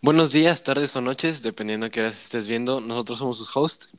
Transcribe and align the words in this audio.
Buenos 0.00 0.30
días, 0.30 0.62
tardes 0.62 0.94
o 0.94 1.00
noches, 1.00 1.42
dependiendo 1.42 1.86
de 1.86 1.90
qué 1.90 1.98
horas 1.98 2.22
estés 2.22 2.46
viendo. 2.46 2.80
Nosotros 2.80 3.18
somos 3.18 3.36
sus 3.36 3.56
hosts. 3.56 3.90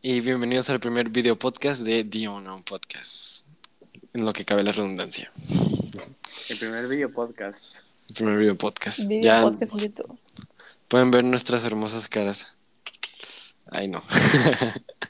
Y 0.00 0.20
bienvenidos 0.20 0.70
al 0.70 0.80
primer 0.80 1.10
video 1.10 1.38
podcast 1.38 1.82
de 1.82 2.04
The 2.04 2.26
Unknown 2.26 2.62
Podcast. 2.62 3.46
En 4.14 4.24
lo 4.24 4.32
que 4.32 4.46
cabe 4.46 4.62
la 4.62 4.72
redundancia. 4.72 5.30
El 6.48 6.58
primer 6.58 6.88
video 6.88 7.12
podcast. 7.12 7.62
El 8.08 8.14
primer 8.14 8.38
video 8.38 8.56
podcast. 8.56 9.00
Video 9.06 9.22
ya 9.22 9.42
podcast 9.42 9.74
en 9.74 9.78
YouTube. 9.78 10.18
pueden 10.88 11.10
ver 11.10 11.22
nuestras 11.22 11.64
hermosas 11.66 12.08
caras. 12.08 12.48
Ay, 13.66 13.88
no. 13.88 14.02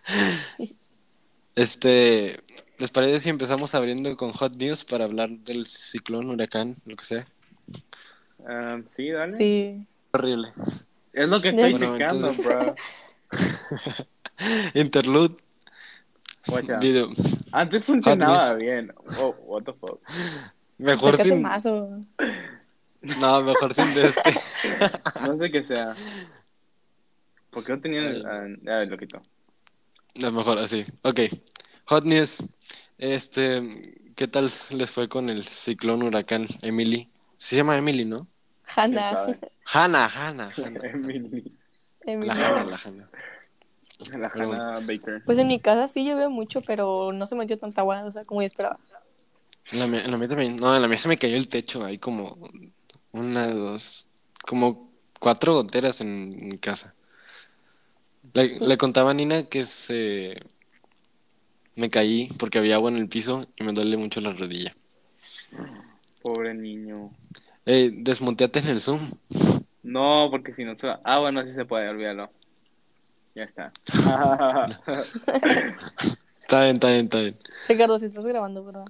este, 1.55 2.41
¿les 2.79 2.91
parece 2.91 3.21
si 3.21 3.31
empezamos 3.31 3.77
abriendo 3.77 4.17
con 4.17 4.33
Hot 4.33 4.57
News 4.57 4.85
para 4.85 5.05
hablar 5.05 5.31
del 5.31 5.67
ciclón, 5.67 6.31
huracán, 6.31 6.79
lo 6.85 6.97
que 6.97 7.05
sea? 7.05 7.27
Ah, 8.47 8.81
sí, 8.87 9.11
dale. 9.11 9.35
Sí. 9.35 9.87
Horrible. 10.13 10.53
Es 11.13 11.29
lo 11.29 11.41
que 11.41 11.49
estoy 11.51 11.71
Bueno, 11.73 11.93
checando, 11.95 12.29
entonces- 12.29 12.47
bro. 12.47 12.75
Interlude, 14.75 15.37
video. 16.80 17.11
Antes 17.52 17.85
funcionaba 17.85 18.55
bien. 18.55 18.93
Oh, 19.21 19.35
what 19.45 19.62
the 19.65 19.73
fuck. 19.73 20.01
Mejor 20.79 21.16
sin. 21.23 21.43
más 21.43 21.65
o... 21.66 22.01
No, 23.01 23.43
mejor 23.43 23.75
sin 23.75 23.95
de 23.95 24.07
este. 24.07 24.41
No 25.27 25.37
sé 25.37 25.51
qué 25.51 25.63
sea. 25.63 25.95
¿Por 27.51 27.65
qué 27.65 27.73
no 27.73 27.80
tenían 27.80 28.05
el... 28.05 28.27
ah, 28.27 28.47
ya 28.63 28.85
lo 28.85 28.99
quito. 28.99 29.23
No, 30.16 30.33
mejor 30.33 30.59
así. 30.59 30.85
Ok. 31.02 31.21
Hot 31.87 32.05
News. 32.05 32.43
Este, 32.99 33.95
¿qué 34.16 34.27
tal 34.29 34.51
les 34.71 34.91
fue 34.91 35.09
con 35.09 35.29
el 35.29 35.47
ciclón 35.47 36.02
huracán 36.02 36.47
Emily? 36.63 37.09
Se 37.37 37.57
llama 37.57 37.77
Emily, 37.77 38.05
¿no? 38.05 38.27
Hannah, 38.77 39.28
Hannah, 39.66 40.09
Hannah. 40.09 40.52
Emily. 40.59 41.45
Emily. 42.06 42.28
La 42.28 42.34
Hannah, 42.34 42.65
la 42.65 42.77
Hannah. 42.77 43.09
La 44.18 44.29
Hannah 44.29 44.80
Baker. 44.80 45.23
Pues 45.24 45.38
en 45.38 45.49
mi 45.49 45.60
casa 45.60 45.87
sí 45.88 46.04
llovió 46.04 46.29
mucho, 46.30 46.60
pero 46.62 47.12
no 47.12 47.26
se 47.26 47.37
metió 47.37 47.57
tanta 47.59 47.80
agua, 47.82 48.04
o 48.04 48.10
sea, 48.10 48.24
como 48.24 48.43
yo 48.43 48.46
esperaba. 48.46 48.79
En 49.71 49.79
la, 49.79 49.87
mía- 49.87 50.04
en 50.04 50.10
la 50.10 50.18
mía 50.18 50.29
también. 50.29 50.57
No, 50.57 50.74
en 50.74 50.82
la 50.82 50.88
mía 50.88 50.99
se 50.99 51.09
me 51.09 51.16
cayó 51.16 51.37
el 51.37 51.49
techo. 51.49 51.84
Hay 51.84 51.99
como 51.99 52.37
una, 53.12 53.46
dos, 53.46 54.07
como 54.46 54.90
cuatro 55.21 55.54
goteras 55.54 56.01
en 56.01 56.49
mi 56.49 56.59
casa. 56.59 56.93
Le, 58.34 58.59
le 58.59 58.77
contaba 58.79 59.12
a 59.12 59.15
Nina 59.15 59.45
que 59.45 59.65
se 59.65 60.43
me 61.77 61.90
caí 61.90 62.29
porque 62.38 62.59
había 62.59 62.77
agua 62.77 62.90
en 62.90 62.96
el 62.96 63.09
piso 63.09 63.46
y 63.56 63.65
me 63.65 63.73
duele 63.73 63.96
mucho 63.96 64.21
la 64.21 64.32
rodilla. 64.32 64.75
Pobre 66.22 66.54
niño. 66.54 67.10
Ey, 67.66 67.91
desmonteate 68.03 68.59
en 68.59 68.69
el 68.69 68.81
Zoom. 68.81 69.10
No, 69.82 70.28
porque 70.31 70.53
si 70.53 70.65
no 70.65 70.75
se 70.75 70.87
va... 70.87 71.00
Ah, 71.04 71.19
bueno, 71.19 71.44
sí 71.44 71.53
se 71.53 71.65
puede, 71.65 71.88
olvídalo. 71.88 72.31
Ya 73.34 73.44
está. 73.44 73.72
Está 76.41 76.62
bien, 76.62 76.75
está 76.75 76.88
bien, 76.88 77.04
está 77.04 77.19
bien. 77.21 77.38
Ricardo, 77.69 77.98
si 77.98 78.06
estás 78.06 78.26
grabando, 78.26 78.65
¿verdad? 78.65 78.84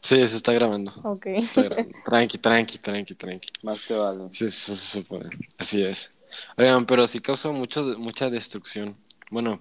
Sí, 0.00 0.16
se 0.26 0.36
está 0.36 0.52
grabando. 0.52 0.92
Ok. 1.02 1.24
Se 1.24 1.38
está 1.38 1.62
grabando. 1.62 1.98
Tranqui, 2.04 2.38
tranqui, 2.38 2.78
tranqui, 2.78 3.14
tranqui. 3.14 3.48
Más 3.62 3.86
te 3.86 3.94
vale. 3.94 4.28
Sí, 4.32 4.50
sí, 4.50 4.74
sí 4.74 4.86
se 4.86 5.02
puede. 5.02 5.30
Así 5.58 5.82
es. 5.82 6.10
Oigan, 6.56 6.84
pero 6.84 7.06
sí 7.06 7.20
causó 7.20 7.52
mucho, 7.52 7.82
mucha 7.98 8.28
destrucción. 8.28 8.96
Bueno, 9.30 9.60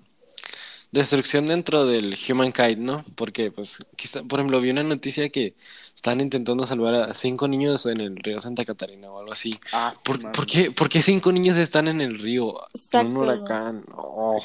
destrucción 0.91 1.45
dentro 1.45 1.85
del 1.85 2.17
humankind, 2.29 2.77
¿no? 2.79 3.05
Porque, 3.15 3.51
pues, 3.51 3.79
quizá, 3.95 4.23
por 4.23 4.39
ejemplo, 4.39 4.61
vi 4.61 4.69
una 4.69 4.83
noticia 4.83 5.29
que 5.29 5.55
están 5.95 6.21
intentando 6.21 6.65
salvar 6.65 6.95
a 7.09 7.13
cinco 7.13 7.47
niños 7.47 7.85
en 7.85 7.99
el 7.99 8.15
río 8.15 8.39
Santa 8.39 8.65
Catarina 8.65 9.11
o 9.11 9.19
algo 9.19 9.33
así. 9.33 9.59
Ah, 9.71 9.91
sí, 9.93 9.99
¿Por, 10.03 10.31
por 10.31 10.45
qué, 10.45 10.71
por 10.71 10.89
qué 10.89 11.01
cinco 11.01 11.31
niños 11.31 11.57
están 11.57 11.87
en 11.87 12.01
el 12.01 12.17
río? 12.19 12.59
En 12.59 12.67
Exacto. 12.75 13.07
un 13.09 13.17
huracán. 13.17 13.85
Oh. 13.95 14.41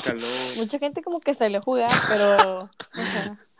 Mucha 0.56 0.78
gente 0.78 1.02
como 1.02 1.20
que 1.20 1.34
salió 1.34 1.58
a 1.58 1.62
jugar, 1.62 1.92
pero... 2.08 2.62
O 2.64 2.68
sea, 3.12 3.38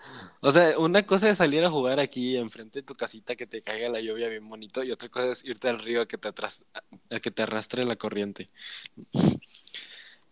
O 0.43 0.51
sea, 0.53 0.79
una 0.79 1.03
cosa 1.03 1.29
es 1.29 1.37
salir 1.37 1.63
a 1.65 1.71
jugar 1.71 2.01
aquí 2.01 2.39
enfrente 2.39 2.79
de 2.79 2.83
tu 2.83 2.95
casita 2.95 3.37
que 3.37 3.47
te 3.47 3.61
caiga 3.61 3.91
la 3.91 4.01
lluvia 4.01 4.27
bien 4.29 4.49
bonito 4.49 4.83
y 4.83 4.91
otra 4.91 5.11
cosa 5.11 5.33
es 5.33 5.45
irte 5.45 5.69
al 5.69 5.79
río 5.79 6.01
a 6.01 6.09
que 6.09 6.17
te 6.17 6.29
atras- 6.29 6.65
a 7.11 7.21
que 7.21 7.31
te 7.31 7.43
arrastre 7.43 7.85
la 7.85 7.97
corriente. 7.97 8.47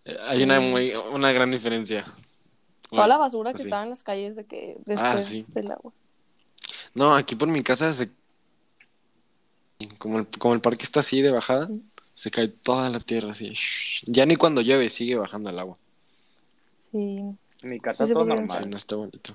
Eh, 0.06 0.16
Hay 0.28 0.42
una 0.42 0.60
muy 0.60 0.94
una 0.94 1.30
gran 1.32 1.50
diferencia. 1.50 2.06
Toda 2.90 3.02
Bueno, 3.02 3.08
la 3.08 3.18
basura 3.18 3.50
que 3.50 3.58
pues 3.58 3.64
sí. 3.64 3.68
estaba 3.68 3.82
en 3.84 3.90
las 3.90 4.02
calles 4.02 4.36
de 4.36 4.44
que 4.46 4.76
Ah, 4.78 4.82
después 4.86 5.26
sí. 5.26 5.44
del 5.48 5.70
agua. 5.72 5.92
No, 6.94 7.14
aquí 7.14 7.36
por 7.36 7.48
mi 7.48 7.62
casa 7.62 7.92
se 7.92 8.10
como 9.98 10.18
el, 10.20 10.26
como 10.38 10.54
el 10.54 10.60
parque 10.60 10.82
está 10.84 11.00
así 11.00 11.22
de 11.22 11.30
bajada, 11.30 11.68
se 12.14 12.30
cae 12.30 12.48
toda 12.48 12.90
la 12.90 12.98
tierra 13.00 13.30
así. 13.30 13.52
Ya 14.04 14.26
ni 14.26 14.36
cuando 14.36 14.60
llueve 14.60 14.88
sigue 14.88 15.14
bajando 15.16 15.50
el 15.50 15.58
agua. 15.58 15.76
Sí. 16.80 16.96
En 16.98 17.36
mi 17.62 17.78
casa 17.80 18.04
Sí 18.06 18.12
todo. 18.12 18.24
Sí, 18.24 18.30
normal. 18.30 18.70
no 18.70 18.76
está 18.76 18.96
bonito. 18.96 19.34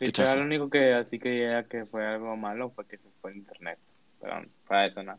De 0.00 0.06
hecho, 0.08 0.22
chafa. 0.22 0.36
lo 0.36 0.42
único 0.42 0.68
que 0.68 0.94
así 0.94 1.18
que 1.18 1.42
ya 1.48 1.64
que 1.64 1.86
fue 1.86 2.04
algo 2.06 2.36
malo 2.36 2.70
fue 2.70 2.86
que 2.86 2.98
se 2.98 3.08
fue 3.20 3.30
el 3.30 3.36
internet. 3.38 3.78
Pero 4.20 4.42
para 4.66 4.86
eso 4.86 5.02
nada. 5.02 5.18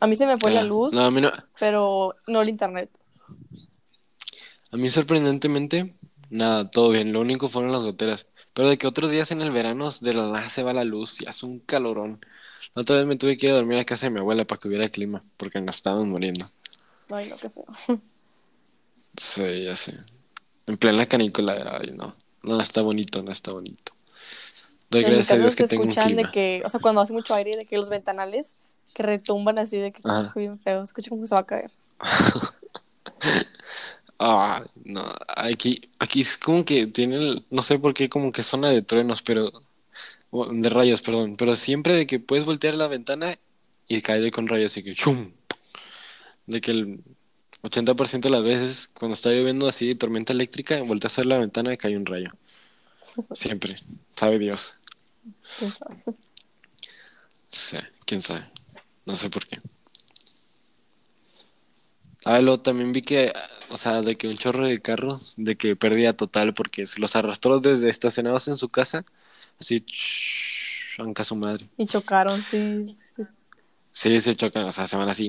A 0.00 0.06
mí 0.08 0.16
se 0.16 0.26
me 0.26 0.36
fue 0.38 0.50
la 0.50 0.60
Ah, 0.60 0.64
luz, 0.64 0.92
No, 0.92 1.04
a 1.04 1.10
mí 1.12 1.20
no, 1.20 1.30
pero 1.60 2.16
no 2.26 2.42
el 2.42 2.48
internet. 2.48 2.90
A 4.72 4.76
mí 4.76 4.90
sorprendentemente, 4.90 5.94
nada, 6.30 6.70
todo 6.70 6.90
bien. 6.90 7.12
Lo 7.12 7.20
único 7.20 7.48
fueron 7.48 7.72
las 7.72 7.82
goteras. 7.82 8.26
Pero 8.54 8.68
de 8.68 8.78
que 8.78 8.86
otros 8.86 9.10
días 9.10 9.30
en 9.30 9.42
el 9.42 9.50
verano 9.50 9.90
de 10.00 10.12
la 10.14 10.22
nada 10.22 10.50
se 10.50 10.62
va 10.62 10.72
la 10.72 10.84
luz 10.84 11.20
y 11.20 11.26
hace 11.26 11.46
un 11.46 11.60
calorón. 11.60 12.24
La 12.74 12.82
otra 12.82 12.96
vez 12.96 13.06
me 13.06 13.16
tuve 13.16 13.36
que 13.36 13.46
ir 13.46 13.52
a 13.52 13.56
dormir 13.56 13.78
a 13.78 13.84
casa 13.84 14.06
de 14.06 14.10
mi 14.10 14.20
abuela 14.20 14.44
para 14.46 14.60
que 14.60 14.68
hubiera 14.68 14.88
clima, 14.88 15.22
porque 15.36 15.60
nos 15.60 15.76
estábamos 15.76 16.06
muriendo. 16.06 16.50
Ay, 17.10 17.28
no, 17.28 17.36
qué 17.36 17.50
feo. 17.50 17.64
Sí, 19.16 19.64
ya 19.64 19.76
sé. 19.76 19.98
En 20.66 20.78
plena 20.78 21.06
canícula, 21.06 21.78
ay, 21.80 21.92
no. 21.94 22.14
No 22.42 22.60
está 22.60 22.80
bonito, 22.80 23.22
no 23.22 23.30
está 23.30 23.52
bonito. 23.52 23.92
Doy 24.90 25.02
gracias 25.02 25.32
a 25.32 25.36
Dios 25.36 25.54
que 25.54 25.64
tengo 25.64 25.82
un 25.82 25.90
escuchan 25.90 26.08
de 26.08 26.14
clima. 26.14 26.30
que, 26.32 26.62
o 26.64 26.68
sea, 26.68 26.80
cuando 26.80 27.02
hace 27.02 27.12
mucho 27.12 27.34
aire, 27.34 27.56
de 27.56 27.66
que 27.66 27.76
los 27.76 27.90
ventanales 27.90 28.56
que 28.94 29.02
retumban 29.02 29.58
así 29.58 29.76
de 29.76 29.92
que 29.92 30.00
Ajá. 30.04 30.32
bien 30.34 30.58
feo, 30.58 30.82
escucha 30.82 31.10
que 31.10 31.26
se 31.26 31.34
va 31.34 31.42
a 31.42 31.46
caer. 31.46 31.70
Ah, 34.24 34.64
no, 34.84 35.12
aquí, 35.28 35.90
aquí 35.98 36.20
es 36.20 36.38
como 36.38 36.64
que 36.64 36.86
tiene, 36.86 37.16
el- 37.16 37.46
no 37.50 37.62
sé 37.62 37.78
por 37.78 37.92
qué, 37.94 38.08
como 38.08 38.30
que 38.32 38.42
zona 38.44 38.68
de 38.70 38.82
truenos, 38.82 39.20
pero, 39.22 39.50
o, 40.30 40.46
de 40.52 40.70
rayos, 40.70 41.02
perdón, 41.02 41.36
pero 41.38 41.56
siempre 41.56 41.94
de 41.96 42.06
que 42.06 42.20
puedes 42.20 42.44
voltear 42.46 42.74
la 42.74 42.88
ventana 42.88 43.38
y 43.88 44.02
cae 44.02 44.30
con 44.32 44.48
rayos 44.48 44.76
y 44.78 44.84
que 44.84 44.94
¡chum! 44.94 45.32
De 46.46 46.60
que 46.60 46.70
el 46.72 47.00
80% 47.62 48.28
de 48.28 48.34
las 48.34 48.42
veces 48.44 48.88
cuando 48.94 49.14
está 49.14 49.30
lloviendo 49.30 49.68
así, 49.68 49.94
tormenta 49.94 50.32
eléctrica, 50.32 50.80
volteas 50.82 51.18
a 51.18 51.22
ver 51.22 51.26
la 51.26 51.38
ventana 51.38 51.72
y 51.72 51.76
cae 51.76 51.96
un 51.96 52.06
rayo. 52.06 52.32
Siempre, 53.32 53.76
sabe 54.16 54.38
Dios. 54.38 54.74
¿Quién 55.56 55.72
sabe? 55.72 56.04
Sí, 57.50 57.76
quién 58.06 58.22
sabe. 58.22 58.44
No 59.06 59.14
sé 59.16 59.30
por 59.30 59.46
qué. 59.46 59.60
Ah, 62.24 62.40
luego 62.40 62.60
también 62.60 62.92
vi 62.92 63.02
que, 63.02 63.32
o 63.70 63.76
sea, 63.76 64.00
de 64.02 64.16
que 64.16 64.28
un 64.28 64.38
chorro 64.38 64.66
de 64.66 64.80
carros, 64.80 65.34
de 65.36 65.56
que 65.56 65.74
perdía 65.76 66.12
total 66.16 66.54
porque 66.54 66.86
se 66.86 67.00
los 67.00 67.16
arrastró 67.16 67.58
desde 67.60 67.90
estacionados 67.90 68.46
en 68.48 68.56
su 68.56 68.68
casa, 68.68 69.04
así, 69.58 69.84
anca 70.98 71.24
su 71.24 71.36
madre. 71.36 71.68
Y 71.76 71.86
chocaron, 71.86 72.42
sí. 72.42 72.84
sí, 72.84 73.04
sí. 73.06 73.22
Sí, 73.92 74.20
se 74.20 74.34
chocan, 74.36 74.64
o 74.64 74.72
sea, 74.72 74.86
se 74.86 74.96
van 74.96 75.08
así. 75.08 75.28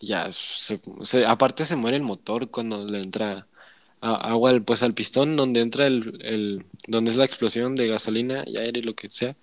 Ya, 0.00 0.30
se- 0.30 0.80
se- 1.02 1.26
aparte 1.26 1.64
se 1.64 1.76
muere 1.76 1.96
el 1.96 2.02
motor 2.04 2.50
cuando 2.50 2.84
le 2.86 3.00
entra 3.00 3.46
a- 4.00 4.14
agua 4.30 4.50
al- 4.50 4.62
pues 4.62 4.82
al 4.82 4.94
pistón 4.94 5.36
donde 5.36 5.60
entra 5.60 5.86
el, 5.86 6.18
el, 6.24 6.64
donde 6.86 7.10
es 7.10 7.16
la 7.16 7.24
explosión 7.24 7.74
de 7.74 7.88
gasolina 7.88 8.44
y 8.46 8.58
aire 8.58 8.80
y 8.80 8.82
lo 8.82 8.94
que 8.94 9.10
sea. 9.10 9.36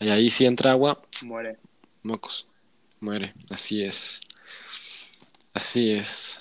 Y 0.00 0.08
ahí 0.10 0.30
sí 0.30 0.46
entra 0.46 0.72
agua, 0.72 1.02
Muere. 1.22 1.58
Mocos. 2.02 2.48
Muere. 3.00 3.34
Así 3.50 3.82
es. 3.82 4.20
Así 5.56 5.90
es. 5.92 6.38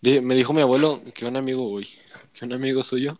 Di- 0.00 0.22
me 0.22 0.34
dijo 0.34 0.54
mi 0.54 0.62
abuelo 0.62 1.02
que 1.14 1.26
un 1.26 1.36
amigo, 1.36 1.68
uy, 1.68 1.86
que 2.32 2.46
un 2.46 2.54
amigo 2.54 2.82
suyo, 2.82 3.18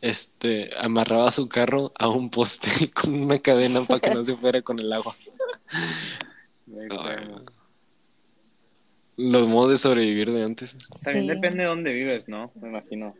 este, 0.00 0.70
amarraba 0.78 1.30
su 1.32 1.48
carro 1.48 1.90
a 1.98 2.06
un 2.06 2.30
poste 2.30 2.70
con 2.94 3.14
una 3.20 3.40
cadena 3.40 3.80
para 3.82 3.98
que 3.98 4.10
no 4.14 4.22
se 4.22 4.36
fuera 4.36 4.62
con 4.62 4.78
el 4.78 4.92
agua. 4.92 5.12
Ay. 6.68 7.28
Los 9.16 9.48
modos 9.48 9.72
de 9.72 9.78
sobrevivir 9.78 10.30
de 10.30 10.44
antes. 10.44 10.76
También 11.02 11.26
Sí. 11.26 11.30
depende 11.34 11.62
de 11.64 11.68
dónde 11.68 11.92
vives, 11.92 12.28
¿no? 12.28 12.52
Me 12.60 12.68
imagino. 12.68 13.14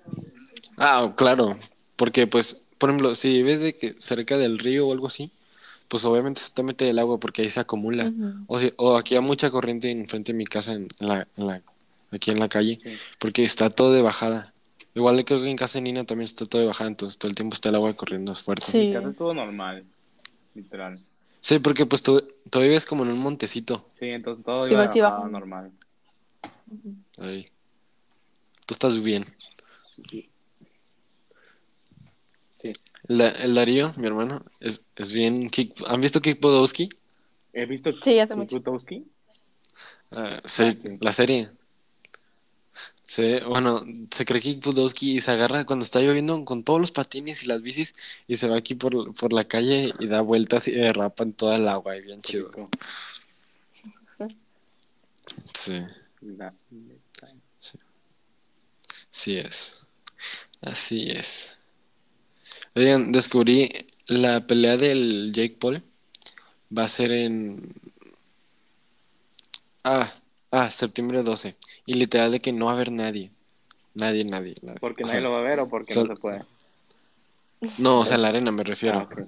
Ah, 0.76 1.12
claro. 1.16 1.58
Porque, 1.96 2.28
pues, 2.28 2.62
por 2.78 2.90
ejemplo, 2.90 3.14
si 3.16 3.28
vives 3.32 3.58
de 3.60 3.76
que 3.76 3.94
cerca 3.98 4.38
del 4.38 4.58
río 4.60 4.86
o 4.86 4.92
algo 4.92 5.08
así, 5.08 5.32
pues 5.88 6.04
obviamente 6.04 6.40
se 6.40 6.50
te 6.50 6.62
mete 6.62 6.88
el 6.88 6.98
agua 6.98 7.18
porque 7.18 7.42
ahí 7.42 7.50
se 7.50 7.60
acumula. 7.60 8.12
O, 8.46 8.58
si- 8.60 8.72
o 8.76 8.96
aquí 8.96 9.14
hay 9.14 9.20
mucha 9.20 9.50
corriente 9.50 9.90
enfrente 9.90 10.32
de 10.32 10.38
mi 10.38 10.44
casa, 10.44 10.72
en, 10.72 10.88
en 11.00 11.08
la, 11.08 11.28
en 11.36 11.46
la, 11.46 11.62
aquí 12.10 12.30
en 12.30 12.38
la 12.40 12.48
calle, 12.48 12.78
Sí. 12.82 12.90
porque 13.18 13.44
está 13.44 13.70
todo 13.70 13.92
de 13.92 14.02
bajada. 14.02 14.52
Igual 14.94 15.24
creo 15.24 15.40
que 15.40 15.50
en 15.50 15.56
casa 15.56 15.78
de 15.78 15.82
Nina 15.82 16.04
también 16.04 16.26
está 16.26 16.44
todo 16.46 16.60
de 16.60 16.68
bajada, 16.68 16.88
entonces 16.88 17.18
todo 17.18 17.28
el 17.30 17.34
tiempo 17.34 17.54
está 17.54 17.70
el 17.70 17.74
agua 17.76 17.92
corriendo 17.94 18.34
fuerte. 18.34 18.66
Sí. 18.66 18.78
Mi 18.88 18.92
casa 18.92 19.08
es 19.10 19.16
todo 19.16 19.32
normal. 19.34 19.84
Literal. 20.54 20.98
Sí, 21.40 21.58
porque 21.58 21.86
pues 21.86 22.02
tú, 22.02 22.22
tú 22.50 22.60
vives 22.60 22.84
como 22.84 23.02
en 23.04 23.10
un 23.10 23.18
montecito. 23.18 23.88
Sí, 23.94 24.06
entonces 24.06 24.44
todo 24.44 24.62
Sí, 24.64 24.72
iba 24.72 24.82
va- 24.82 24.88
sí 24.88 25.00
normal. 25.00 25.72
Ahí. 27.18 27.48
Tú 28.66 28.74
estás 28.74 29.02
bien. 29.02 29.26
Sí, 29.74 30.02
sí. 30.08 30.28
La- 33.08 33.28
el 33.28 33.54
Darío, 33.54 33.92
mi 33.96 34.06
hermano, 34.06 34.44
es, 34.60 34.82
es 34.96 35.12
bien... 35.12 35.50
kick- 35.50 35.84
¿Han 35.88 36.00
visto 36.00 36.20
Kick 36.20 36.40
Podowski? 36.40 36.88
He 37.52 37.66
visto 37.66 37.92
Sí, 38.00 38.18
hace 38.18 38.34
mucho. 38.34 38.56
Butowski. 38.56 39.04
Ah, 40.10 40.40
sí, 40.44 40.62
Ah, 40.64 40.74
sí. 40.74 40.88
la 41.00 41.12
serie. 41.12 41.50
Sí, 43.04 43.40
bueno, 43.46 43.84
se 44.10 44.24
cree 44.24 44.40
Kick 44.40 44.62
Podowski 44.62 45.16
y 45.16 45.20
se 45.20 45.30
agarra 45.32 45.66
cuando 45.66 45.84
está 45.84 46.00
lloviendo 46.00 46.42
con 46.46 46.62
todos 46.64 46.80
los 46.80 46.92
patines 46.92 47.42
y 47.42 47.46
las 47.46 47.60
bicis 47.60 47.94
y 48.26 48.36
se 48.38 48.48
va 48.48 48.56
aquí 48.56 48.74
por, 48.74 49.14
por 49.14 49.32
la 49.34 49.44
calle 49.44 49.92
y 49.98 50.06
da 50.06 50.20
vueltas 50.22 50.66
y 50.68 50.72
derrapa 50.72 51.24
en 51.24 51.34
toda 51.34 51.56
el 51.56 51.68
agua 51.68 51.96
y 51.96 52.02
bien 52.02 52.22
chido. 52.22 52.48
Rico. 52.48 52.70
Sí, 55.54 55.82
La- 56.22 56.54
sí 59.10 59.36
es. 59.36 59.84
Así 60.62 61.10
es. 61.10 61.54
Oigan, 62.74 63.12
descubrí 63.12 63.70
la 64.06 64.46
pelea 64.46 64.76
del 64.76 65.32
Jake 65.34 65.56
Paul 65.58 65.82
va 66.76 66.84
a 66.84 66.88
ser 66.88 67.12
en... 67.12 67.72
Ah, 69.84 70.08
ah, 70.50 70.70
septiembre 70.70 71.22
12. 71.22 71.56
Y 71.86 71.94
literal 71.94 72.30
de 72.32 72.40
que 72.40 72.52
no 72.52 72.66
va 72.66 72.72
a 72.72 72.74
haber 72.74 72.92
nadie. 72.92 73.30
Nadie, 73.94 74.24
nadie. 74.24 74.54
nadie. 74.62 74.78
¿Porque 74.80 75.02
O 75.02 75.06
nadie 75.06 75.20
sea, 75.20 75.28
lo 75.28 75.32
va 75.32 75.40
a 75.40 75.42
ver 75.42 75.60
o 75.60 75.68
porque 75.68 75.92
sol- 75.92 76.08
no 76.08 76.14
se 76.14 76.20
puede? 76.20 76.42
No, 77.78 78.00
o 78.00 78.04
sea, 78.04 78.16
la 78.18 78.28
arena 78.28 78.50
me 78.50 78.64
refiero. 78.64 79.08
Ah. 79.10 79.24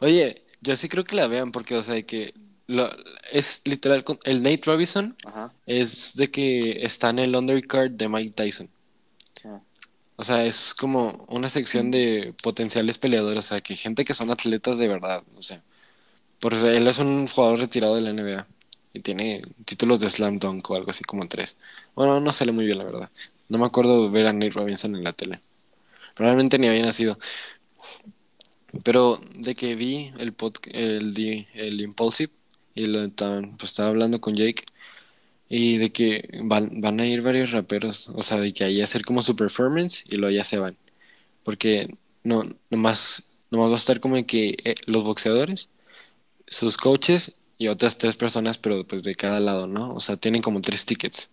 Oye, 0.00 0.42
yo 0.60 0.76
sí 0.76 0.88
creo 0.88 1.04
que 1.04 1.16
la 1.16 1.26
vean 1.26 1.52
porque, 1.52 1.76
o 1.76 1.82
sea, 1.82 1.94
de 1.94 2.04
que 2.04 2.34
lo- 2.66 2.90
es 3.32 3.60
literal, 3.64 4.04
el 4.24 4.42
Nate 4.42 4.62
Robinson 4.64 5.16
Ajá. 5.24 5.52
es 5.66 6.14
de 6.16 6.30
que 6.30 6.84
está 6.84 7.10
en 7.10 7.18
el 7.20 7.36
undercard 7.36 7.90
de 7.90 8.08
Mike 8.08 8.32
Tyson. 8.34 8.68
O 10.20 10.22
sea, 10.22 10.44
es 10.44 10.74
como 10.74 11.24
una 11.28 11.48
sección 11.48 11.90
de 11.90 12.34
potenciales 12.42 12.98
peleadores, 12.98 13.46
o 13.46 13.48
sea, 13.48 13.60
que 13.62 13.74
gente 13.74 14.04
que 14.04 14.12
son 14.12 14.30
atletas 14.30 14.76
de 14.76 14.86
verdad, 14.86 15.22
o 15.38 15.40
sea, 15.42 15.62
porque 16.40 16.58
él 16.76 16.88
es 16.88 16.98
un 16.98 17.28
jugador 17.28 17.60
retirado 17.60 17.96
de 17.96 18.02
la 18.02 18.10
NBA 18.10 18.46
y 18.94 19.00
tiene 19.00 19.42
títulos 19.64 20.00
de 20.00 20.10
slam 20.10 20.38
dunk 20.38 20.70
o 20.70 20.76
algo 20.76 20.90
así 20.90 21.04
como 21.04 21.28
tres. 21.28 21.56
Bueno, 21.96 22.20
no 22.20 22.32
sale 22.32 22.52
muy 22.52 22.66
bien 22.66 22.78
la 22.78 22.84
verdad. 22.84 23.10
No 23.48 23.58
me 23.58 23.66
acuerdo 23.66 24.10
ver 24.10 24.26
a 24.26 24.32
Nate 24.34 24.50
Robinson 24.50 24.96
en 24.96 25.04
la 25.04 25.12
tele. 25.14 25.40
Probablemente 26.16 26.58
ni 26.58 26.68
había 26.68 26.84
nacido. 26.84 27.18
Pero 28.84 29.20
de 29.34 29.54
que 29.54 29.74
vi 29.74 30.12
el 30.18 30.32
pod, 30.32 30.54
el, 30.72 31.16
el 31.54 31.80
Impulsive 31.80 32.32
y 32.74 32.86
lo 32.86 33.00
pues 33.10 33.70
estaba 33.70 33.88
hablando 33.88 34.20
con 34.20 34.36
Jake 34.36 34.64
y 35.50 35.78
de 35.78 35.92
que 35.92 36.30
van, 36.44 36.80
van 36.82 37.00
a 37.00 37.06
ir 37.06 37.22
varios 37.22 37.52
raperos, 37.52 38.10
o 38.10 38.22
sea, 38.22 38.40
de 38.40 38.54
que 38.54 38.64
ahí 38.64 38.82
hacer 38.82 39.04
como 39.06 39.22
su 39.22 39.36
performance 39.36 40.04
y 40.10 40.16
luego 40.18 40.34
ya 40.36 40.44
se 40.44 40.58
van. 40.60 40.78
Porque 41.44 41.96
no, 42.24 42.44
nomás, 42.70 43.24
nomás 43.50 43.70
va 43.70 43.74
a 43.74 43.78
estar 43.78 44.00
como 44.00 44.24
que 44.26 44.56
eh, 44.64 44.76
los 44.86 45.04
boxeadores, 45.04 45.70
sus 46.46 46.76
coaches 46.78 47.32
y 47.58 47.68
otras 47.68 47.98
tres 47.98 48.16
personas, 48.16 48.58
pero 48.58 48.86
pues 48.86 49.02
de 49.02 49.14
cada 49.16 49.40
lado, 49.40 49.66
¿no? 49.66 49.94
O 49.94 50.00
sea, 50.00 50.16
tienen 50.16 50.42
como 50.42 50.60
tres 50.62 50.86
tickets. 50.86 51.30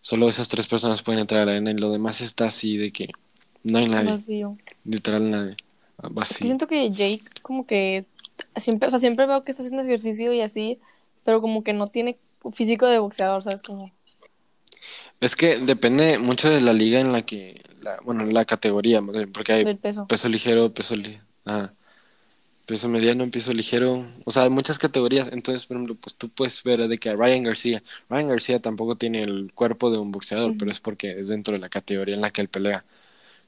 Solo 0.00 0.28
esas 0.28 0.48
tres 0.48 0.66
personas 0.68 1.02
pueden 1.02 1.20
entrar 1.20 1.42
a 1.42 1.46
la 1.46 1.52
arena 1.52 1.72
y 1.72 1.74
lo 1.76 1.92
demás 1.92 2.20
está 2.20 2.46
así 2.46 2.76
de 2.76 2.92
que 2.92 3.08
no 3.64 3.78
hay 3.78 3.86
nadie, 3.88 4.10
Vacío. 4.10 4.58
literal 4.84 5.30
nadie. 5.30 5.56
Ah, 5.98 6.08
Es 6.28 6.38
que 6.38 6.44
Vacío. 6.44 6.46
siento 6.46 6.66
que 6.66 6.90
Jake 6.92 7.24
como 7.42 7.66
que 7.66 8.06
siempre, 8.56 8.86
o 8.88 8.90
sea, 8.90 8.98
siempre 9.00 9.26
veo 9.26 9.44
que 9.44 9.50
está 9.50 9.62
haciendo 9.62 9.82
ejercicio 9.84 10.32
y 10.32 10.40
así, 10.40 10.80
pero 11.24 11.40
como 11.40 11.62
que 11.64 11.72
no 11.72 11.86
tiene 11.88 12.18
físico 12.52 12.86
de 12.86 12.98
boxeador, 12.98 13.42
¿sabes? 13.42 13.62
Como, 13.62 13.92
Es 15.20 15.36
que 15.36 15.58
depende 15.58 16.18
mucho 16.18 16.50
de 16.50 16.60
la 16.60 16.72
liga 16.72 17.00
en 17.00 17.12
la 17.12 17.22
que, 17.24 17.62
la, 17.80 17.98
bueno, 18.02 18.24
la 18.26 18.44
categoría, 18.44 19.00
porque 19.32 19.52
hay 19.52 19.64
del 19.64 19.78
peso. 19.78 20.06
peso 20.06 20.28
ligero, 20.28 20.72
peso 20.74 20.96
li- 20.96 21.20
ah, 21.46 21.72
peso 22.66 22.88
mediano, 22.88 23.30
peso 23.30 23.52
ligero, 23.52 24.06
o 24.24 24.30
sea, 24.30 24.44
hay 24.44 24.50
muchas 24.50 24.78
categorías, 24.78 25.28
entonces, 25.32 25.66
por 25.66 25.76
ejemplo, 25.76 25.96
pues 25.96 26.16
tú 26.16 26.30
puedes 26.30 26.62
ver 26.64 26.88
de 26.88 26.98
que 26.98 27.10
a 27.10 27.16
Ryan 27.16 27.42
García, 27.44 27.82
Ryan 28.10 28.28
García 28.28 28.60
tampoco 28.62 28.96
tiene 28.96 29.22
el 29.22 29.52
cuerpo 29.54 29.90
de 29.90 29.98
un 29.98 30.12
boxeador, 30.12 30.54
pero 30.58 30.70
es 30.70 30.80
porque 30.80 31.20
es 31.20 31.28
dentro 31.28 31.54
de 31.54 31.60
la 31.60 31.68
categoría 31.68 32.14
en 32.14 32.22
la 32.22 32.30
que 32.30 32.40
él 32.42 32.48
pelea. 32.48 32.84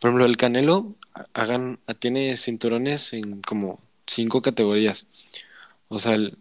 Por 0.00 0.10
ejemplo, 0.10 0.26
el 0.26 0.36
Canelo 0.38 0.94
hagan, 1.34 1.80
tiene 2.00 2.36
cinturones 2.36 3.12
en 3.14 3.42
como 3.42 3.80
cinco 4.06 4.42
categorías, 4.42 5.06
o 5.88 5.98
sea, 5.98 6.14
el- 6.14 6.38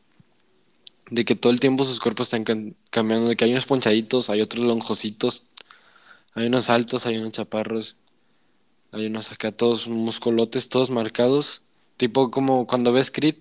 de 1.13 1.25
que 1.25 1.35
todo 1.35 1.53
el 1.53 1.59
tiempo 1.59 1.83
sus 1.83 1.99
cuerpos 1.99 2.25
están 2.27 2.43
cam- 2.43 2.73
cambiando, 2.89 3.27
de 3.29 3.35
que 3.35 3.45
hay 3.45 3.51
unos 3.51 3.67
ponchaditos, 3.67 4.29
hay 4.31 4.41
otros 4.41 4.65
lonjositos, 4.65 5.43
hay 6.33 6.47
unos 6.47 6.71
altos, 6.71 7.05
hay 7.05 7.17
unos 7.17 7.33
chaparros, 7.33 7.97
hay 8.91 9.05
unos 9.05 9.31
acá 9.31 9.51
todos 9.51 9.87
musculotes, 9.87 10.69
todos 10.69 10.89
marcados, 10.89 11.61
tipo 11.97 12.31
como 12.31 12.65
cuando 12.65 12.91
ves 12.91 13.11
Creed, 13.11 13.35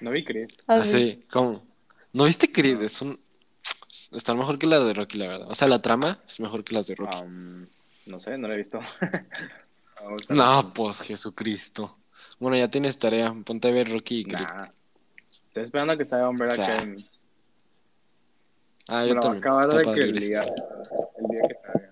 No 0.00 0.10
vi 0.10 0.24
Chris. 0.24 0.48
Así. 0.66 0.80
así, 0.96 1.24
como, 1.30 1.62
¿no 2.12 2.24
viste 2.24 2.52
Creed? 2.52 2.82
Es 2.82 3.00
un, 3.00 3.18
está 4.12 4.34
mejor 4.34 4.58
que 4.58 4.66
la 4.66 4.78
de 4.80 4.92
Rocky, 4.92 5.16
la 5.16 5.28
verdad. 5.28 5.50
O 5.50 5.54
sea, 5.54 5.68
la 5.68 5.80
trama 5.80 6.18
es 6.26 6.38
mejor 6.38 6.64
que 6.64 6.74
las 6.74 6.86
de 6.86 6.96
Rocky. 6.96 7.16
Um, 7.16 7.66
no 8.06 8.20
sé, 8.20 8.36
no 8.36 8.46
lo 8.48 8.54
he 8.54 8.58
visto. 8.58 8.78
No, 10.30 10.72
pues 10.72 11.00
Jesucristo. 11.00 11.98
Bueno, 12.38 12.56
ya 12.56 12.68
tienes 12.70 12.98
tarea, 12.98 13.34
ponte 13.44 13.68
a 13.68 13.70
ver 13.70 13.90
Rocky 13.92 14.20
y 14.20 14.24
Creed. 14.24 14.46
Nah. 14.48 14.68
Estoy 15.50 15.64
esperando 15.64 15.94
a 15.94 15.96
que 15.96 16.04
salga 16.04 16.28
Umbrella 16.28 16.52
O 16.52 16.56
sea, 16.56 16.74
Academy. 16.76 17.10
Ah, 18.86 19.04
yo 19.04 19.18
también. 19.18 19.42
acabar 19.42 19.64
Está 19.64 19.78
de 19.78 19.94
que 19.96 20.00
el 20.00 20.20
día, 20.20 20.42
el 20.42 21.28
día 21.28 21.48
que 21.48 21.54
salga. 21.60 21.90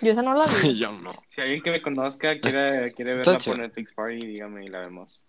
Yo 0.00 0.10
esa 0.10 0.22
no 0.22 0.34
la 0.34 0.46
vi. 0.46 0.74
Yo 0.80 0.90
no. 0.90 1.12
Si 1.28 1.40
alguien 1.40 1.62
que 1.62 1.70
me 1.70 1.80
conozca 1.80 2.40
quiere, 2.40 2.92
quiere 2.92 3.14
verla 3.14 3.38
por 3.38 3.56
Netflix 3.56 3.94
Party, 3.94 4.26
dígame 4.26 4.64
y 4.64 4.68
la 4.68 4.80
vemos. 4.80 5.24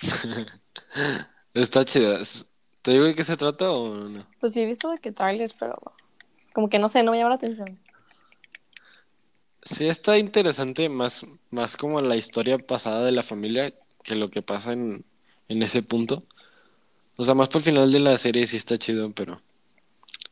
Está 1.54 1.82
chida. 1.86 2.18
¿Te 2.82 2.90
digo 2.90 3.04
de 3.04 3.14
qué 3.14 3.24
se 3.24 3.38
trata 3.38 3.70
o 3.70 3.94
no? 3.94 4.26
Pues 4.38 4.52
sí 4.52 4.60
he 4.60 4.66
visto 4.66 4.90
de 4.90 4.98
que 4.98 5.12
trailers, 5.12 5.54
pero 5.58 5.80
como 6.52 6.68
que 6.68 6.78
no 6.78 6.90
sé, 6.90 7.02
no 7.02 7.12
me 7.12 7.16
llama 7.16 7.30
la 7.30 7.36
atención. 7.36 7.78
Sí, 9.62 9.88
está 9.88 10.18
interesante, 10.18 10.90
más, 10.90 11.24
más 11.50 11.78
como 11.78 12.02
la 12.02 12.16
historia 12.16 12.58
pasada 12.58 13.06
de 13.06 13.12
la 13.12 13.22
familia 13.22 13.72
que 14.02 14.14
lo 14.14 14.30
que 14.30 14.42
pasa 14.42 14.72
en, 14.72 15.06
en 15.50 15.62
ese 15.62 15.82
punto. 15.82 16.22
O 17.16 17.24
sea, 17.24 17.34
más 17.34 17.48
por 17.48 17.58
el 17.58 17.64
final 17.64 17.92
de 17.92 18.00
la 18.00 18.16
serie 18.16 18.46
sí 18.46 18.56
está 18.56 18.78
chido, 18.78 19.12
pero 19.12 19.42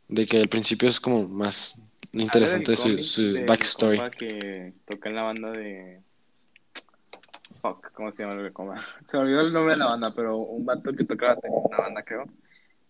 de 0.09 0.27
que 0.27 0.39
al 0.39 0.49
principio 0.49 0.89
es 0.89 1.01
como 1.01 1.29
más 1.29 1.77
interesante 2.13 2.75
su, 2.77 3.03
su 3.03 3.35
del 3.35 3.45
backstory. 3.45 4.01
que 4.17 4.73
toca 4.87 5.11
en 5.11 5.15
la 5.15 5.23
banda 5.23 5.51
de. 5.51 6.01
Fuck, 7.61 7.93
¿cómo 7.93 8.13
se 8.13 8.23
llama 8.23 8.41
el? 8.41 8.53
Se 9.09 9.17
me 9.17 9.25
olvidó 9.25 9.41
el 9.43 9.53
nombre 9.53 9.75
de 9.75 9.79
la 9.79 9.87
banda, 9.87 10.15
pero 10.15 10.39
un 10.39 10.65
vato 10.65 10.93
que 10.95 11.05
tocaba 11.05 11.37
tenía 11.37 11.59
una 11.59 11.77
banda, 11.77 12.03
creo. 12.03 12.25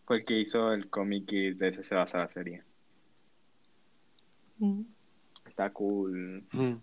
Fue 0.04 0.18
el 0.18 0.24
que 0.24 0.38
hizo 0.38 0.72
el 0.72 0.88
cómic 0.88 1.32
y 1.32 1.54
de 1.54 1.68
ese 1.68 1.82
se 1.82 1.94
basa 1.94 2.18
la 2.18 2.28
serie. 2.28 2.62
Mm. 4.58 4.82
Está 5.46 5.70
cool. 5.70 6.44
Mm. 6.52 6.74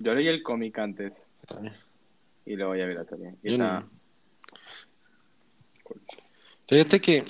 Yo 0.00 0.14
leí 0.14 0.28
el 0.28 0.42
cómic 0.42 0.78
antes 0.78 1.28
Ay, 1.48 1.72
y 2.46 2.56
luego 2.56 2.76
ya 2.76 2.86
vi 2.86 2.94
la 2.94 3.04
serie. 3.04 3.34
Y 3.42 3.52
está. 3.52 3.80
no. 3.80 3.98
Fíjate 6.68 7.00
que 7.00 7.24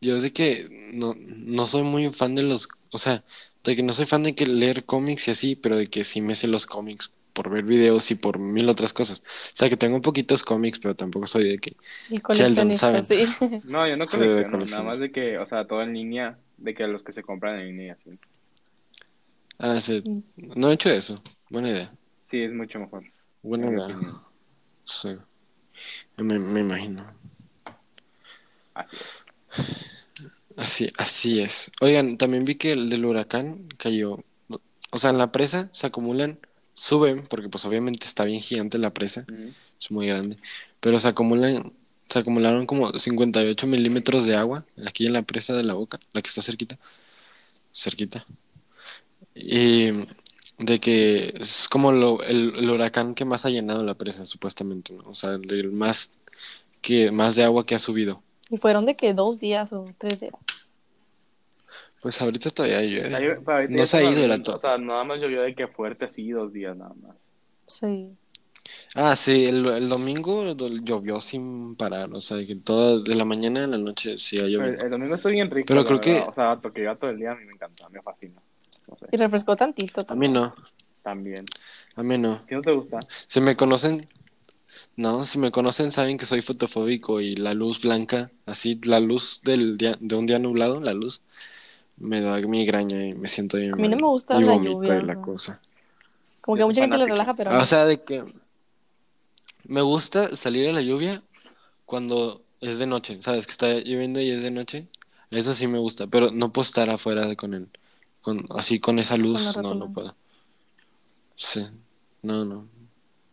yo 0.00 0.20
sé 0.20 0.32
que 0.32 0.90
no, 0.92 1.14
no 1.18 1.66
soy 1.66 1.82
muy 1.82 2.12
fan 2.12 2.34
de 2.34 2.42
los, 2.42 2.68
o 2.90 2.98
sea, 2.98 3.24
de 3.64 3.76
que 3.76 3.82
no 3.82 3.92
soy 3.92 4.06
fan 4.06 4.22
de 4.24 4.34
que 4.34 4.46
leer 4.46 4.84
cómics 4.84 5.28
y 5.28 5.30
así, 5.32 5.56
pero 5.56 5.76
de 5.76 5.88
que 5.88 6.04
sí 6.04 6.20
me 6.20 6.34
sé 6.34 6.48
los 6.48 6.66
cómics 6.66 7.12
por 7.32 7.48
ver 7.50 7.64
videos 7.64 8.10
y 8.10 8.14
por 8.16 8.38
mil 8.38 8.68
otras 8.68 8.92
cosas. 8.92 9.20
O 9.20 9.22
sea, 9.54 9.68
que 9.70 9.76
tengo 9.76 10.00
poquitos 10.00 10.42
cómics, 10.42 10.78
pero 10.80 10.94
tampoco 10.96 11.26
soy 11.26 11.48
de 11.48 11.58
que... 11.58 11.70
El 12.10 12.20
Sheldon, 12.20 12.22
coleccionista, 12.22 12.76
¿saben? 12.76 13.04
sí. 13.04 13.24
No, 13.64 13.86
yo 13.88 13.96
no 13.96 14.06
colecciono, 14.06 14.64
nada 14.66 14.82
más 14.82 14.98
de 14.98 15.12
que, 15.12 15.38
o 15.38 15.46
sea, 15.46 15.66
todo 15.66 15.82
en 15.82 15.94
línea, 15.94 16.38
de 16.58 16.74
que 16.74 16.86
los 16.86 17.02
que 17.04 17.12
se 17.12 17.22
compran 17.22 17.58
en 17.60 17.68
línea, 17.68 17.96
sí. 17.98 18.10
Ah, 19.58 19.80
sí, 19.80 20.02
Mm. 20.04 20.20
no 20.36 20.70
he 20.70 20.74
hecho 20.74 20.90
eso. 20.90 21.22
Buena 21.50 21.70
idea. 21.70 21.92
Sí, 22.30 22.42
es 22.42 22.52
mucho 22.52 22.80
mejor. 22.80 23.04
Buena 23.42 23.68
idea. 23.70 23.84
opinión. 23.84 24.20
Sí. 24.84 25.10
Me, 26.16 26.38
me 26.38 26.60
imagino. 26.60 27.04
Así 28.74 28.96
es. 28.96 29.22
Así, 30.56 30.92
así 30.98 31.40
es. 31.40 31.70
Oigan, 31.80 32.18
también 32.18 32.44
vi 32.44 32.56
que 32.56 32.72
el 32.72 32.90
del 32.90 33.04
huracán 33.06 33.68
cayó. 33.78 34.24
O 34.92 34.98
sea, 34.98 35.10
en 35.10 35.18
la 35.18 35.32
presa 35.32 35.70
se 35.72 35.86
acumulan, 35.86 36.40
suben, 36.74 37.26
porque 37.28 37.48
pues 37.48 37.64
obviamente 37.64 38.06
está 38.06 38.24
bien 38.24 38.40
gigante 38.40 38.78
la 38.78 38.92
presa, 38.94 39.28
es 39.80 39.90
muy 39.90 40.08
grande, 40.08 40.38
pero 40.80 40.98
se 41.00 41.08
acumulan, 41.08 41.72
se 42.08 42.18
acumularon 42.20 42.66
como 42.66 42.98
58 42.98 43.66
milímetros 43.66 44.26
de 44.26 44.36
agua 44.36 44.66
aquí 44.86 45.06
en 45.06 45.14
la 45.14 45.22
presa 45.22 45.54
de 45.54 45.64
la 45.64 45.74
boca, 45.74 46.00
la 46.12 46.22
que 46.22 46.28
está 46.28 46.42
cerquita, 46.42 46.78
cerquita. 47.72 48.26
Y 49.34 49.90
de 50.58 50.80
que 50.80 51.34
es 51.40 51.68
como 51.68 51.92
lo, 51.92 52.22
el, 52.22 52.54
el 52.56 52.70
huracán 52.70 53.14
que 53.14 53.24
más 53.24 53.44
ha 53.46 53.50
llenado 53.50 53.84
la 53.84 53.94
presa, 53.96 54.24
supuestamente, 54.24 54.92
¿no? 54.94 55.04
O 55.10 55.14
sea, 55.14 55.32
el 55.34 55.72
más, 55.72 56.10
que 56.82 57.10
más 57.12 57.36
de 57.36 57.44
agua 57.44 57.66
que 57.66 57.74
ha 57.76 57.78
subido. 57.80 58.22
Y 58.52 58.58
fueron 58.58 58.84
de 58.84 58.94
que 58.94 59.14
dos 59.14 59.40
días 59.40 59.72
o 59.72 59.86
tres 59.96 60.20
días. 60.20 60.34
Pues 62.02 62.20
ahorita 62.20 62.50
todavía 62.50 62.82
llueve. 62.82 63.14
Ahorita 63.14 63.66
No 63.70 63.86
se 63.86 63.96
ha 63.96 64.02
ido 64.10 64.28
la 64.28 64.34
O 64.34 64.58
sea, 64.58 64.76
nada 64.76 65.04
más 65.04 65.20
llovió 65.20 65.40
de 65.40 65.54
que 65.54 65.68
fuerte 65.68 66.04
así 66.04 66.30
dos 66.30 66.52
días 66.52 66.76
nada 66.76 66.92
más. 67.02 67.30
Sí. 67.66 68.10
Ah, 68.94 69.16
sí, 69.16 69.46
el, 69.46 69.64
el 69.66 69.88
domingo 69.88 70.54
do- 70.54 70.68
llovió 70.68 71.18
sin 71.22 71.76
parar, 71.76 72.12
o 72.12 72.20
sea, 72.20 72.44
que 72.46 72.56
toda 72.56 73.00
de 73.00 73.14
la 73.14 73.24
mañana 73.24 73.64
a 73.64 73.66
la 73.66 73.78
noche 73.78 74.18
sí 74.18 74.36
ha 74.36 74.42
llovido. 74.42 74.64
el, 74.64 74.84
el 74.84 74.90
domingo 74.90 75.14
estoy 75.14 75.32
bien 75.32 75.50
rico. 75.50 75.66
Pero 75.68 75.84
creo 75.86 76.00
que-. 76.00 76.20
O 76.20 76.34
sea, 76.34 76.56
porque 76.60 76.82
iba 76.82 76.94
todo 76.96 77.10
el 77.10 77.18
día, 77.18 77.32
a 77.32 77.34
mí 77.36 77.44
me 77.46 77.52
encanta, 77.54 77.88
me 77.88 78.02
fascina. 78.02 78.40
No 78.86 78.96
sé, 78.96 79.06
Y 79.10 79.16
refrescó 79.16 79.56
tantito 79.56 80.02
A 80.02 80.14
mí 80.14 80.28
también. 80.28 80.32
no, 80.34 80.54
también. 81.02 81.46
a 81.96 82.02
mí 82.02 82.18
no. 82.18 82.44
¿Qué 82.46 82.54
no 82.56 82.60
te 82.60 82.72
gusta? 82.72 82.98
Si 83.26 83.40
me 83.40 83.56
conocen, 83.56 84.06
no, 84.96 85.24
si 85.24 85.38
me 85.38 85.50
conocen 85.50 85.92
saben 85.92 86.18
que 86.18 86.26
soy 86.26 86.42
fotofóbico 86.42 87.20
y 87.20 87.34
la 87.34 87.54
luz 87.54 87.80
blanca, 87.80 88.30
así 88.46 88.78
la 88.84 89.00
luz 89.00 89.40
del 89.42 89.78
día, 89.78 89.96
de 90.00 90.14
un 90.14 90.26
día 90.26 90.38
nublado, 90.38 90.80
la 90.80 90.92
luz, 90.92 91.20
me 91.96 92.20
da 92.20 92.38
migraña 92.40 93.06
y 93.06 93.14
me 93.14 93.28
siento 93.28 93.56
bien 93.56 93.72
A 93.72 93.76
mí 93.76 93.88
no 93.88 93.96
me 93.96 94.06
gusta 94.06 94.40
y 94.40 94.44
la 94.44 94.56
lluvia, 94.56 94.98
y 94.98 95.02
la 95.06 95.16
o 95.16 95.22
cosa. 95.22 95.60
Como 96.42 96.56
que 96.56 96.62
a 96.62 96.66
mucha 96.66 96.82
gente 96.82 96.98
le 96.98 97.06
relaja, 97.06 97.34
pero 97.34 97.50
a 97.50 97.58
Ah, 97.58 97.62
O 97.62 97.66
sea, 97.66 97.84
de 97.84 98.00
que 98.02 98.22
me 99.64 99.82
gusta 99.82 100.34
salir 100.36 100.68
a 100.68 100.72
la 100.72 100.82
lluvia 100.82 101.22
cuando 101.86 102.42
es 102.60 102.78
de 102.78 102.86
noche, 102.86 103.18
¿sabes? 103.22 103.46
Que 103.46 103.52
está 103.52 103.68
lloviendo 103.74 104.20
y 104.20 104.30
es 104.30 104.42
de 104.42 104.50
noche. 104.50 104.86
Eso 105.30 105.54
sí 105.54 105.66
me 105.66 105.78
gusta, 105.78 106.06
pero 106.06 106.30
no 106.30 106.52
puedo 106.52 106.66
estar 106.66 106.90
afuera 106.90 107.34
con 107.36 107.54
el, 107.54 107.68
con, 108.20 108.46
así 108.50 108.80
con 108.80 108.98
esa 108.98 109.16
luz, 109.16 109.56
no 109.56 109.74
no. 109.74 109.92
puedo. 109.92 110.14
Sí, 111.36 111.66
no, 112.22 112.44
no. 112.44 112.68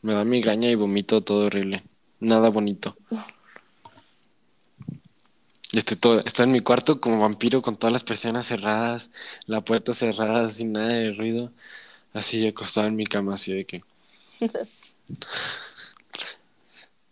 Me 0.02 0.14
da 0.14 0.24
migraña 0.26 0.70
y 0.70 0.76
vomito 0.76 1.22
todo 1.22 1.46
horrible. 1.48 1.84
Nada 2.20 2.50
bonito. 2.50 2.96
Y 5.72 5.78
estoy 5.78 5.98
todo, 5.98 6.20
estoy 6.26 6.46
en 6.46 6.52
mi 6.52 6.62
cuarto 6.62 7.00
como 7.00 7.20
vampiro 7.22 7.62
con 7.62 7.78
todas 7.78 7.94
las 7.94 8.04
persianas 8.04 8.48
cerradas, 8.48 9.12
la 9.46 9.62
puerta 9.62 9.94
cerrada, 9.94 10.50
sin 10.50 10.74
nada 10.74 10.88
de 10.90 11.14
ruido. 11.14 11.52
Así 12.14 12.48
acostado 12.48 12.88
en 12.88 12.96
mi 12.96 13.06
cama, 13.06 13.36
así 13.36 13.54
de 13.54 13.66
que. 13.66 13.84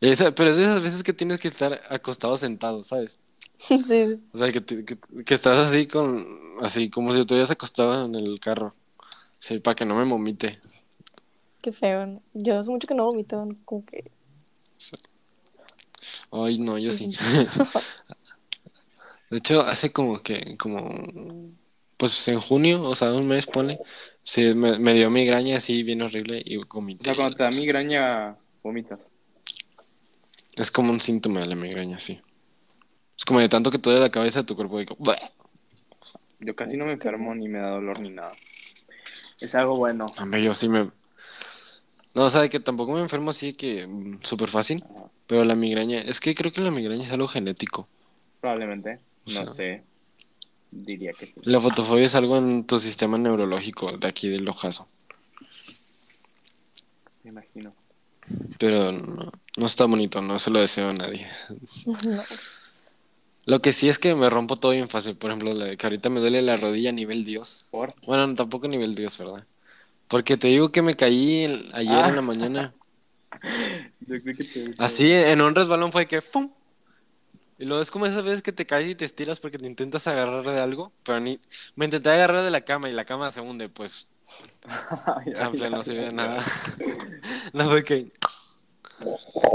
Esa, 0.02 0.34
pero 0.34 0.52
es 0.52 0.58
de 0.58 0.64
esas 0.64 0.84
veces 0.84 1.04
que 1.04 1.14
tienes 1.14 1.40
que 1.40 1.48
estar 1.48 1.82
acostado 1.90 2.38
sentado, 2.38 2.84
¿sabes? 2.84 3.20
sí, 3.58 3.82
sí. 3.82 4.20
O 4.34 4.38
sea, 4.38 4.52
que, 4.52 4.62
te- 4.62 4.86
que, 4.86 4.98
que 5.26 5.34
estás 5.34 5.58
así 5.58 5.88
con, 5.88 6.26
así 6.62 6.90
como 6.90 7.12
si 7.14 7.20
estuvieras 7.20 7.52
acostado 7.52 8.06
en 8.06 8.16
el 8.16 8.40
carro. 8.40 8.76
Sí, 9.40 9.60
para 9.60 9.76
que 9.76 9.86
no 9.86 9.96
me 9.96 10.06
vomite. 10.06 10.60
Qué 11.68 11.74
feo. 11.74 12.06
¿no? 12.06 12.22
Yo 12.34 12.60
hace 12.60 12.70
mucho 12.70 12.88
que 12.88 12.96
no 12.96 13.04
vomito, 13.04 13.46
¿no? 13.46 13.58
como 13.66 13.86
que... 13.86 14.10
Ay, 16.32 16.60
no, 16.60 16.78
yo 16.78 16.94
sí. 16.94 17.10
De 19.30 19.40
hecho, 19.40 19.60
hace 19.62 19.92
como 19.92 20.24
que, 20.24 20.56
como, 20.58 20.90
pues 21.98 22.26
en 22.30 22.40
junio, 22.40 22.84
o 22.84 22.96
sea, 22.96 23.12
un 23.12 23.28
mes, 23.28 23.46
pone, 23.46 23.78
sí, 24.24 24.54
me, 24.54 24.80
me 24.80 24.94
dio 24.94 25.10
migraña 25.10 25.58
así 25.58 25.84
bien 25.84 26.02
horrible 26.02 26.42
y 26.46 26.56
O 26.58 26.64
vomité. 26.66 27.04
sea, 27.04 27.16
cuando 27.16 27.36
te 27.36 27.44
da 27.44 27.52
migraña, 27.52 28.38
vomitas. 28.64 29.00
Es 30.56 30.72
como 30.72 30.94
un 30.94 31.02
síntoma 31.02 31.42
de 31.42 31.48
la 31.48 31.56
migraña, 31.56 32.00
sí. 32.00 32.22
Es 33.18 33.26
como 33.26 33.42
de 33.42 33.50
tanto 33.50 33.72
que 33.72 33.80
te 33.80 33.90
duele 33.90 34.06
la 34.06 34.12
cabeza, 34.12 34.46
tu 34.46 34.56
cuerpo 34.56 34.80
digo. 34.80 34.96
Yo 36.40 36.56
casi 36.56 36.78
no 36.78 36.86
me 36.86 36.94
enfermo 36.94 37.36
ni 37.36 37.50
me 37.50 37.60
da 37.60 37.72
dolor 37.72 38.00
ni 38.00 38.12
nada. 38.12 38.32
Es 39.42 39.54
algo 39.56 39.76
bueno. 39.76 40.06
Hombre, 40.18 40.42
yo 40.44 40.54
sí 40.54 40.70
me... 40.70 40.92
No, 42.18 42.24
o 42.26 42.30
sea, 42.32 42.42
de 42.42 42.50
que 42.50 42.60
tampoco 42.60 42.94
me 42.94 43.02
enfermo 43.02 43.30
así 43.30 43.54
que 43.54 43.86
mm, 43.88 44.20
súper 44.24 44.50
fácil, 44.50 44.84
Ajá. 44.90 45.06
pero 45.28 45.44
la 45.44 45.54
migraña, 45.56 46.02
es 46.02 46.20
que 46.20 46.34
creo 46.34 46.52
que 46.52 46.62
la 46.62 46.72
migraña 46.72 47.06
es 47.06 47.12
algo 47.12 47.28
genético. 47.28 47.88
Probablemente. 48.42 49.00
O 49.28 49.32
No 49.32 49.48
sé. 49.52 49.84
Diría 50.72 51.14
que 51.14 51.28
sí. 51.28 51.34
La 51.44 51.62
fotofobia 51.62 52.06
es 52.06 52.16
algo 52.16 52.38
en 52.38 52.66
tu 52.66 52.80
sistema 52.80 53.18
neurológico 53.20 53.98
de 53.98 54.08
aquí 54.08 54.30
del 54.30 54.48
ojazo, 54.50 54.88
Me 57.24 57.30
imagino. 57.30 57.74
pero 58.58 58.92
no, 58.92 59.32
no 59.58 59.66
está 59.66 59.86
bonito, 59.86 60.22
no 60.22 60.40
se 60.40 60.50
lo 60.50 60.60
deseo 60.60 60.90
a 60.90 60.94
nadie. 60.94 61.28
No. 61.86 62.24
Lo 63.46 63.62
que 63.62 63.72
sí 63.72 63.88
es 63.88 63.98
que 63.98 64.14
me 64.16 64.30
rompo 64.30 64.58
todo 64.58 64.72
bien 64.74 64.90
fácil, 64.90 65.16
por 65.16 65.30
ejemplo, 65.32 65.54
la 65.54 65.66
de 65.66 65.78
que 65.78 65.86
ahorita 65.86 66.10
me 66.10 66.20
duele 66.20 66.42
la 66.42 66.58
rodilla 66.58 66.90
a 66.90 66.94
nivel 66.94 67.24
Dios. 67.24 67.68
¿Por? 67.72 67.94
Bueno, 68.06 68.36
tampoco 68.36 68.66
a 68.66 68.70
nivel 68.70 68.94
Dios, 68.94 69.18
¿verdad? 69.18 69.46
Porque 70.08 70.38
te 70.38 70.48
digo 70.48 70.72
que 70.72 70.82
me 70.82 70.96
caí 70.96 71.44
el- 71.44 71.70
ayer 71.74 71.94
Ah. 72.06 72.10
en 72.10 72.16
la 72.16 72.22
mañana. 72.22 72.74
Yo 74.02 74.22
creo 74.22 74.36
que 74.36 74.44
te 74.44 74.72
Así, 74.78 75.12
en 75.12 75.42
un 75.42 75.54
resbalón 75.56 75.92
fue 75.92 76.08
que 76.08 76.22
¡pum! 76.22 76.52
Y 77.60 77.66
luego 77.66 77.82
es 77.82 77.90
como 77.92 78.06
esas 78.06 78.24
veces 78.24 78.42
que 78.42 78.54
te 78.54 78.66
caes 78.68 78.90
y 78.90 78.96
te 78.96 79.04
estiras 79.06 79.40
porque 79.40 79.58
te 79.58 79.66
intentas 79.66 80.06
agarrar 80.08 80.44
de 80.46 80.60
algo, 80.60 80.92
pero 81.04 81.20
ni... 81.20 81.40
Me 81.76 81.86
intenté 81.86 82.10
agarrar 82.12 82.44
de 82.44 82.52
la 82.52 82.62
cama 82.62 82.88
y 82.90 82.94
la 82.94 83.04
cama 83.04 83.32
se 83.32 83.42
hunde, 83.42 83.68
pues, 83.68 84.08
Ay, 84.68 85.34
ay, 85.40 85.70
no 85.72 85.78
ay, 85.78 85.84
se 85.84 85.94
ve 85.94 86.06
ay, 86.08 86.14
nada. 86.14 86.44
No 87.54 87.66
fue 87.70 87.84
que... 87.84 88.12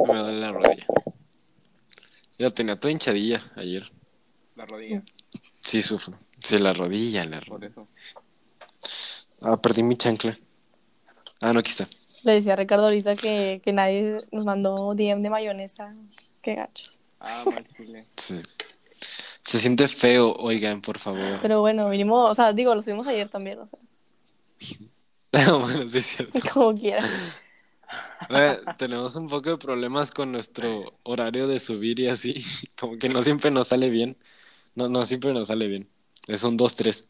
Me 0.08 0.18
duele 0.18 0.40
la 0.40 0.50
rodilla. 0.52 0.86
Yo 2.38 2.50
tenía 2.52 2.78
toda 2.78 2.90
hinchadilla 2.92 3.44
ayer. 3.56 3.90
La 4.56 4.66
rodilla, 4.66 5.02
Sí, 5.60 5.80
sufro. 5.82 6.18
Sí, 6.40 6.58
la 6.58 6.72
rodilla, 6.72 7.24
la 7.24 7.38
por 7.40 7.60
rodilla. 7.60 7.68
eso. 7.70 7.88
Ah, 9.42 9.60
perdí 9.60 9.82
mi 9.82 9.96
chancla. 9.96 10.38
Ah, 11.40 11.52
no, 11.52 11.60
aquí 11.60 11.70
está. 11.70 11.88
Le 12.22 12.32
decía 12.32 12.52
a 12.52 12.56
Ricardo 12.56 12.84
ahorita 12.84 13.16
que, 13.16 13.60
que 13.64 13.72
nadie 13.72 14.24
nos 14.30 14.44
mandó 14.44 14.94
DM 14.94 15.22
de 15.22 15.30
mayonesa. 15.30 15.92
Qué 16.40 16.54
gachos. 16.54 17.00
Ah. 17.20 17.44
Sí. 18.16 18.40
Se 19.44 19.58
siente 19.58 19.88
feo, 19.88 20.34
oigan, 20.34 20.80
por 20.80 20.98
favor. 20.98 21.40
Pero 21.42 21.60
bueno, 21.60 21.88
vinimos, 21.90 22.30
o 22.30 22.34
sea, 22.34 22.52
digo, 22.52 22.74
lo 22.74 22.82
subimos 22.82 23.06
ayer 23.08 23.28
también, 23.28 23.58
o 23.58 23.66
sea, 23.66 23.78
bueno, 25.58 25.88
sí 25.88 25.98
es 25.98 26.06
cierto. 26.06 26.38
como 26.52 26.74
quiera. 26.74 27.08
Eh, 28.30 28.60
tenemos 28.78 29.16
un 29.16 29.28
poco 29.28 29.50
de 29.50 29.58
problemas 29.58 30.10
con 30.10 30.32
nuestro 30.32 30.98
horario 31.02 31.46
de 31.48 31.58
subir 31.58 32.00
y 32.00 32.08
así. 32.08 32.44
Como 32.78 32.96
que 32.98 33.08
no 33.08 33.22
siempre 33.22 33.50
nos 33.50 33.68
sale 33.68 33.90
bien. 33.90 34.16
No, 34.74 34.88
no 34.88 35.04
siempre 35.04 35.32
nos 35.32 35.48
sale 35.48 35.66
bien. 35.66 35.90
Es 36.26 36.42
un 36.44 36.56
2-3. 36.56 37.06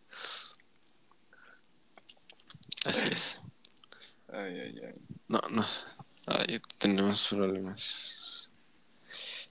Así 2.85 3.09
es. 3.09 3.41
Ay, 4.29 4.61
ay, 4.61 4.81
ay. 4.87 4.95
No, 5.29 5.41
no 5.51 5.63
sé. 5.63 5.87
Ay, 6.27 6.61
tenemos 6.79 7.27
problemas. 7.29 8.51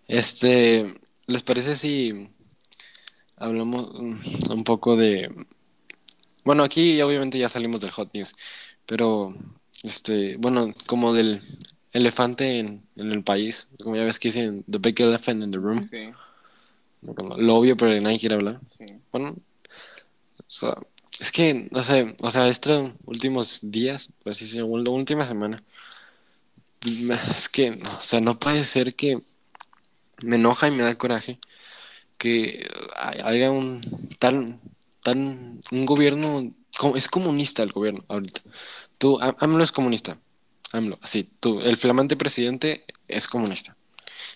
Este, 0.07 0.99
¿les 1.27 1.43
parece 1.43 1.75
si 1.75 2.29
hablamos 3.37 3.91
mm, 3.93 4.51
un 4.51 4.63
poco 4.63 4.95
de... 4.95 5.29
Bueno, 6.43 6.63
aquí 6.63 7.01
obviamente 7.01 7.37
ya 7.37 7.49
salimos 7.49 7.81
del 7.81 7.91
hot 7.91 8.13
news, 8.13 8.33
pero 8.85 9.35
este, 9.83 10.37
bueno, 10.37 10.73
como 10.87 11.13
del 11.13 11.41
elefante 11.93 12.59
en, 12.59 12.83
en 12.95 13.11
el 13.11 13.23
país, 13.23 13.69
como 13.83 13.95
ya 13.95 14.03
ves 14.03 14.17
que 14.19 14.29
dicen 14.29 14.63
The 14.69 14.79
Big 14.79 14.99
Elephant 15.01 15.43
in 15.43 15.51
the 15.51 15.57
Room, 15.59 15.87
Sí, 15.89 16.11
lo 17.01 17.55
obvio 17.55 17.75
pero 17.77 17.99
nadie 18.01 18.19
quiere 18.19 18.35
hablar. 18.35 18.59
sí. 18.65 18.85
Bueno, 19.11 19.35
o 20.39 20.43
sea, 20.47 20.75
es 21.21 21.31
que, 21.31 21.69
no 21.71 21.83
sé, 21.83 22.15
o 22.19 22.31
sea, 22.31 22.47
estos 22.49 22.93
últimos 23.05 23.59
días, 23.61 24.09
así 24.25 24.45
decirlo, 24.45 24.77
la 24.79 24.89
última 24.91 25.27
semana, 25.27 25.63
es 27.35 27.49
que, 27.49 27.71
o 27.99 28.01
sea, 28.01 28.21
no 28.21 28.39
puede 28.39 28.63
ser 28.63 28.95
que 28.95 29.19
me 30.23 30.35
enoja 30.37 30.67
y 30.67 30.71
me 30.71 30.83
da 30.83 30.93
coraje 30.95 31.39
que 32.17 32.67
hay- 32.97 33.19
haya 33.23 33.51
un 33.51 33.81
tan, 34.19 34.61
tan, 35.03 35.61
un 35.71 35.87
gobierno, 35.87 36.53
es 36.95 37.09
comunista 37.09 37.63
el 37.63 37.71
gobierno 37.73 38.05
ahorita. 38.09 38.41
Tú, 38.99 39.19
Am- 39.21 39.35
AMLO 39.39 39.63
es 39.63 39.71
comunista, 39.73 40.19
AMLO, 40.73 40.99
así, 41.03 41.29
tú, 41.41 41.61
el 41.61 41.77
flamante 41.77 42.17
presidente 42.17 42.85
es 43.07 43.27
comunista. 43.27 43.77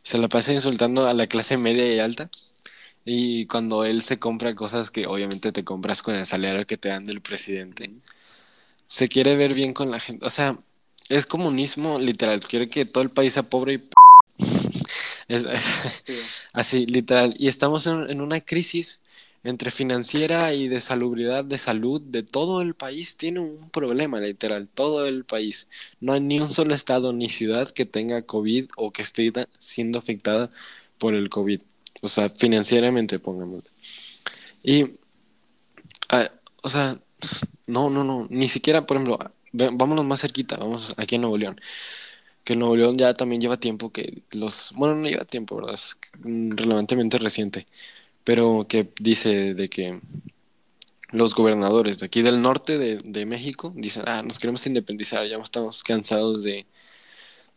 Se 0.03 0.17
la 0.19 0.29
pasa 0.29 0.53
insultando 0.53 1.07
a 1.07 1.13
la 1.15 1.27
clase 1.27 1.57
media 1.57 1.93
y 1.93 1.99
alta. 1.99 2.29
Y 3.05 3.47
cuando 3.47 3.85
él 3.85 4.01
se 4.03 4.19
compra 4.19 4.55
cosas 4.55 4.91
que 4.91 5.07
obviamente 5.07 5.51
te 5.51 5.63
compras 5.63 6.01
con 6.01 6.15
el 6.15 6.25
salario 6.25 6.65
que 6.65 6.77
te 6.77 6.89
dan 6.89 7.05
del 7.05 7.21
presidente, 7.21 7.91
se 8.87 9.09
quiere 9.09 9.35
ver 9.35 9.53
bien 9.53 9.73
con 9.73 9.91
la 9.91 9.99
gente. 9.99 10.25
O 10.25 10.29
sea, 10.29 10.59
es 11.09 11.25
comunismo 11.25 11.99
literal. 11.99 12.39
Quiere 12.41 12.69
que 12.69 12.85
todo 12.85 13.03
el 13.03 13.11
país 13.11 13.33
sea 13.33 13.43
pobre 13.43 13.73
y... 13.73 13.77
p- 13.79 13.89
Es, 15.27 15.45
es 15.45 15.81
Sí. 16.05 16.35
así, 16.53 16.85
literal. 16.85 17.33
Y 17.37 17.47
estamos 17.47 17.87
en, 17.87 18.09
en 18.09 18.21
una 18.21 18.41
crisis 18.41 19.01
entre 19.43 19.71
financiera 19.71 20.53
y 20.53 20.67
de 20.67 20.81
salubridad, 20.81 21.45
de 21.45 21.57
salud, 21.59 22.01
de 22.03 22.23
todo 22.23 22.61
el 22.61 22.73
país. 22.75 23.17
Tiene 23.17 23.39
un 23.41 23.69
problema, 23.69 24.19
literal. 24.19 24.67
Todo 24.73 25.05
el 25.07 25.25
país. 25.25 25.67
No 25.99 26.13
hay 26.13 26.21
ni 26.21 26.39
un 26.39 26.51
solo 26.51 26.73
estado 26.75 27.13
ni 27.13 27.29
ciudad 27.29 27.69
que 27.71 27.85
tenga 27.85 28.23
COVID 28.23 28.69
o 28.77 28.91
que 28.91 29.01
esté 29.03 29.31
siendo 29.59 29.99
afectada 29.99 30.49
por 30.97 31.13
el 31.13 31.29
COVID. 31.29 31.61
O 32.05 32.09
sea, 32.09 32.29
financieramente, 32.29 33.19
pongamos. 33.19 33.63
Y, 34.63 34.97
ah, 36.09 36.29
o 36.63 36.69
sea, 36.69 36.99
no, 37.67 37.89
no, 37.89 38.03
no, 38.03 38.27
ni 38.29 38.49
siquiera, 38.49 38.85
por 38.85 38.97
ejemplo, 38.97 39.19
vámonos 39.53 40.05
más 40.05 40.21
cerquita, 40.21 40.57
vamos 40.57 40.93
aquí 40.97 41.15
en 41.15 41.21
Nuevo 41.21 41.37
León. 41.37 41.57
que 42.43 42.55
Nuevo 42.55 42.75
León 42.75 42.97
ya 42.97 43.13
también 43.15 43.41
lleva 43.41 43.57
tiempo 43.59 43.91
que 43.91 44.23
los, 44.31 44.71
bueno, 44.75 44.95
no 44.95 45.07
lleva 45.09 45.25
tiempo, 45.25 45.55
¿verdad? 45.57 45.75
Es 45.75 45.97
relevantemente 46.23 47.17
reciente, 47.17 47.67
pero 48.23 48.67
que 48.69 48.89
dice 48.99 49.55
de 49.55 49.69
que 49.69 50.01
los 51.11 51.35
gobernadores 51.35 51.99
de 51.99 52.05
aquí 52.07 52.21
del 52.21 52.41
norte 52.41 52.77
de, 52.77 52.97
de 53.03 53.25
México 53.25 53.73
dicen, 53.75 54.03
ah, 54.07 54.21
nos 54.23 54.39
queremos 54.39 54.65
independizar, 54.67 55.27
ya 55.27 55.37
estamos 55.37 55.83
cansados 55.83 56.43
de, 56.43 56.67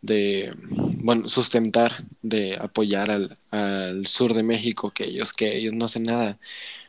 de 0.03 0.55
bueno, 1.09 1.27
sustentar, 1.29 2.05
de 2.21 2.57
apoyar 2.61 3.11
al, 3.11 3.39
al 3.51 4.07
sur 4.07 4.35
de 4.35 4.43
México, 4.43 4.91
que 4.91 5.05
ellos, 5.05 5.33
que 5.33 5.57
ellos 5.57 5.73
no 5.73 5.87
hacen 5.87 6.03
nada. 6.03 6.39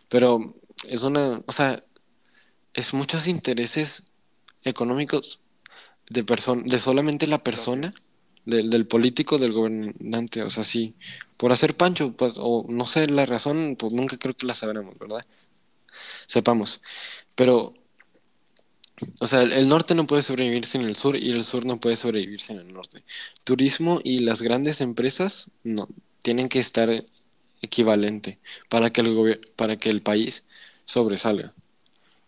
Pero 0.10 0.56
es 0.88 1.04
una, 1.04 1.42
o 1.48 1.52
sea, 1.54 1.84
es 2.74 2.94
muchos 2.94 3.28
intereses 3.28 4.04
económicos 4.64 5.42
de 6.10 6.24
persona, 6.26 6.64
de 6.66 6.80
solamente 6.80 7.28
la 7.28 7.44
persona, 7.44 7.94
del, 8.46 8.70
del 8.70 8.88
político, 8.88 9.38
del 9.38 9.54
gobernante, 9.54 10.44
o 10.44 10.50
sea, 10.50 10.66
sí, 10.66 10.96
por 11.38 11.54
hacer 11.54 11.78
pancho, 11.78 12.14
pues, 12.18 12.34
o 12.38 12.66
no 12.70 12.86
sé 12.88 13.08
la 13.08 13.26
razón, 13.26 13.78
pues 13.80 13.94
nunca 13.94 14.18
creo 14.18 14.36
que 14.36 14.48
la 14.48 14.56
sabremos, 14.56 15.00
¿verdad? 15.00 15.26
Sepamos. 16.28 16.82
Pero 17.36 17.74
o 19.20 19.28
sea, 19.28 19.42
el, 19.44 19.68
norte 19.68 19.96
no 19.96 20.08
puede 20.08 20.22
sobrevivir 20.22 20.66
sin 20.66 20.82
el 20.84 20.96
sur 20.96 21.16
y 21.16 21.32
el 21.32 21.44
sur 21.44 21.66
no 21.66 21.80
puede 21.80 21.96
sobrevivir 21.96 22.42
sin 22.42 22.58
el 22.60 22.74
norte. 22.74 23.04
Turismo 23.44 24.02
y 24.04 24.20
las 24.20 24.42
grandes 24.42 24.82
empresas 24.82 25.52
no 25.64 25.90
tienen 26.22 26.50
que 26.50 26.60
estar 26.60 27.06
equivalente 27.62 28.40
para 28.70 28.92
que 28.92 29.02
el 29.02 29.40
para 29.56 29.78
que 29.78 29.90
el 29.90 30.02
país 30.02 30.44
sobresalga 30.86 31.54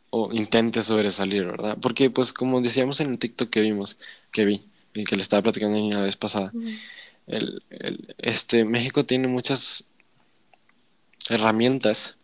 o 0.10 0.32
intente 0.34 0.82
sobresalir, 0.84 1.46
¿verdad? 1.46 1.78
Porque 1.82 2.10
pues 2.10 2.34
como 2.34 2.62
decíamos 2.62 3.00
en 3.02 3.12
el 3.12 3.20
TikTok 3.20 3.50
que 3.50 3.62
vimos, 3.62 3.98
que 4.32 4.46
vi 4.46 4.64
y 4.94 5.04
que 5.06 5.16
le 5.16 5.22
estaba 5.24 5.44
platicando 5.44 5.78
la 5.90 6.02
vez 6.02 6.18
pasada, 6.18 6.54
el, 7.28 7.62
el- 7.72 8.16
este 8.20 8.66
México 8.66 9.06
tiene 9.06 9.28
muchas 9.30 9.86
herramientas 11.30 12.18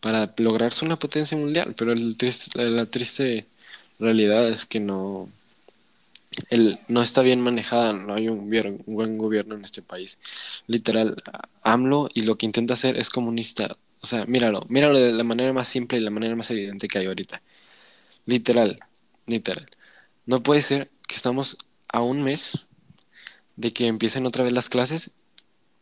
para 0.00 0.34
lograrse 0.38 0.84
una 0.84 0.98
potencia 0.98 1.36
mundial, 1.38 1.74
pero 1.76 1.92
el 1.92 2.16
triste- 2.18 2.50
la, 2.56 2.64
la 2.70 2.86
triste 2.86 3.46
realidad 3.98 4.48
es 4.48 4.66
que 4.66 4.80
no, 4.80 5.28
el, 6.50 6.78
no 6.88 7.02
está 7.02 7.22
bien 7.22 7.40
manejada, 7.40 7.92
no 7.92 8.14
hay 8.14 8.28
un, 8.28 8.40
un 8.40 8.94
buen 8.94 9.18
gobierno 9.18 9.54
en 9.54 9.64
este 9.64 9.82
país. 9.82 10.18
Literal, 10.66 11.22
AMLO 11.62 12.08
y 12.14 12.22
lo 12.22 12.36
que 12.36 12.46
intenta 12.46 12.74
hacer 12.74 12.98
es 12.98 13.10
comunista. 13.10 13.76
O 14.00 14.06
sea, 14.06 14.24
míralo, 14.26 14.64
míralo 14.68 14.98
de 14.98 15.12
la 15.12 15.24
manera 15.24 15.52
más 15.52 15.68
simple 15.68 15.98
y 15.98 16.02
la 16.02 16.10
manera 16.10 16.36
más 16.36 16.50
evidente 16.50 16.88
que 16.88 16.98
hay 16.98 17.06
ahorita. 17.06 17.42
Literal, 18.26 18.78
literal. 19.26 19.68
No 20.26 20.42
puede 20.42 20.62
ser 20.62 20.90
que 21.06 21.16
estamos 21.16 21.56
a 21.88 22.02
un 22.02 22.22
mes 22.22 22.66
de 23.56 23.72
que 23.72 23.86
empiecen 23.86 24.26
otra 24.26 24.44
vez 24.44 24.52
las 24.52 24.68
clases 24.68 25.10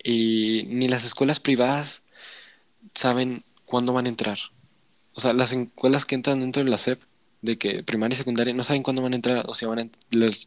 y 0.03 0.65
ni 0.69 0.89
las 0.89 1.05
escuelas 1.05 1.41
privadas 1.41 2.03
saben 2.95 3.45
cuándo 3.67 3.93
van 3.93 4.07
a 4.07 4.11
entrar. 4.11 4.39
O 5.15 5.21
sea, 5.21 5.33
las 5.33 5.53
escuelas 5.53 6.05
que 6.07 6.15
entran 6.15 6.41
dentro 6.41 6.65
de 6.65 6.71
la 6.71 6.79
SEP, 6.79 7.01
de 7.43 7.59
que 7.59 7.83
primaria 7.83 8.15
y 8.15 8.19
secundaria, 8.19 8.55
no 8.55 8.65
saben 8.65 8.83
cuándo 8.83 9.03
van 9.03 9.13
a 9.13 9.17
entrar 9.17 9.45
o 9.49 9.55
si, 9.55 9.67
van 9.67 9.79
a, 9.79 9.89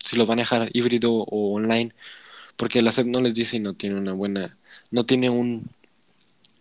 si 0.04 0.16
los 0.18 0.28
van 0.28 0.40
a 0.40 0.44
dejar 0.44 0.70
híbrido 0.74 1.14
o 1.14 1.56
online, 1.56 1.94
porque 2.58 2.82
la 2.82 2.92
SEP 2.92 3.08
no 3.08 3.22
les 3.22 3.34
dice 3.34 3.58
y 3.58 3.60
no 3.60 3.74
tiene 3.74 3.98
una 3.98 4.14
buena, 4.14 4.58
no 4.92 5.06
tiene 5.06 5.30
un, 5.30 5.70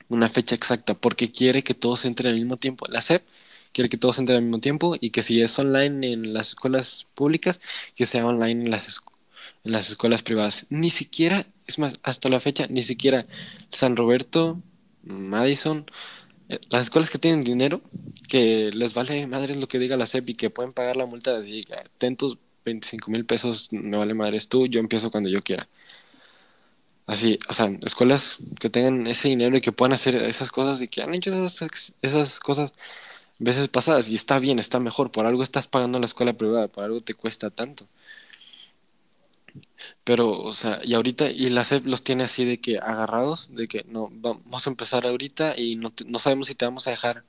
una 0.08 0.28
fecha 0.28 0.54
exacta, 0.54 0.94
porque 0.94 1.30
quiere 1.32 1.62
que 1.62 1.75
todos 1.75 2.04
entren 2.04 2.32
al 2.32 2.38
mismo 2.38 2.56
tiempo. 2.56 2.87
La 2.88 3.00
SEP 3.00 3.23
quiere 3.73 3.88
que 3.88 3.99
todos 3.99 4.18
entren 4.18 4.38
al 4.38 4.44
mismo 4.44 4.61
tiempo 4.61 4.97
y 5.00 5.11
que 5.11 5.23
si 5.23 5.42
es 5.42 5.58
online 5.58 6.12
en 6.12 6.32
las 6.35 6.50
escuelas 6.50 7.06
públicas, 7.14 7.61
que 7.94 8.06
sea 8.06 8.26
online 8.26 8.64
en 8.64 8.70
las, 8.70 9.00
en 9.64 9.73
las 9.73 9.90
escuelas 9.90 10.23
privadas. 10.23 10.66
Ni 10.70 10.90
siquiera, 10.90 11.47
es 11.66 11.78
más, 11.78 11.94
hasta 12.02 12.28
la 12.28 12.40
fecha, 12.40 12.66
ni 12.68 12.82
siquiera 12.82 13.26
San 13.70 13.97
Roberto, 13.97 14.62
Madison, 15.02 15.87
las 16.71 16.83
escuelas 16.85 17.11
que 17.11 17.19
tienen 17.19 17.45
dinero, 17.45 17.82
que 18.28 18.71
les 18.73 18.95
vale 18.95 19.26
madres 19.26 19.56
lo 19.56 19.69
que 19.69 19.78
diga 19.78 19.97
la 19.97 20.06
SEP 20.06 20.30
y 20.30 20.34
que 20.34 20.50
pueden 20.50 20.73
pagar 20.73 20.97
la 20.97 21.06
multa 21.06 21.39
de 21.41 21.67
ten 21.99 22.17
tus 22.17 22.39
25 22.65 23.11
mil 23.11 23.25
pesos, 23.26 23.69
me 23.73 23.97
vale 23.97 24.15
madres 24.15 24.49
tú, 24.49 24.67
yo 24.67 24.80
empiezo 24.80 25.11
cuando 25.11 25.28
yo 25.30 25.43
quiera. 25.43 25.69
Así, 27.06 27.39
o 27.49 27.54
sea, 27.54 27.71
escuelas 27.87 28.37
que 28.61 28.69
tengan 28.69 29.06
ese 29.06 29.28
dinero 29.28 29.56
y 29.56 29.63
que 29.63 29.73
puedan 29.73 29.95
hacer 29.95 30.15
esas 30.17 30.50
cosas 30.50 30.82
y 30.82 30.89
que 30.89 31.00
han 31.02 31.15
hecho 31.15 31.30
esas, 31.30 31.95
esas 32.02 32.39
cosas 32.39 32.75
veces 33.39 33.69
pasadas 33.69 34.08
y 34.11 34.17
está 34.17 34.39
bien, 34.41 34.58
está 34.58 34.80
mejor, 34.80 35.11
por 35.13 35.26
algo 35.26 35.43
estás 35.43 35.69
pagando 35.69 36.00
la 36.00 36.06
escuela 36.06 36.34
privada, 36.34 36.69
por 36.69 36.84
algo 36.84 37.00
te 37.00 37.15
cuesta 37.15 37.50
tanto. 37.50 37.89
Pero, 40.04 40.30
o 40.42 40.52
sea, 40.52 40.80
y 40.84 40.94
ahorita, 40.94 41.30
y 41.30 41.50
la 41.50 41.62
SEP 41.62 41.88
los 41.88 42.02
tiene 42.04 42.25
así 42.25 42.44
de 42.44 42.60
que 42.60 42.78
agarrados, 42.78 43.54
de 43.54 43.68
que 43.68 43.84
no, 43.88 44.08
vamos 44.12 44.66
a 44.66 44.71
empezar 44.71 45.06
ahorita 45.06 45.56
y 45.58 45.76
no, 45.76 45.90
te- 45.92 46.04
no 46.04 46.18
sabemos 46.18 46.49
si 46.49 46.54
te 46.54 46.64
vamos 46.64 46.86
a 46.88 46.90
dejar 46.90 47.25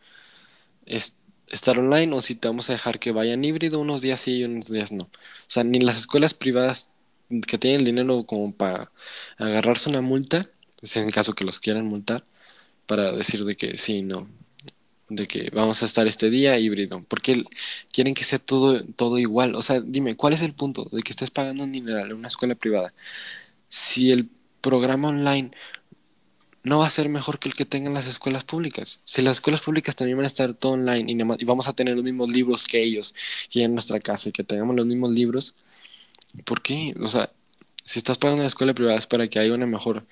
es- 0.85 1.15
estar 1.49 1.77
online 1.79 2.15
o 2.15 2.21
si 2.21 2.35
te 2.35 2.47
vamos 2.47 2.69
a 2.69 2.73
dejar 2.73 2.99
que 2.99 3.11
vayan 3.11 3.43
híbrido 3.43 3.79
unos 3.79 4.01
días 4.01 4.21
sí 4.21 4.37
y 4.39 4.43
unos 4.45 4.67
días 4.71 4.91
no. 4.91 5.05
O 5.05 5.09
sea, 5.47 5.63
ni 5.63 5.79
las 5.79 5.97
escuelas 5.97 6.33
privadas 6.33 6.89
que 7.47 7.57
tienen 7.57 7.81
el 7.81 7.85
dinero 7.85 8.25
como 8.25 8.53
para 8.53 8.91
agarrarse 9.37 9.89
una 9.89 10.01
multa, 10.01 10.49
pues 10.79 10.95
en 10.97 11.09
caso 11.09 11.33
que 11.33 11.45
los 11.45 11.59
quieran 11.59 11.85
multar, 11.87 12.25
para 12.87 13.11
decir 13.13 13.45
de 13.45 13.57
que 13.57 13.77
sí, 13.77 14.01
no, 14.03 14.29
de 15.09 15.27
que 15.27 15.49
vamos 15.53 15.81
a 15.83 15.85
estar 15.85 16.07
este 16.07 16.29
día 16.29 16.57
híbrido, 16.59 17.03
porque 17.07 17.43
quieren 17.91 18.13
que 18.13 18.23
sea 18.23 18.39
todo, 18.39 18.83
todo 18.95 19.17
igual. 19.19 19.55
O 19.55 19.61
sea, 19.61 19.81
dime, 19.81 20.15
¿cuál 20.15 20.33
es 20.33 20.41
el 20.41 20.53
punto 20.53 20.85
de 20.91 21.01
que 21.01 21.11
estés 21.11 21.31
pagando 21.31 21.63
un 21.63 21.71
dineral 21.71 22.11
en 22.11 22.17
una 22.17 22.27
escuela 22.27 22.55
privada? 22.55 22.93
Si 23.69 24.11
el 24.11 24.29
programa 24.61 25.09
online 25.09 25.51
no 26.63 26.79
va 26.79 26.87
a 26.87 26.89
ser 26.89 27.09
mejor 27.09 27.39
que 27.39 27.49
el 27.49 27.55
que 27.55 27.65
tengan 27.65 27.93
las 27.93 28.05
escuelas 28.07 28.43
públicas. 28.43 28.99
Si 29.05 29.21
las 29.21 29.37
escuelas 29.37 29.61
públicas 29.61 29.95
también 29.95 30.17
van 30.17 30.25
a 30.25 30.27
estar 30.27 30.53
todo 30.53 30.73
online 30.73 31.11
y 31.11 31.45
vamos 31.45 31.67
a 31.67 31.73
tener 31.73 31.95
los 31.95 32.03
mismos 32.03 32.29
libros 32.29 32.65
que 32.65 32.83
ellos, 32.83 33.15
que 33.49 33.63
en 33.63 33.73
nuestra 33.73 33.99
casa 33.99 34.29
y 34.29 34.31
que 34.31 34.43
tengamos 34.43 34.75
los 34.75 34.85
mismos 34.85 35.11
libros, 35.11 35.55
¿por 36.45 36.61
qué? 36.61 36.93
O 37.01 37.07
sea, 37.07 37.31
si 37.85 37.99
estás 37.99 38.17
pagando 38.17 38.41
una 38.41 38.47
escuela 38.47 38.73
privada 38.73 38.97
es 38.97 39.07
para 39.07 39.27
que 39.29 39.39
haya 39.39 39.53
una 39.53 39.65
mejor 39.65 40.05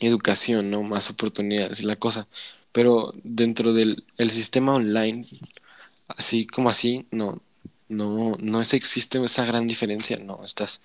educación, 0.00 0.70
¿no? 0.70 0.82
Más 0.82 1.10
oportunidades 1.10 1.80
y 1.80 1.84
la 1.84 1.96
cosa. 1.96 2.28
Pero 2.76 3.14
dentro 3.24 3.72
del 3.72 4.04
el 4.18 4.30
sistema 4.30 4.74
online, 4.74 5.26
así 6.08 6.46
como 6.46 6.68
así, 6.68 7.06
no, 7.10 7.40
no, 7.88 8.36
no 8.38 8.60
es, 8.60 8.74
existe 8.74 9.24
esa 9.24 9.46
gran 9.46 9.66
diferencia, 9.66 10.18
no, 10.18 10.44
estás, 10.44 10.82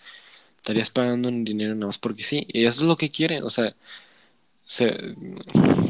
estarías 0.58 0.90
pagando 0.90 1.28
un 1.28 1.44
dinero 1.44 1.76
nada 1.76 1.88
más 1.88 1.98
porque 1.98 2.24
sí, 2.24 2.46
y 2.48 2.66
eso 2.66 2.82
es 2.84 2.88
lo 2.88 2.96
que 2.96 3.12
quieren, 3.12 3.44
o 3.44 3.50
sea, 3.50 3.76
se, 4.66 5.16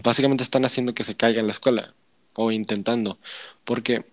básicamente 0.03 0.43
están 0.43 0.65
haciendo 0.65 0.95
que 0.95 1.03
se 1.03 1.15
caiga 1.15 1.43
la 1.43 1.51
escuela, 1.51 1.93
o 2.33 2.51
intentando, 2.51 3.19
porque 3.65 4.05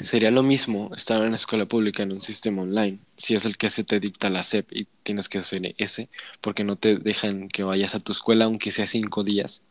sería 0.00 0.30
lo 0.32 0.42
mismo 0.42 0.90
estar 0.96 1.22
en 1.22 1.30
la 1.30 1.36
escuela 1.36 1.66
pública 1.66 2.02
en 2.02 2.12
un 2.12 2.20
sistema 2.20 2.62
online, 2.62 2.98
si 3.16 3.34
es 3.36 3.44
el 3.44 3.56
que 3.56 3.70
se 3.70 3.84
te 3.84 4.00
dicta 4.00 4.30
la 4.30 4.42
SEP 4.42 4.72
y 4.72 4.86
tienes 5.04 5.28
que 5.28 5.38
hacer 5.38 5.74
ese, 5.78 6.08
porque 6.40 6.64
no 6.64 6.76
te 6.76 6.96
dejan 6.96 7.48
que 7.48 7.62
vayas 7.64 7.94
a 7.94 8.00
tu 8.00 8.12
escuela 8.12 8.46
aunque 8.46 8.72
sea 8.72 8.86
cinco 8.86 9.24
días, 9.24 9.62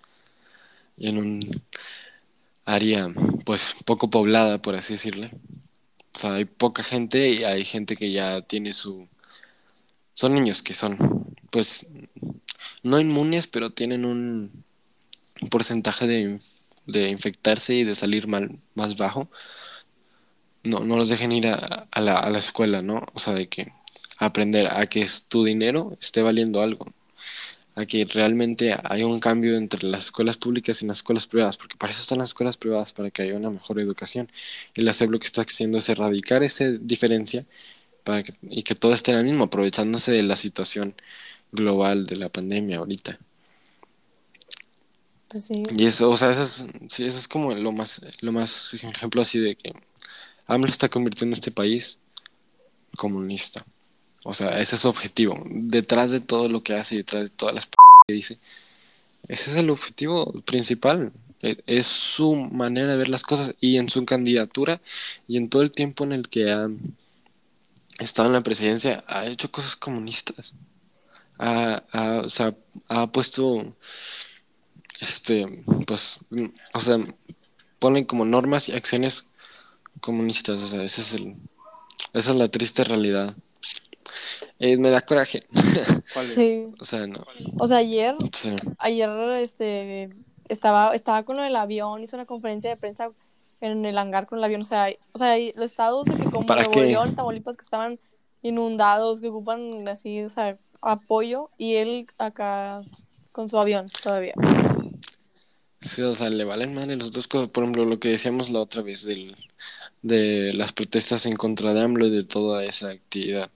en 0.97 1.17
un 1.17 1.39
área 2.65 3.11
pues 3.45 3.75
poco 3.85 4.09
poblada, 4.09 4.61
por 4.61 4.75
así 4.75 4.93
decirle. 4.93 5.31
O 6.15 6.19
sea, 6.19 6.35
hay 6.35 6.45
poca 6.45 6.83
gente 6.83 7.29
y 7.31 7.43
hay 7.43 7.65
gente 7.65 7.95
que 7.97 8.11
ya 8.11 8.41
tiene 8.41 8.73
su... 8.73 9.07
Son 10.13 10.33
niños 10.33 10.63
que 10.63 10.73
son, 10.73 10.97
pues, 11.51 11.85
no 12.83 12.99
inmunes, 12.99 13.47
pero 13.47 13.71
tienen 13.71 14.05
un 14.05 14.63
porcentaje 15.51 16.07
de, 16.07 16.41
de 16.87 17.09
infectarse 17.09 17.75
y 17.75 17.83
de 17.83 17.95
salir 17.95 18.27
mal 18.27 18.59
más 18.75 18.97
bajo. 18.97 19.29
No, 20.63 20.81
no 20.81 20.97
los 20.97 21.09
dejen 21.09 21.31
ir 21.31 21.47
a, 21.47 21.87
a 21.91 22.01
la, 22.01 22.13
a 22.15 22.29
la 22.29 22.39
escuela, 22.39 22.81
¿no? 22.83 23.05
O 23.13 23.19
sea, 23.19 23.33
de 23.33 23.47
que 23.49 23.73
aprender 24.19 24.67
a 24.71 24.85
que 24.87 25.01
es 25.01 25.25
tu 25.27 25.43
dinero 25.43 25.97
esté 26.01 26.21
valiendo 26.21 26.61
algo. 26.61 26.87
A 27.77 27.85
que 27.85 28.05
realmente 28.05 28.75
haya 28.83 29.05
un 29.07 29.19
cambio 29.19 29.55
entre 29.55 29.83
las 29.87 30.05
escuelas 30.05 30.37
públicas 30.37 30.81
y 30.81 30.87
las 30.87 30.97
escuelas 30.97 31.27
privadas, 31.27 31.57
porque 31.57 31.77
para 31.77 31.91
eso 31.91 32.01
están 32.01 32.17
las 32.17 32.29
escuelas 32.29 32.57
privadas, 32.57 32.91
para 32.91 33.11
que 33.11 33.21
haya 33.21 33.35
una 33.37 33.51
mejor 33.51 33.79
educación. 33.79 34.27
Y 34.73 34.81
la 34.81 34.93
SEP 34.93 35.11
lo 35.11 35.19
que 35.19 35.27
está 35.27 35.41
haciendo 35.43 35.77
es 35.77 35.87
erradicar 35.89 36.43
esa 36.43 36.65
diferencia 36.71 37.45
para 38.03 38.23
que, 38.23 38.33
y 38.41 38.63
que 38.63 38.75
todo 38.75 38.93
esté 38.93 39.11
en 39.11 39.19
el 39.19 39.25
mismo, 39.25 39.45
aprovechándose 39.45 40.11
de 40.11 40.23
la 40.23 40.35
situación 40.35 40.95
global 41.51 42.07
de 42.07 42.15
la 42.17 42.29
pandemia 42.29 42.77
ahorita. 42.79 43.19
Pues 45.27 45.45
sí. 45.45 45.61
Y 45.77 45.85
eso, 45.85 46.09
o 46.09 46.17
sea, 46.17 46.31
eso 46.31 46.43
es, 46.43 46.65
sí, 46.89 47.05
eso 47.05 47.19
es 47.19 47.27
como 47.27 47.53
lo 47.53 47.71
más, 47.71 48.01
lo 48.21 48.31
más 48.31 48.73
ejemplo 48.73 49.21
así 49.21 49.39
de 49.39 49.55
que 49.55 49.73
AMLO 50.47 50.69
está 50.69 50.89
convirtiendo 50.89 51.35
este 51.35 51.51
país 51.51 51.99
comunista. 52.97 53.65
O 54.27 54.33
sea, 54.33 54.59
ese 54.59 54.75
es 54.75 54.81
su 54.81 54.89
objetivo. 54.89 55.39
Detrás 55.49 56.11
de 56.11 56.19
todo 56.19 56.49
lo 56.49 56.61
que 56.63 56.73
hace 56.75 56.97
detrás 56.97 57.23
de 57.23 57.29
todas 57.29 57.55
las 57.55 57.65
p 57.67 57.75
que 58.07 58.13
dice, 58.13 58.39
ese 59.27 59.51
es 59.51 59.57
el 59.57 59.69
objetivo 59.71 60.33
principal. 60.43 61.11
E- 61.41 61.63
Es 61.67 61.87
su 61.87 62.35
manera 62.35 62.89
de 62.91 62.97
ver 62.97 63.09
las 63.09 63.23
cosas 63.23 63.55
y 63.61 63.77
en 63.77 63.89
su 63.89 64.05
candidatura 64.05 64.81
y 65.27 65.37
en 65.37 65.49
todo 65.49 65.63
el 65.63 65.71
tiempo 65.73 66.03
en 66.05 66.13
el 66.13 66.29
que 66.29 66.51
ha 66.51 66.69
estado 67.99 68.27
en 68.27 68.33
la 68.33 68.43
presidencia, 68.43 69.03
ha 69.07 69.25
hecho 69.25 69.51
cosas 69.51 69.75
comunistas. 69.75 70.53
Ha, 71.39 71.83
o 72.25 72.29
sea, 72.29 72.55
ha 72.89 73.07
puesto, 73.11 73.75
este, 74.99 75.63
pues, 75.85 76.19
o 76.73 76.79
sea, 76.79 76.97
pone 77.79 78.07
como 78.07 78.25
normas 78.25 78.69
y 78.69 78.73
acciones 78.73 79.27
comunistas. 80.01 80.63
O 80.63 80.67
sea, 80.69 80.83
ese 80.83 81.01
es 81.01 81.13
el, 81.15 81.35
esa 82.13 82.31
es 82.31 82.37
la 82.37 82.49
triste 82.49 82.85
realidad. 82.85 83.35
Eh, 84.59 84.77
me 84.77 84.89
da 84.89 85.01
coraje. 85.01 85.45
¿Cuál 86.13 86.25
es? 86.25 86.33
Sí. 86.33 86.67
O 86.79 86.85
sea, 86.85 87.07
no. 87.07 87.25
O 87.59 87.67
sea, 87.67 87.77
ayer, 87.77 88.15
Sí. 88.33 88.55
ayer, 88.79 89.09
este, 89.41 90.09
estaba, 90.49 90.93
estaba 90.93 91.23
con 91.23 91.37
lo 91.37 91.43
del 91.43 91.55
avión, 91.55 92.01
hizo 92.03 92.15
una 92.15 92.25
conferencia 92.25 92.69
de 92.69 92.77
prensa 92.77 93.09
en 93.61 93.85
el 93.85 93.97
hangar 93.97 94.27
con 94.27 94.37
el 94.39 94.43
avión. 94.43 94.61
O 94.61 94.65
sea, 94.65 94.87
o 95.13 95.17
sea, 95.17 95.31
hay- 95.31 95.53
los 95.55 95.65
estados 95.65 96.05
de 96.05 96.15
que 96.15 96.25
como 96.25 96.45
¿Para 96.45 96.63
Nuevo? 96.63 96.81
León, 96.81 97.15
Tamaulipas, 97.15 97.57
que 97.57 97.63
estaban 97.63 97.99
inundados, 98.43 99.19
que 99.21 99.29
ocupan 99.29 99.87
así, 99.87 100.21
o 100.21 100.29
sea, 100.29 100.57
apoyo, 100.81 101.49
y 101.57 101.75
él 101.75 102.05
acá 102.19 102.81
con 103.31 103.49
su 103.49 103.57
avión 103.57 103.87
todavía. 104.03 104.33
Sí, 105.81 106.01
o 106.01 106.15
sea, 106.15 106.29
le 106.29 106.43
valen 106.43 106.73
madre 106.73 106.95
las 106.95 107.07
otras 107.09 107.27
cosas. 107.27 107.49
Por 107.49 107.63
ejemplo, 107.63 107.85
lo 107.85 107.99
que 107.99 108.09
decíamos 108.09 108.49
la 108.49 108.59
otra 108.59 108.81
vez 108.81 109.03
del, 109.03 109.35
de 110.01 110.51
las 110.53 110.73
protestas 110.73 111.25
en 111.25 111.35
contra 111.35 111.73
de 111.73 111.81
AMLO 111.81 112.07
y 112.07 112.11
de 112.11 112.23
toda 112.23 112.63
esa 112.63 112.87
actividad. 112.89 113.49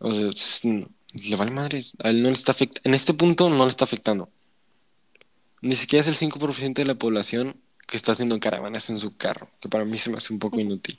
O 0.00 0.10
sea, 0.12 0.28
es- 0.28 0.62
le 0.64 1.36
vale 1.36 1.52
madre. 1.52 1.84
A 2.02 2.10
él 2.10 2.22
no 2.22 2.28
le 2.28 2.34
está 2.34 2.52
afect- 2.52 2.80
En 2.84 2.94
este 2.94 3.14
punto 3.14 3.48
no 3.50 3.64
le 3.64 3.70
está 3.70 3.84
afectando. 3.84 4.30
Ni 5.62 5.74
siquiera 5.76 6.00
es 6.02 6.08
el 6.08 6.16
5% 6.16 6.82
de 6.82 6.86
la 6.86 6.94
población 6.96 7.56
que 7.86 7.96
está 7.96 8.12
haciendo 8.12 8.38
caravanas 8.40 8.90
en 8.90 8.98
su 8.98 9.16
carro, 9.16 9.48
que 9.60 9.68
para 9.68 9.84
mí 9.84 9.96
se 9.98 10.10
me 10.10 10.16
hace 10.18 10.32
un 10.32 10.38
poco 10.38 10.60
inútil. 10.60 10.98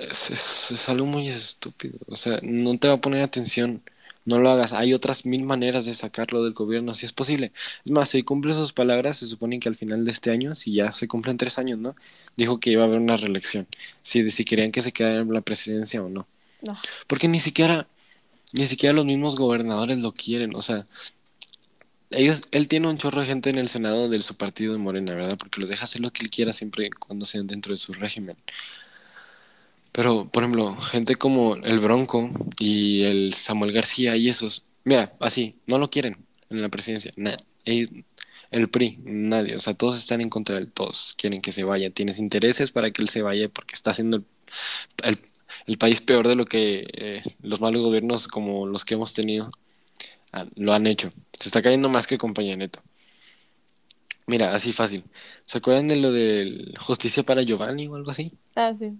Es, 0.00 0.30
es- 0.30 0.70
es 0.72 0.88
algo 0.88 1.06
muy 1.06 1.28
estúpido. 1.28 1.98
O 2.06 2.16
sea, 2.16 2.38
no 2.42 2.78
te 2.78 2.88
va 2.88 2.94
a 2.94 3.00
poner 3.00 3.22
atención. 3.22 3.82
No 4.26 4.38
lo 4.38 4.50
hagas. 4.50 4.72
Hay 4.74 4.92
otras 4.92 5.24
mil 5.24 5.42
maneras 5.44 5.86
de 5.86 5.94
sacarlo 5.94 6.44
del 6.44 6.52
gobierno, 6.52 6.94
si 6.94 7.06
es 7.06 7.12
posible. 7.12 7.52
Es 7.84 7.90
más, 7.92 8.10
si 8.10 8.22
cumple 8.22 8.52
sus 8.54 8.72
palabras, 8.74 9.16
se 9.18 9.26
supone 9.26 9.58
que 9.58 9.68
al 9.70 9.76
final 9.76 10.04
de 10.04 10.10
este 10.10 10.30
año, 10.30 10.54
si 10.54 10.74
ya 10.74 10.92
se 10.92 11.08
cumplen 11.08 11.38
tres 11.38 11.58
años, 11.58 11.78
¿no? 11.78 11.96
Dijo 12.36 12.60
que 12.60 12.70
iba 12.70 12.82
a 12.82 12.86
haber 12.86 12.98
una 13.00 13.16
reelección. 13.16 13.66
Si, 14.02 14.30
si 14.30 14.44
querían 14.44 14.72
que 14.72 14.82
se 14.82 14.92
quedara 14.92 15.20
en 15.20 15.32
la 15.32 15.40
presidencia 15.40 16.02
o 16.02 16.08
no. 16.10 16.28
No. 16.62 16.76
Porque 17.06 17.28
ni 17.28 17.40
siquiera, 17.40 17.86
ni 18.52 18.66
siquiera 18.66 18.94
los 18.94 19.04
mismos 19.04 19.36
gobernadores 19.36 19.98
lo 19.98 20.12
quieren. 20.12 20.54
O 20.54 20.62
sea, 20.62 20.86
ellos, 22.10 22.42
él 22.50 22.68
tiene 22.68 22.88
un 22.88 22.98
chorro 22.98 23.20
de 23.20 23.26
gente 23.26 23.50
en 23.50 23.58
el 23.58 23.68
Senado 23.68 24.08
de 24.08 24.18
su 24.20 24.36
partido 24.36 24.72
de 24.72 24.78
Morena, 24.78 25.14
¿verdad? 25.14 25.38
Porque 25.38 25.60
los 25.60 25.70
deja 25.70 25.84
hacer 25.84 26.00
lo 26.00 26.12
que 26.12 26.22
él 26.22 26.30
quiera 26.30 26.52
siempre 26.52 26.90
cuando 26.90 27.24
sean 27.26 27.46
dentro 27.46 27.72
de 27.72 27.78
su 27.78 27.92
régimen. 27.92 28.36
Pero, 29.92 30.28
por 30.28 30.42
ejemplo, 30.44 30.76
gente 30.76 31.16
como 31.16 31.56
el 31.56 31.80
Bronco 31.80 32.30
y 32.58 33.02
el 33.02 33.34
Samuel 33.34 33.72
García 33.72 34.16
y 34.16 34.28
esos, 34.28 34.62
mira, 34.84 35.12
así, 35.20 35.56
no 35.66 35.78
lo 35.78 35.90
quieren 35.90 36.16
en 36.48 36.62
la 36.62 36.68
presidencia. 36.68 37.12
na- 37.16 37.36
ellos- 37.64 37.90
el 38.50 38.68
PRI, 38.68 38.98
nadie, 39.04 39.54
o 39.54 39.60
sea, 39.60 39.74
todos 39.74 39.96
están 39.96 40.20
en 40.20 40.28
contra 40.30 40.56
de 40.56 40.62
él, 40.62 40.72
todos 40.72 41.14
quieren 41.16 41.40
que 41.40 41.52
se 41.52 41.62
vaya. 41.64 41.90
Tienes 41.90 42.18
intereses 42.18 42.72
para 42.72 42.90
que 42.90 43.02
él 43.02 43.08
se 43.08 43.22
vaya 43.22 43.48
porque 43.48 43.74
está 43.74 43.90
haciendo 43.92 44.24
el- 45.04 45.18
el 45.70 45.78
país 45.78 46.00
peor 46.00 46.26
de 46.26 46.34
lo 46.34 46.46
que 46.46 46.84
eh, 46.92 47.22
los 47.42 47.60
malos 47.60 47.80
gobiernos 47.80 48.26
como 48.26 48.66
los 48.66 48.84
que 48.84 48.94
hemos 48.94 49.14
tenido 49.14 49.52
ah, 50.32 50.44
lo 50.56 50.72
han 50.72 50.88
hecho. 50.88 51.12
Se 51.32 51.48
está 51.48 51.62
cayendo 51.62 51.88
más 51.88 52.08
que 52.08 52.18
con 52.18 52.34
Peña 52.34 52.56
Nieto. 52.56 52.82
Mira, 54.26 54.52
así 54.52 54.72
fácil. 54.72 55.04
¿Se 55.46 55.58
acuerdan 55.58 55.86
de 55.86 55.94
lo 55.94 56.10
de 56.10 56.74
justicia 56.80 57.22
para 57.22 57.42
Giovanni 57.42 57.86
o 57.86 57.94
algo 57.94 58.10
así? 58.10 58.32
Ah, 58.56 58.74
sí. 58.74 58.98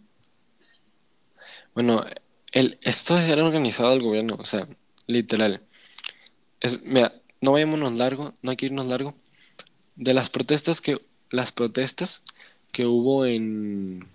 Bueno, 1.74 2.04
el, 2.52 2.78
esto 2.82 3.18
era 3.18 3.44
organizado 3.44 3.88
al 3.88 4.00
gobierno, 4.00 4.36
o 4.38 4.44
sea, 4.44 4.68
literal. 5.08 5.62
Es, 6.60 6.80
mira, 6.84 7.14
no 7.40 7.50
vayámonos 7.50 7.94
largo, 7.94 8.34
no 8.42 8.52
hay 8.52 8.56
que 8.56 8.66
irnos 8.66 8.86
largo. 8.86 9.16
De 9.96 10.14
las 10.14 10.30
protestas 10.30 10.80
que, 10.80 11.00
las 11.30 11.50
protestas 11.50 12.22
que 12.70 12.86
hubo 12.86 13.26
en, 13.26 14.06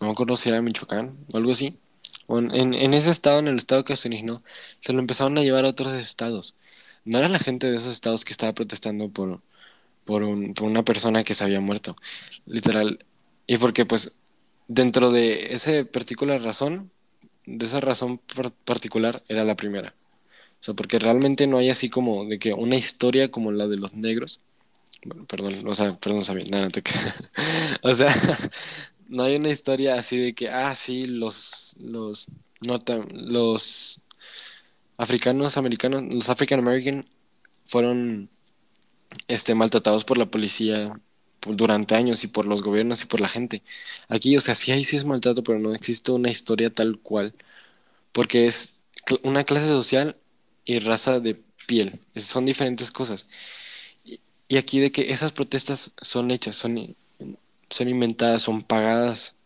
no 0.00 0.06
me 0.08 0.12
acuerdo 0.12 0.36
si 0.36 0.48
era 0.48 0.62
Michoacán 0.62 1.18
o 1.32 1.36
algo 1.36 1.52
así, 1.52 1.78
en, 2.28 2.74
en, 2.74 2.94
ese 2.94 3.10
estado, 3.10 3.38
en 3.40 3.48
el 3.48 3.56
estado 3.56 3.84
que 3.84 3.96
se 3.96 4.08
originó, 4.08 4.42
se 4.80 4.92
lo 4.92 5.00
empezaron 5.00 5.36
a 5.38 5.42
llevar 5.42 5.64
a 5.64 5.68
otros 5.70 5.92
estados. 5.94 6.56
No 7.04 7.18
era 7.18 7.28
la 7.28 7.38
gente 7.38 7.70
de 7.70 7.76
esos 7.76 7.92
estados 7.92 8.24
que 8.24 8.32
estaba 8.32 8.52
protestando 8.54 9.10
por, 9.10 9.42
por, 10.04 10.22
un, 10.24 10.54
por 10.54 10.66
una 10.68 10.84
persona 10.84 11.24
que 11.24 11.34
se 11.34 11.44
había 11.44 11.60
muerto, 11.60 11.96
literal. 12.46 12.98
Y 13.46 13.58
porque 13.58 13.86
pues 13.86 14.16
dentro 14.68 15.12
de 15.12 15.54
esa 15.54 15.84
particular 15.84 16.42
razón, 16.42 16.92
de 17.46 17.66
esa 17.66 17.80
razón 17.80 18.18
par- 18.18 18.52
particular 18.52 19.24
era 19.28 19.44
la 19.44 19.56
primera. 19.56 19.94
O 20.60 20.64
sea, 20.64 20.74
porque 20.74 20.98
realmente 20.98 21.46
no 21.46 21.58
hay 21.58 21.70
así 21.70 21.90
como 21.90 22.24
de 22.26 22.38
que 22.38 22.52
una 22.54 22.76
historia 22.76 23.30
como 23.30 23.52
la 23.52 23.66
de 23.68 23.78
los 23.78 23.94
negros. 23.94 24.40
Bueno, 25.04 25.26
perdón, 25.26 25.66
o 25.68 25.74
sea, 25.74 25.94
perdón, 25.98 26.24
Sabine, 26.24 26.50
nada, 26.50 26.64
no 26.66 26.70
te. 26.72 26.82
O 27.82 27.94
sea, 27.94 28.14
no 29.10 29.24
hay 29.24 29.36
una 29.36 29.50
historia 29.50 29.96
así 29.96 30.18
de 30.18 30.34
que, 30.34 30.50
ah, 30.50 30.74
sí, 30.76 31.06
los, 31.06 31.76
los, 31.80 32.28
norte- 32.62 33.04
los 33.12 34.00
africanos 34.98 35.56
americanos, 35.56 36.04
los 36.12 36.28
African 36.28 36.60
American 36.60 37.06
fueron 37.66 38.30
este, 39.28 39.54
maltratados 39.54 40.04
por 40.04 40.18
la 40.18 40.26
policía 40.30 41.00
durante 41.46 41.94
años 41.94 42.24
y 42.24 42.28
por 42.28 42.46
los 42.46 42.62
gobiernos 42.62 43.02
y 43.02 43.06
por 43.06 43.20
la 43.20 43.28
gente. 43.28 43.62
Aquí, 44.08 44.36
o 44.36 44.40
sea, 44.40 44.54
sí 44.54 44.72
hay 44.72 44.84
sí 44.84 44.96
es 44.96 45.04
maltrato, 45.04 45.42
pero 45.42 45.58
no 45.58 45.74
existe 45.74 46.12
una 46.12 46.30
historia 46.30 46.70
tal 46.70 46.98
cual, 47.00 47.34
porque 48.12 48.46
es 48.46 48.76
una 49.24 49.44
clase 49.44 49.68
social 49.68 50.16
y 50.64 50.78
raza 50.80 51.20
de 51.20 51.42
piel, 51.66 52.00
son 52.16 52.46
diferentes 52.46 52.90
cosas. 52.90 53.26
Y, 54.48 54.56
aquí 54.58 54.80
de 54.80 54.92
que 54.92 55.12
esas 55.12 55.32
protestas 55.32 55.92
son 56.02 56.30
hechas, 56.30 56.56
son, 56.56 56.96
son 57.70 57.88
inventadas, 57.88 58.42
son 58.42 58.62
pagadas, 58.62 59.36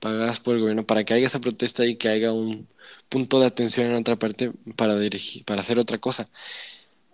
pagadas 0.00 0.40
por 0.40 0.54
el 0.56 0.60
gobierno 0.62 0.86
para 0.86 1.04
que 1.04 1.14
haya 1.14 1.26
esa 1.26 1.40
protesta 1.40 1.86
y 1.86 1.96
que 1.96 2.08
haya 2.08 2.32
un 2.32 2.68
punto 3.08 3.40
de 3.40 3.46
atención 3.46 3.86
en 3.88 3.94
otra 3.96 4.16
parte 4.16 4.52
para 4.76 4.98
dirigir, 4.98 5.44
para 5.44 5.62
hacer 5.62 5.78
otra 5.78 5.98
cosa. 5.98 6.28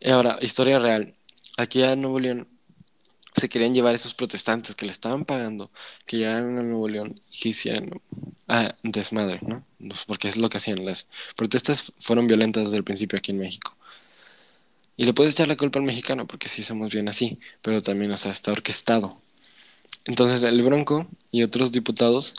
Ahora, 0.05 0.39
historia 0.43 0.79
real. 0.79 1.15
Aquí 1.57 1.83
a 1.83 1.97
Nuevo 1.97 2.19
León 2.21 2.49
se 3.37 3.49
querían 3.49 3.75
llevar 3.75 3.95
esos 3.95 4.15
protestantes 4.15 4.77
que 4.77 4.87
le 4.87 4.93
estaban 4.93 5.25
pagando, 5.25 5.71
que 6.07 6.19
llegaran 6.19 6.59
a 6.59 6.63
Nuevo 6.63 6.89
León 6.89 7.21
y 7.31 7.53
que 7.53 7.91
ah, 8.49 8.77
desmadre, 8.83 9.41
¿no? 9.43 9.65
Pues 9.79 10.05
Porque 10.07 10.29
es 10.29 10.37
lo 10.37 10.49
que 10.49 10.59
hacían. 10.59 10.85
Las 10.85 11.09
protestas 11.37 11.93
fueron 12.01 12.27
violentas 12.27 12.67
desde 12.67 12.79
el 12.79 12.85
principio 12.85 13.19
aquí 13.19 13.33
en 13.33 13.39
México. 13.39 13.77
Y 14.97 15.05
le 15.05 15.13
puedes 15.13 15.35
echar 15.35 15.49
la 15.49 15.57
culpa 15.57 15.79
al 15.79 15.85
mexicano, 15.85 16.27
porque 16.27 16.49
sí 16.49 16.63
somos 16.63 16.93
bien 16.93 17.09
así, 17.09 17.39
pero 17.63 17.81
también, 17.81 18.13
o 18.13 18.17
sea, 18.17 18.33
está 18.33 18.53
orquestado. 18.53 19.21
Entonces 20.05 20.43
el 20.43 20.63
Bronco 20.63 21.07
y 21.31 21.43
otros 21.43 21.73
diputados 21.73 22.35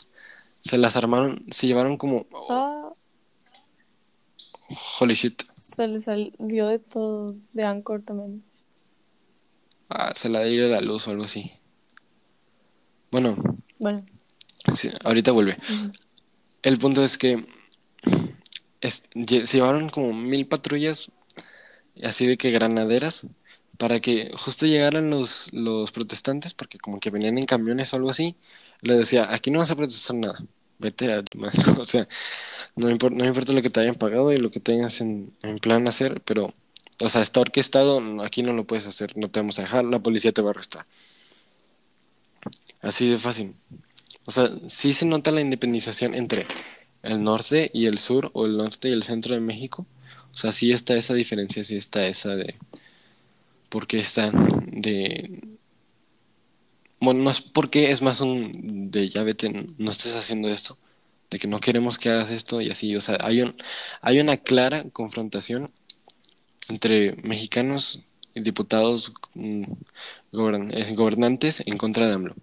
se 0.62 0.78
las 0.78 0.96
armaron, 0.96 1.44
se 1.50 1.66
llevaron 1.66 1.96
como, 1.96 2.26
Ah, 2.50 2.90
holy 5.00 5.14
shit, 5.14 5.42
se 5.58 5.86
le 5.86 5.98
salió 6.00 6.66
de 6.68 6.78
todo, 6.78 7.36
de 7.52 7.64
Anchor 7.64 8.02
también. 8.02 8.42
ah, 9.88 10.12
se 10.14 10.28
la 10.28 10.44
dio 10.44 10.68
la 10.68 10.80
luz 10.80 11.06
o 11.06 11.10
algo 11.10 11.24
así. 11.24 11.52
Bueno, 13.10 13.36
Bueno. 13.78 14.04
sí, 14.74 14.90
ahorita 15.04 15.32
vuelve. 15.32 15.56
El 16.62 16.78
punto 16.78 17.04
es 17.04 17.16
que 17.16 17.46
es- 18.80 19.02
se 19.12 19.56
llevaron 19.56 19.88
como 19.88 20.12
mil 20.12 20.46
patrullas, 20.46 21.10
así 22.02 22.26
de 22.26 22.36
que 22.36 22.50
granaderas, 22.50 23.26
para 23.78 24.00
que 24.00 24.30
justo 24.36 24.66
llegaran 24.66 25.10
los, 25.10 25.52
los 25.52 25.92
protestantes, 25.92 26.54
porque 26.54 26.78
como 26.78 27.00
que 27.00 27.10
venían 27.10 27.38
en 27.38 27.46
camiones 27.46 27.92
o 27.92 27.96
algo 27.96 28.10
así, 28.10 28.36
le 28.82 28.94
decía, 28.94 29.32
aquí 29.32 29.50
no 29.50 29.60
vas 29.60 29.70
a 29.70 29.76
protestar 29.76 30.16
nada, 30.16 30.38
vete 30.78 31.12
a 31.12 31.22
tu 31.22 31.38
madre". 31.38 31.58
O 31.80 31.84
sea, 31.84 32.08
no 32.76 32.90
importa, 32.90 33.16
no 33.18 33.26
importa 33.26 33.52
lo 33.52 33.62
que 33.62 33.70
te 33.70 33.80
hayan 33.80 33.96
pagado 33.96 34.32
y 34.32 34.38
lo 34.38 34.50
que 34.50 34.60
tengas 34.60 35.00
en, 35.00 35.28
en 35.42 35.58
plan 35.58 35.88
hacer, 35.88 36.22
pero, 36.24 36.52
o 37.00 37.08
sea, 37.08 37.22
está 37.22 37.40
orquestado, 37.40 38.00
aquí 38.22 38.42
no 38.42 38.52
lo 38.52 38.66
puedes 38.66 38.86
hacer, 38.86 39.16
no 39.16 39.30
te 39.30 39.40
vamos 39.40 39.58
a 39.58 39.62
dejar, 39.62 39.84
la 39.84 40.00
policía 40.00 40.32
te 40.32 40.42
va 40.42 40.50
a 40.50 40.52
arrestar. 40.52 40.86
Así 42.80 43.08
de 43.10 43.18
fácil. 43.18 43.54
O 44.26 44.30
sea, 44.32 44.50
sí 44.66 44.92
se 44.92 45.06
nota 45.06 45.32
la 45.32 45.40
independización 45.40 46.14
entre 46.14 46.46
el 47.02 47.22
norte 47.22 47.70
y 47.72 47.86
el 47.86 47.98
sur, 47.98 48.30
o 48.34 48.46
el 48.46 48.56
norte 48.56 48.88
y 48.88 48.92
el 48.92 49.02
centro 49.02 49.34
de 49.34 49.40
México. 49.40 49.86
O 50.32 50.36
sea, 50.36 50.52
sí 50.52 50.72
está 50.72 50.94
esa 50.96 51.14
diferencia, 51.14 51.64
sí 51.64 51.76
está 51.76 52.06
esa 52.06 52.36
de 52.36 52.56
por 53.68 53.86
qué 53.86 53.98
están 53.98 54.70
de... 54.80 55.42
Bueno, 57.00 57.22
no 57.24 57.30
es 57.30 57.40
porque 57.42 57.90
es 57.90 58.00
más 58.02 58.20
un 58.20 58.50
de 58.90 59.08
ya 59.08 59.22
vete, 59.22 59.66
no 59.78 59.90
estés 59.90 60.16
haciendo 60.16 60.48
esto, 60.48 60.78
de 61.30 61.38
que 61.38 61.46
no 61.46 61.60
queremos 61.60 61.98
que 61.98 62.08
hagas 62.08 62.30
esto 62.30 62.60
y 62.60 62.70
así. 62.70 62.96
O 62.96 63.00
sea, 63.00 63.18
hay 63.20 63.42
un, 63.42 63.54
hay 64.00 64.18
una 64.18 64.38
clara 64.38 64.84
confrontación 64.92 65.70
entre 66.68 67.14
mexicanos 67.22 68.00
y 68.34 68.40
diputados 68.40 69.12
mm, 69.34 69.64
gobern- 70.32 70.72
eh, 70.74 70.94
gobernantes 70.94 71.62
en 71.66 71.76
contra 71.76 72.08
de 72.08 72.14
AMLO. 72.14 72.34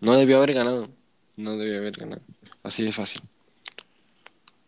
No 0.00 0.16
debió 0.16 0.38
haber 0.38 0.54
ganado. 0.54 0.88
No 1.36 1.56
debía 1.56 1.78
haber 1.78 1.96
ganado. 1.96 2.22
Así 2.62 2.84
de 2.84 2.92
fácil. 2.92 3.22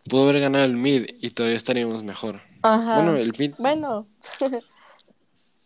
Pudo 0.08 0.24
haber 0.28 0.40
ganado 0.40 0.64
el 0.64 0.76
mid 0.76 1.06
y 1.20 1.30
todavía 1.30 1.56
estaríamos 1.56 2.02
mejor. 2.02 2.40
Ajá. 2.62 2.94
Bueno, 2.96 3.16
el 3.16 3.32
mid, 3.38 3.54
Bueno, 3.58 4.06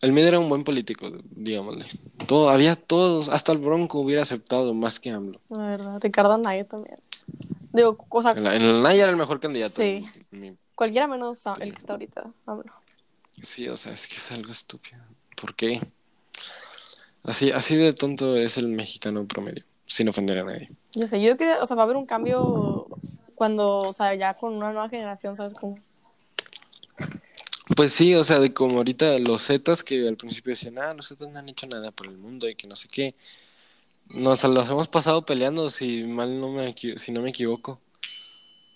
el 0.01 0.13
mid 0.13 0.25
era 0.25 0.39
un 0.39 0.49
buen 0.49 0.65
político, 0.65 1.11
digámosle. 1.31 1.87
Todo, 2.27 2.51
había 2.51 2.77
todos, 2.77 3.29
hasta 3.29 3.53
el 3.53 3.59
Bronco 3.59 3.99
hubiera 4.01 4.23
aceptado 4.23 4.75
más 4.75 5.01
que 5.01 5.11
AMLO. 5.11 5.41
la 5.51 5.67
verdad. 5.67 5.99
Ricardo 6.01 6.35
Anaya 6.35 6.65
también. 6.65 6.99
Digo, 7.73 7.97
o 8.09 8.23
sea, 8.23 8.33
En 8.33 8.45
la, 8.45 8.57
en 8.57 8.63
el 8.63 8.83
Naya 8.83 9.03
era 9.03 9.11
el 9.11 9.17
mejor 9.17 9.41
candidato. 9.41 9.75
Sí. 9.75 10.05
Mi- 10.31 10.57
cualquiera 10.75 11.07
menos 11.07 11.45
el 11.61 11.73
que 11.73 11.79
está 11.79 11.93
ahorita. 11.95 12.31
AMLO. 12.47 12.73
Sí, 13.43 13.69
o 13.69 13.77
sea, 13.77 13.93
es 13.93 14.07
que 14.09 14.17
es 14.17 14.33
algo 14.33 14.51
estúpido. 14.53 14.99
¿Por 15.41 15.55
qué? 15.55 15.81
Así, 17.25 17.51
así 17.53 17.77
de 17.77 17.93
tonto 17.93 18.37
es 18.37 18.57
el 18.57 18.69
mexicano 18.69 19.27
promedio, 19.27 19.65
sin 19.87 20.09
ofender 20.09 20.39
a 20.39 20.45
nadie. 20.45 20.71
Yo 20.95 21.07
sé, 21.07 21.21
yo 21.21 21.37
creo 21.37 21.57
que, 21.57 21.63
o 21.63 21.67
sea, 21.67 21.77
va 21.77 21.83
a 21.83 21.85
haber 21.85 21.97
un 21.97 22.07
cambio 22.07 22.87
cuando, 23.35 23.79
o 23.81 23.93
sea, 23.93 24.15
ya 24.15 24.35
con 24.35 24.55
una 24.55 24.73
nueva 24.73 24.89
generación, 24.89 25.37
¿sabes 25.37 25.55
cómo? 25.55 25.77
Pues 27.77 27.93
sí, 27.93 28.15
o 28.15 28.25
sea, 28.25 28.39
de 28.41 28.53
como 28.55 28.79
ahorita 28.79 29.19
los 29.19 29.47
Zetas 29.47 29.85
que 29.85 30.07
al 30.09 30.17
principio 30.17 30.51
decían, 30.51 30.79
ah, 30.79 30.95
los 30.95 31.09
Zetas 31.09 31.29
no 31.29 31.39
han 31.39 31.49
hecho 31.49 31.67
nada 31.67 31.91
por 31.91 32.07
el 32.07 32.17
mundo 32.17 32.49
y 32.49 32.55
que 32.55 32.67
no 32.67 32.77
sé 32.77 32.89
qué. 32.89 33.15
Nos 34.15 34.43
los 34.45 34.71
hemos 34.71 34.89
pasado 34.89 35.25
peleando, 35.27 35.69
si 35.71 36.05
mal 36.05 36.41
no 36.41 36.51
me, 36.51 36.75
si 36.97 37.13
no 37.13 37.21
me 37.21 37.31
equivoco. 37.31 37.81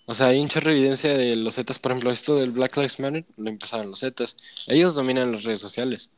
O 0.05 0.15
sea, 0.15 0.27
hay 0.29 0.41
un 0.41 0.49
chorro 0.49 0.71
de 0.71 0.79
evidencia 0.79 1.17
de 1.17 1.37
los 1.37 1.55
Zetas, 1.55 1.79
por 1.79 1.93
ejemplo, 1.93 2.11
esto 2.11 2.37
del 2.37 2.51
Black 2.51 2.77
Lives 2.77 2.99
Matter, 3.01 3.25
lo 3.37 3.49
empezaron 3.49 3.91
los 3.91 4.01
Zetas. 4.01 4.37
Ellos 4.67 4.95
dominan 4.95 5.33
las 5.33 5.45
redes 5.45 5.61
sociales. 5.61 6.11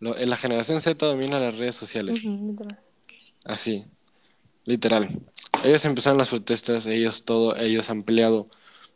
Lo- 0.00 0.16
en 0.16 0.30
la 0.30 0.36
generación 0.36 0.80
Z 0.80 1.04
domina 1.06 1.40
las 1.40 1.56
redes 1.56 1.74
sociales. 1.74 2.22
Literal. 2.22 2.78
Así, 3.44 3.84
literal. 4.64 5.20
Ellos 5.64 5.84
empezaron 5.84 6.18
las 6.18 6.28
protestas, 6.28 6.86
ellos 6.86 7.24
todo, 7.24 7.56
ellos 7.56 7.90
han 7.90 8.02
peleado 8.04 8.48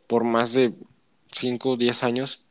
por 0.07 0.23
más 0.23 0.53
de 0.53 0.73
5 1.31 1.71
o 1.71 1.77
10 1.77 2.03
años 2.03 2.43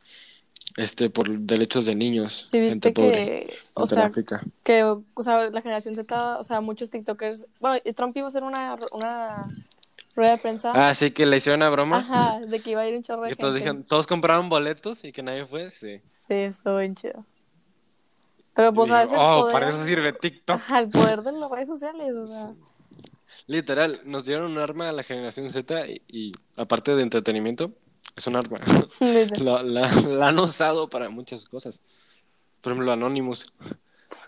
este 0.77 1.09
por 1.09 1.29
derechos 1.29 1.85
de 1.85 1.95
niños, 1.95 2.43
Sí, 2.47 2.59
viste 2.59 2.89
gente 2.89 2.91
pobre, 2.93 3.47
que, 3.47 3.57
o 3.73 3.85
gente 3.85 4.23
sea, 4.23 4.41
que, 4.63 4.83
o 4.83 5.23
sea, 5.23 5.49
la 5.49 5.61
generación 5.61 5.95
Z, 5.95 6.39
o 6.39 6.43
sea, 6.43 6.61
muchos 6.61 6.89
TikTokers, 6.89 7.45
bueno, 7.59 7.79
Trump 7.95 8.15
iba 8.17 8.25
a 8.25 8.29
hacer 8.29 8.43
una, 8.43 8.77
una 8.91 9.45
rueda 10.15 10.31
de 10.31 10.37
prensa, 10.37 10.71
Ah, 10.75 10.93
sí 10.95 11.11
que 11.11 11.25
le 11.25 11.37
hicieron 11.37 11.59
una 11.61 11.69
broma. 11.69 11.97
ajá, 11.99 12.39
de 12.45 12.59
que 12.61 12.71
iba 12.71 12.81
a 12.81 12.87
ir 12.87 12.95
un 12.95 13.03
chorro 13.03 13.23
de 13.23 13.29
Que 13.29 13.35
todos 13.35 13.53
gente. 13.53 13.65
dijeron, 13.69 13.83
todos 13.83 14.07
compraron 14.07 14.49
boletos 14.49 15.03
y 15.03 15.11
que 15.11 15.23
nadie 15.23 15.45
fue, 15.45 15.69
sí. 15.71 15.99
Sí, 16.05 16.33
estuvo 16.33 16.77
bien 16.77 16.95
chido. 16.95 17.25
Pero 18.53 18.73
pues, 18.73 18.89
digo, 18.89 18.99
El 19.01 19.07
oh, 19.17 19.39
poder, 19.41 19.53
para 19.53 19.69
eso 19.69 19.83
sirve 19.85 20.11
TikTok. 20.13 20.55
Ajá, 20.57 20.79
el 20.79 20.89
poder 20.89 21.21
de 21.23 21.31
las 21.31 21.49
redes 21.49 21.67
sociales, 21.69 22.13
o 22.15 22.27
sea. 22.27 22.51
Literal, 23.47 24.01
nos 24.05 24.25
dieron 24.25 24.51
un 24.51 24.57
arma 24.57 24.89
a 24.89 24.91
la 24.91 25.03
generación 25.03 25.49
Z 25.51 25.87
y, 25.87 26.01
y 26.07 26.31
aparte 26.57 26.95
de 26.95 27.01
entretenimiento, 27.03 27.71
es 28.15 28.27
un 28.27 28.35
arma. 28.35 28.59
la, 29.39 29.63
la- 29.63 29.91
la 30.01 30.27
han 30.27 30.39
usado 30.39 30.89
para 30.89 31.09
muchas 31.09 31.45
cosas. 31.45 31.81
Por 32.61 32.73
ejemplo, 32.73 32.91
Anonymous. 32.91 33.51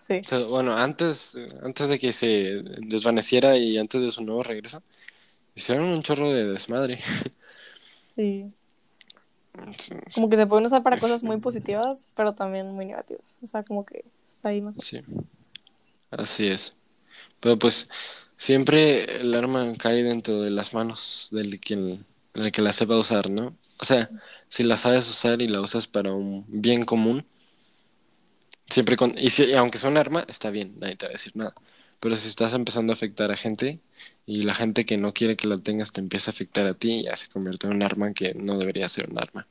Sí. 0.08 0.22
O 0.24 0.28
sea, 0.28 0.40
bueno, 0.40 0.76
antes, 0.76 1.38
antes 1.62 1.90
de 1.90 2.00
que 2.00 2.14
se 2.14 2.64
desvaneciera 2.80 3.58
y 3.58 3.78
antes 3.78 4.02
de 4.02 4.12
su 4.12 4.24
nuevo 4.24 4.44
regreso, 4.44 4.82
hicieron 5.56 5.86
un 5.86 6.04
chorro 6.04 6.32
de 6.32 6.46
desmadre. 6.46 7.00
Sí. 8.16 8.52
Como 10.16 10.30
que 10.30 10.38
se 10.38 10.48
pueden 10.48 10.66
usar 10.66 10.82
para 10.82 11.00
cosas 11.00 11.22
muy 11.24 11.38
positivas, 11.38 12.08
pero 12.16 12.34
también 12.34 12.72
muy 12.72 12.86
negativas. 12.86 13.38
O 13.44 13.48
sea, 13.48 13.64
como 13.64 13.86
que 13.86 14.04
está 14.28 14.50
ahí 14.50 14.62
más 14.62 14.76
Sí, 14.82 15.02
así 16.10 16.48
es. 16.48 16.76
Pero 17.40 17.60
pues 17.60 17.88
siempre 18.38 19.22
el 19.22 19.34
arma 19.34 19.74
cae 19.78 20.04
dentro 20.04 20.42
de 20.42 20.50
las 20.50 20.74
manos 20.74 21.28
del 21.32 21.60
quien, 21.60 22.06
del 22.34 22.52
que 22.52 22.62
la 22.62 22.74
sepa 22.74 22.98
usar, 22.98 23.30
¿no? 23.30 23.58
O 23.80 23.86
sea, 23.86 24.12
si 24.48 24.64
la 24.64 24.78
sabes 24.78 25.10
usar 25.10 25.42
y 25.42 25.48
la 25.48 25.62
usas 25.62 25.88
para 25.88 26.14
un 26.14 26.46
bien 26.48 26.84
común, 26.84 27.26
siempre 28.68 28.98
con... 28.98 29.18
Y, 29.18 29.30
si- 29.30 29.46
y 29.46 29.54
aunque 29.54 29.78
sea 29.78 29.90
un 29.90 29.98
arma, 29.98 30.26
está 30.28 30.50
bien, 30.50 30.76
nadie 30.80 30.96
te 30.96 31.06
va 31.06 31.12
a 31.12 31.14
decir 31.14 31.36
nada. 31.36 31.54
Pero 32.00 32.16
si 32.18 32.28
estás 32.28 32.54
empezando 32.54 32.92
a 32.94 32.96
afectar 32.96 33.32
a 33.32 33.36
gente 33.38 33.80
y 34.26 34.44
la 34.44 34.54
gente 34.54 34.86
que 34.86 34.98
no 34.98 35.14
quiere 35.14 35.38
que 35.38 35.48
la 35.48 35.58
tengas 35.58 35.92
te 35.92 36.02
empieza 36.02 36.32
a 36.32 36.34
afectar 36.34 36.66
a 36.68 36.74
ti, 36.74 37.04
ya 37.04 37.16
se 37.16 37.30
convierte 37.30 37.68
en 37.68 37.74
un 37.74 37.84
arma 37.84 38.14
que 38.14 38.34
no 38.34 38.58
debería 38.58 38.90
ser 38.90 39.10
un 39.10 39.20
arma. 39.20 39.48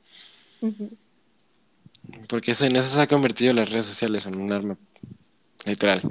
Porque 2.27 2.51
eso, 2.51 2.65
en 2.65 2.75
eso 2.75 2.89
se 2.89 3.01
ha 3.01 3.07
convertido 3.07 3.53
las 3.53 3.69
redes 3.69 3.85
sociales 3.85 4.25
en 4.25 4.35
un 4.35 4.51
arma 4.51 4.77
literal. 5.65 6.01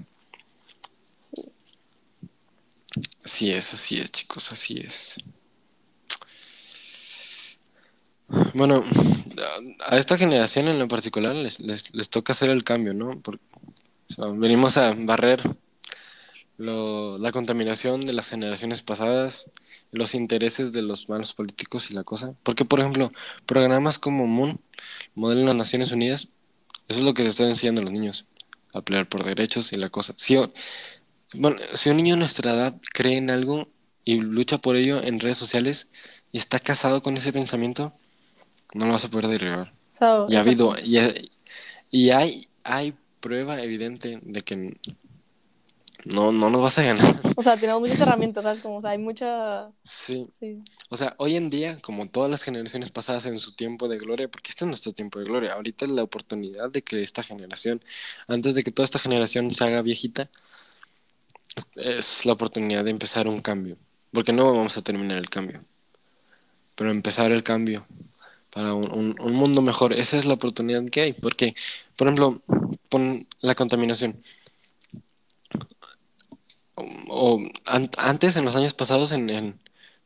Así 3.25 3.51
es, 3.51 3.73
así 3.75 3.99
es, 4.01 4.11
chicos, 4.13 4.53
así 4.53 4.79
es. 4.79 5.17
Bueno, 8.55 8.85
a 9.81 9.97
esta 9.97 10.17
generación 10.19 10.69
en 10.69 10.79
lo 10.79 10.88
particular 10.88 11.35
les, 11.35 11.61
les, 11.61 11.95
les 11.95 12.11
toca 12.11 12.33
hacer 12.33 12.51
el 12.51 12.65
cambio, 12.65 12.95
¿no? 12.95 13.21
Porque, 13.21 13.45
o 14.11 14.15
sea, 14.15 14.27
venimos 14.29 14.77
a 14.79 14.95
barrer 14.95 15.43
lo- 16.57 17.19
la 17.19 17.33
contaminación 17.33 18.01
de 18.03 18.12
las 18.12 18.29
generaciones 18.29 18.83
pasadas, 18.83 19.51
los 19.91 20.15
intereses 20.15 20.73
de 20.73 20.83
los 20.83 21.09
malos 21.09 21.35
políticos 21.35 21.91
y 21.91 21.95
la 21.95 22.05
cosa. 22.05 22.35
Porque, 22.43 22.65
por 22.65 22.81
ejemplo, 22.81 23.12
programas 23.47 23.99
como 23.99 24.27
Moon, 24.27 24.61
modelo 25.15 25.41
de 25.41 25.47
las 25.47 25.57
Naciones 25.57 25.93
Unidas, 25.93 26.29
eso 26.88 27.01
es 27.01 27.05
lo 27.05 27.15
que 27.15 27.23
se 27.25 27.31
está 27.31 27.49
enseñando 27.49 27.81
a 27.83 27.85
los 27.85 27.93
niños, 27.93 28.27
a 28.75 28.83
pelear 28.83 29.09
por 29.09 29.25
derechos 29.25 29.73
y 29.73 29.77
la 29.77 29.91
cosa. 29.91 30.15
Si, 30.17 30.37
bueno, 31.35 31.57
si 31.75 31.91
un 31.91 31.97
niño 31.97 32.15
de 32.15 32.21
nuestra 32.21 32.53
edad 32.53 32.77
cree 32.93 33.17
en 33.17 33.31
algo 33.31 33.69
y 34.05 34.17
lucha 34.21 34.59
por 34.59 34.77
ello 34.77 35.03
en 35.03 35.21
redes 35.21 35.38
sociales 35.38 35.91
y 36.33 36.38
está 36.38 36.61
casado 36.61 37.03
con 37.03 37.17
ese 37.17 37.33
pensamiento, 37.33 37.95
no 38.75 38.87
lo 38.87 38.93
vas 38.93 39.05
a 39.05 39.11
poder 39.11 39.29
derribar. 39.29 39.73
Y 40.29 40.37
ha 40.37 40.41
habido, 40.41 40.75
y, 40.79 41.31
y 41.91 42.11
hay, 42.11 42.49
hay 42.65 42.95
prueba 43.21 43.61
evidente 43.63 44.19
de 44.23 44.41
que 44.43 44.77
no, 46.05 46.33
no 46.33 46.51
nos 46.51 46.63
vas 46.63 46.79
a 46.79 46.83
ganar. 46.83 47.21
O 47.37 47.43
sea, 47.43 47.57
tenemos 47.57 47.81
muchas 47.81 48.01
herramientas, 48.01 48.43
¿sabes? 48.43 48.61
Como, 48.61 48.79
o 48.79 48.81
sea, 48.81 48.91
hay 48.91 48.99
mucha... 48.99 49.69
Sí, 49.85 50.27
Sí. 50.33 50.63
o 50.91 50.97
sea, 50.97 51.15
hoy 51.19 51.37
en 51.37 51.49
día, 51.49 51.79
como 51.81 52.09
todas 52.09 52.31
las 52.31 52.43
generaciones 52.43 52.91
pasadas 52.91 53.27
en 53.27 53.39
su 53.39 53.55
tiempo 53.55 53.89
de 53.89 53.99
gloria, 53.99 54.29
porque 54.29 54.51
este 54.51 54.65
es 54.65 54.69
nuestro 54.69 54.93
tiempo 54.93 55.19
de 55.21 55.27
gloria, 55.27 55.53
ahorita 55.53 55.85
es 55.85 55.93
la 55.93 56.03
oportunidad 56.03 56.71
de 56.71 56.83
que 56.83 57.03
esta 57.03 57.23
generación, 57.23 57.81
antes 58.27 58.55
de 58.55 58.65
que 58.65 58.73
toda 58.73 58.85
esta 58.85 58.99
generación 58.99 59.51
se 59.55 59.65
haga 59.65 59.83
viejita, 59.83 60.29
es 61.77 62.25
la 62.27 62.33
oportunidad 62.33 62.85
de 62.85 62.91
empezar 62.91 63.29
un 63.29 63.41
cambio, 63.41 63.77
porque 64.13 64.33
no 64.33 64.47
vamos 64.47 64.77
a 64.77 64.83
terminar 64.83 65.19
el 65.19 65.29
cambio, 65.31 65.63
pero 66.75 66.91
empezar 66.91 67.31
el 67.31 67.43
cambio 67.43 67.87
para 68.53 68.75
un, 68.75 68.93
un- 68.93 69.17
un 69.21 69.33
mundo 69.35 69.62
mejor, 69.62 69.93
esa 69.95 70.19
es 70.19 70.27
la 70.27 70.35
oportunidad 70.35 70.85
que 70.91 71.03
hay, 71.03 71.12
porque, 71.15 71.55
por 71.97 72.09
ejemplo, 72.09 72.43
pon 72.91 73.27
la 73.41 73.55
contaminación. 73.55 74.23
O, 76.81 76.83
o 77.23 77.29
an- 77.77 77.91
antes, 78.12 78.37
en 78.37 78.45
los 78.45 78.57
años 78.57 78.75
pasados, 78.75 79.12
en, 79.12 79.31
en, 79.31 79.59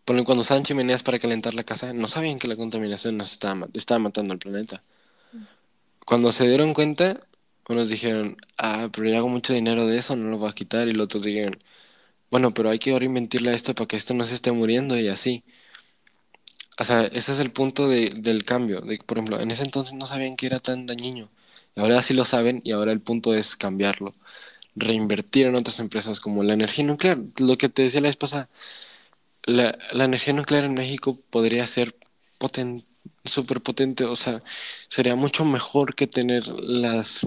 cuando 0.05 0.43
usaban 0.43 0.63
chimeneas 0.65 1.03
para 1.03 1.19
calentar 1.19 1.55
la 1.55 1.65
casa, 1.65 1.93
no 1.93 2.07
sabían 2.09 2.39
que 2.39 2.49
la 2.49 2.57
contaminación 2.57 3.17
nos 3.17 3.33
estaba, 3.33 3.69
estaba 3.75 3.99
matando 3.99 4.33
al 4.33 4.39
planeta. 4.39 4.83
Cuando 6.07 6.33
se 6.33 6.49
dieron 6.49 6.73
cuenta, 6.75 7.27
unos 7.69 7.89
dijeron, 7.89 8.37
ah, 8.59 8.89
pero 8.93 9.09
yo 9.09 9.17
hago 9.19 9.29
mucho 9.29 9.53
dinero 9.53 9.87
de 9.87 9.99
eso, 9.99 10.15
no 10.17 10.31
lo 10.31 10.39
voy 10.39 10.51
a 10.51 10.55
quitar, 10.55 10.89
y 10.89 10.93
los 10.93 11.05
otros 11.07 11.23
dijeron, 11.25 11.59
bueno, 12.31 12.55
pero 12.55 12.71
hay 12.71 12.79
que 12.79 12.93
ahora 12.93 13.07
inventarle 13.07 13.55
esto 13.55 13.75
para 13.75 13.89
que 13.89 13.97
esto 13.97 14.15
no 14.15 14.25
se 14.27 14.35
esté 14.37 14.53
muriendo 14.53 14.99
y 14.99 15.09
así. 15.09 15.45
O 16.79 16.85
sea, 16.85 17.05
ese 17.07 17.33
es 17.33 17.39
el 17.41 17.53
punto 17.53 17.89
de, 17.89 18.11
del 18.11 18.45
cambio. 18.45 18.81
De, 18.83 18.99
por 18.99 19.19
ejemplo, 19.19 19.41
en 19.41 19.51
ese 19.51 19.63
entonces 19.65 19.95
no 19.95 20.07
sabían 20.07 20.37
que 20.37 20.47
era 20.47 20.59
tan 20.61 20.87
dañino. 20.87 21.31
Y 21.75 21.81
ahora 21.81 22.03
sí 22.03 22.15
lo 22.15 22.25
saben 22.25 22.61
y 22.65 22.73
ahora 22.73 22.93
el 22.93 23.01
punto 23.01 23.35
es 23.35 23.57
cambiarlo. 23.57 24.15
Reinvertir 24.77 25.47
en 25.47 25.57
otras 25.57 25.81
empresas 25.81 26.21
como 26.21 26.43
la 26.45 26.55
energía 26.55 26.85
nuclear. 26.87 27.19
Lo 27.39 27.59
que 27.59 27.69
te 27.71 27.83
decía 27.83 28.01
la 28.03 28.09
vez 28.09 28.17
pasada. 28.17 28.51
La, 29.45 29.79
la 29.93 30.05
energía 30.05 30.35
nuclear 30.35 30.65
en 30.65 30.75
México 30.75 31.19
podría 31.31 31.67
ser 31.67 31.97
poten, 32.39 32.85
súper 33.25 33.63
potente. 33.63 34.05
O 34.05 34.17
sea, 34.17 34.41
sería 34.89 35.17
mucho 35.17 35.45
mejor 35.45 35.95
que 35.95 36.07
tener 36.07 36.49
las 36.49 37.27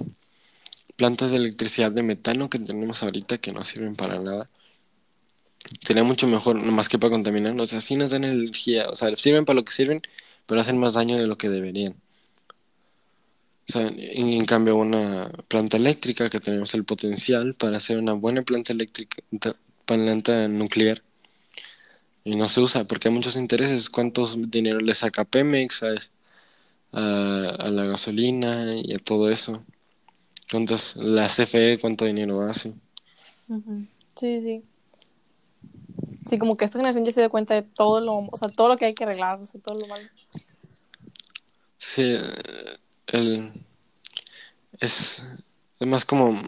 plantas 0.97 1.31
de 1.31 1.38
electricidad 1.38 1.91
de 1.91 2.03
metano 2.03 2.49
que 2.49 2.59
tenemos 2.59 3.01
ahorita 3.03 3.39
que 3.39 3.51
no 3.51 3.63
sirven 3.65 3.95
para 3.95 4.19
nada. 4.19 4.49
Sería 5.84 6.04
mucho 6.04 6.28
mejor, 6.28 6.56
no 6.56 6.72
más 6.72 6.88
que 6.89 6.98
para 7.00 7.12
contaminar. 7.12 7.60
O 7.60 7.67
sea, 7.67 7.82
sí 7.82 7.95
nos 7.95 8.12
dan 8.12 8.24
energía. 8.24 8.89
O 8.89 8.95
sea, 8.95 9.15
sirven 9.15 9.45
para 9.45 9.56
lo 9.58 9.65
que 9.65 9.74
sirven, 9.74 10.02
pero 10.45 10.62
hacen 10.62 10.78
más 10.78 10.93
daño 10.93 11.17
de 11.17 11.28
lo 11.28 11.38
que 11.38 11.50
deberían. 11.50 12.02
O 13.67 13.72
sea, 13.72 13.88
en, 13.88 14.45
cambio, 14.45 14.76
una 14.76 15.30
planta 15.48 15.78
eléctrica 15.78 16.30
que 16.30 16.39
tenemos 16.39 16.74
el 16.74 16.84
potencial 16.86 17.54
para 17.56 17.78
hacer 17.78 17.98
una 18.00 18.13
buena 18.13 18.41
planta 18.41 18.74
eléctrica, 18.74 19.22
ta- 19.39 19.56
planta 19.86 20.48
nuclear, 20.48 21.04
y 22.24 22.36
no 22.36 22.48
se 22.48 22.62
usa 22.62 22.86
porque 22.86 23.08
hay 23.10 23.13
muchos 23.13 23.36
intereses. 23.36 23.89
¿Cuántos 23.89 24.50
dinero 24.52 24.80
le 24.80 24.93
saca 24.93 25.26
Pemex. 25.26 25.84
A, 26.91 27.50
a 27.60 27.69
la 27.72 27.86
gasolina 27.86 28.76
y 28.78 28.93
a 28.93 29.00
todo 29.00 29.30
eso? 29.32 29.65
¿Cuántos, 30.52 30.95
la 30.98 31.30
CFE, 31.30 31.80
cuánto 31.80 32.06
dinero 32.06 32.41
hace? 32.43 32.74
Sí, 34.15 34.41
sí. 34.41 34.68
Sí, 36.29 36.37
como 36.37 36.57
que 36.57 36.65
esta 36.65 36.77
generación 36.77 37.03
ya 37.05 37.11
se 37.11 37.21
dio 37.21 37.29
cuenta 37.31 37.55
de 37.55 37.63
todo 37.63 38.01
lo, 38.01 38.27
o 38.31 38.37
sea, 38.37 38.49
todo 38.49 38.67
lo 38.67 38.77
que 38.77 38.85
hay 38.85 38.93
que 38.93 39.03
arreglar, 39.03 39.39
o 39.39 39.45
sea, 39.45 39.59
todo 39.59 39.79
lo 39.79 39.87
malo. 39.87 40.07
Sí, 41.79 42.17
el, 43.07 43.51
es, 44.79 45.23
es 45.79 45.87
más 45.87 46.05
como, 46.05 46.39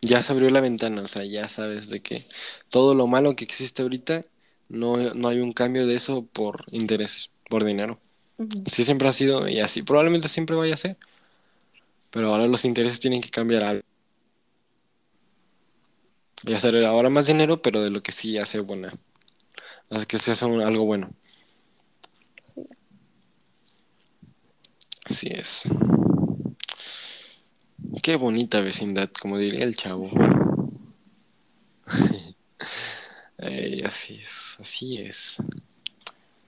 ya 0.00 0.22
se 0.22 0.32
abrió 0.32 0.48
la 0.48 0.62
ventana, 0.62 1.02
o 1.02 1.06
sea, 1.08 1.24
ya 1.24 1.46
sabes 1.48 1.90
de 1.90 2.00
que 2.00 2.26
todo 2.70 2.94
lo 2.94 3.06
malo 3.06 3.36
que 3.36 3.44
existe 3.44 3.82
ahorita, 3.82 4.22
no, 4.70 5.12
no 5.12 5.28
hay 5.28 5.40
un 5.40 5.52
cambio 5.52 5.86
de 5.86 5.96
eso 5.96 6.24
por 6.24 6.64
intereses, 6.70 7.30
por 7.50 7.64
dinero. 7.64 8.00
Sí 8.72 8.84
siempre 8.84 9.08
ha 9.08 9.12
sido 9.12 9.46
y 9.46 9.60
así 9.60 9.82
probablemente 9.82 10.28
siempre 10.28 10.56
vaya 10.56 10.72
a 10.72 10.78
ser. 10.78 10.96
Pero 12.10 12.32
ahora 12.32 12.46
los 12.46 12.64
intereses 12.64 12.98
tienen 12.98 13.20
que 13.20 13.28
cambiar 13.28 13.62
algo. 13.62 13.82
Y 16.44 16.54
hacer 16.54 16.82
ahora 16.84 17.10
más 17.10 17.26
dinero, 17.26 17.60
pero 17.62 17.82
de 17.82 17.90
lo 17.90 18.02
que 18.02 18.12
sí 18.12 18.38
hace 18.38 18.60
buena. 18.60 18.94
Así 19.90 20.06
que 20.06 20.18
se 20.18 20.30
hace 20.32 20.44
un- 20.46 20.62
algo 20.62 20.84
bueno. 20.84 21.10
Sí. 22.42 22.62
Así 25.04 25.28
es. 25.30 25.64
Qué 28.02 28.16
bonita 28.16 28.60
vecindad, 28.60 29.10
como 29.20 29.36
diría 29.36 29.64
el 29.64 29.76
chavo. 29.76 30.08
Ey, 33.38 33.82
así 33.82 34.20
es, 34.22 34.56
así 34.60 34.98
es. 34.98 35.36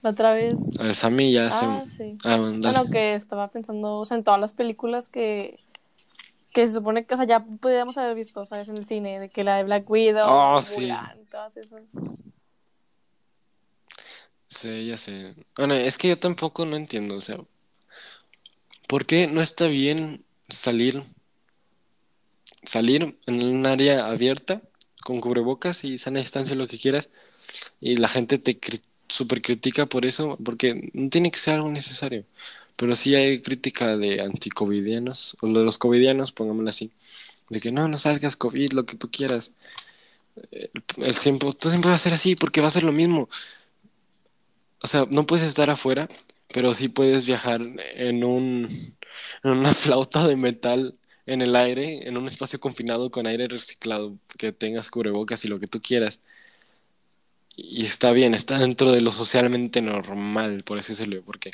La 0.01 0.11
otra 0.11 0.33
vez. 0.33 0.79
A 0.79 0.83
ver, 0.83 0.95
Sammy 0.95 1.33
ya 1.33 1.49
se... 1.49 1.65
Ah, 1.65 1.83
sí. 1.85 2.17
Ah. 2.23 2.37
Bueno, 2.37 2.85
que 2.91 3.13
estaba 3.15 3.47
pensando, 3.49 3.97
o 3.99 4.05
sea, 4.05 4.17
en 4.17 4.23
todas 4.23 4.39
las 4.39 4.53
películas 4.53 5.09
que, 5.09 5.59
que 6.53 6.67
se 6.67 6.73
supone 6.73 7.05
que, 7.05 7.13
o 7.13 7.17
sea, 7.17 7.25
ya 7.25 7.39
pudiéramos 7.43 7.97
haber 7.97 8.15
visto, 8.15 8.45
¿sabes? 8.45 8.69
En 8.69 8.77
el 8.77 8.85
cine, 8.85 9.19
de 9.19 9.29
que 9.29 9.43
la 9.43 9.57
de 9.57 9.63
Black 9.63 9.89
Widow, 9.89 10.29
Oh, 10.29 10.61
sí. 10.61 10.83
Mulan, 10.83 11.25
todas 11.31 11.57
esas. 11.57 11.83
Sí, 14.49 14.87
ya 14.87 14.97
sé. 14.97 15.35
Bueno, 15.57 15.73
es 15.73 15.97
que 15.97 16.09
yo 16.09 16.19
tampoco 16.19 16.65
no 16.65 16.75
entiendo, 16.75 17.15
o 17.15 17.21
sea, 17.21 17.39
¿por 18.87 19.05
qué 19.05 19.27
no 19.27 19.41
está 19.41 19.67
bien 19.67 20.23
salir, 20.49 21.03
salir 22.63 23.17
en 23.25 23.43
un 23.43 23.65
área 23.65 24.07
abierta 24.07 24.61
con 25.03 25.19
cubrebocas 25.21 25.83
y 25.83 25.97
sana 25.97 26.19
distancia, 26.19 26.55
lo 26.55 26.67
que 26.67 26.79
quieras, 26.79 27.09
y 27.81 27.97
la 27.97 28.09
gente 28.09 28.37
te 28.39 28.59
cri- 28.59 28.81
super 29.09 29.41
critica 29.41 29.85
por 29.87 30.05
eso, 30.05 30.37
porque 30.43 30.91
no 30.93 31.09
tiene 31.09 31.31
que 31.31 31.39
ser 31.39 31.55
algo 31.55 31.69
necesario, 31.69 32.25
pero 32.75 32.95
sí 32.95 33.15
hay 33.15 33.41
crítica 33.41 33.97
de 33.97 34.21
anticovidianos, 34.21 35.37
o 35.41 35.47
de 35.47 35.63
los 35.63 35.77
covidianos, 35.77 36.31
pongámoslo 36.31 36.69
así, 36.69 36.91
de 37.49 37.59
que 37.61 37.71
no, 37.71 37.87
no 37.87 37.97
salgas 37.97 38.35
COVID, 38.35 38.73
lo 38.73 38.85
que 38.85 38.97
tú 38.97 39.09
quieras. 39.11 39.51
El, 40.51 40.71
el 40.97 41.15
siempre, 41.15 41.53
tú 41.53 41.69
siempre 41.69 41.89
va 41.89 41.95
a 41.95 41.99
ser 41.99 42.13
así, 42.13 42.35
porque 42.35 42.61
va 42.61 42.67
a 42.67 42.71
ser 42.71 42.83
lo 42.83 42.91
mismo. 42.91 43.29
O 44.81 44.87
sea, 44.87 45.07
no 45.09 45.25
puedes 45.25 45.47
estar 45.47 45.69
afuera, 45.69 46.09
pero 46.53 46.73
sí 46.73 46.89
puedes 46.89 47.25
viajar 47.25 47.61
en 47.95 48.23
un, 48.23 48.95
en 49.43 49.51
una 49.51 49.73
flauta 49.73 50.27
de 50.27 50.35
metal 50.35 50.95
en 51.25 51.41
el 51.41 51.55
aire, 51.55 52.07
en 52.07 52.17
un 52.17 52.27
espacio 52.27 52.59
confinado 52.59 53.09
con 53.11 53.27
aire 53.27 53.47
reciclado, 53.47 54.17
que 54.37 54.51
tengas 54.53 54.89
cubrebocas 54.91 55.45
y 55.45 55.47
lo 55.47 55.59
que 55.59 55.67
tú 55.67 55.81
quieras. 55.81 56.21
Y 57.55 57.85
está 57.85 58.11
bien, 58.11 58.33
está 58.33 58.57
dentro 58.59 58.91
de 58.91 59.01
lo 59.01 59.11
socialmente 59.11 59.81
normal, 59.81 60.63
por 60.63 60.79
así 60.79 60.93
decirlo, 60.93 61.21
porque 61.23 61.51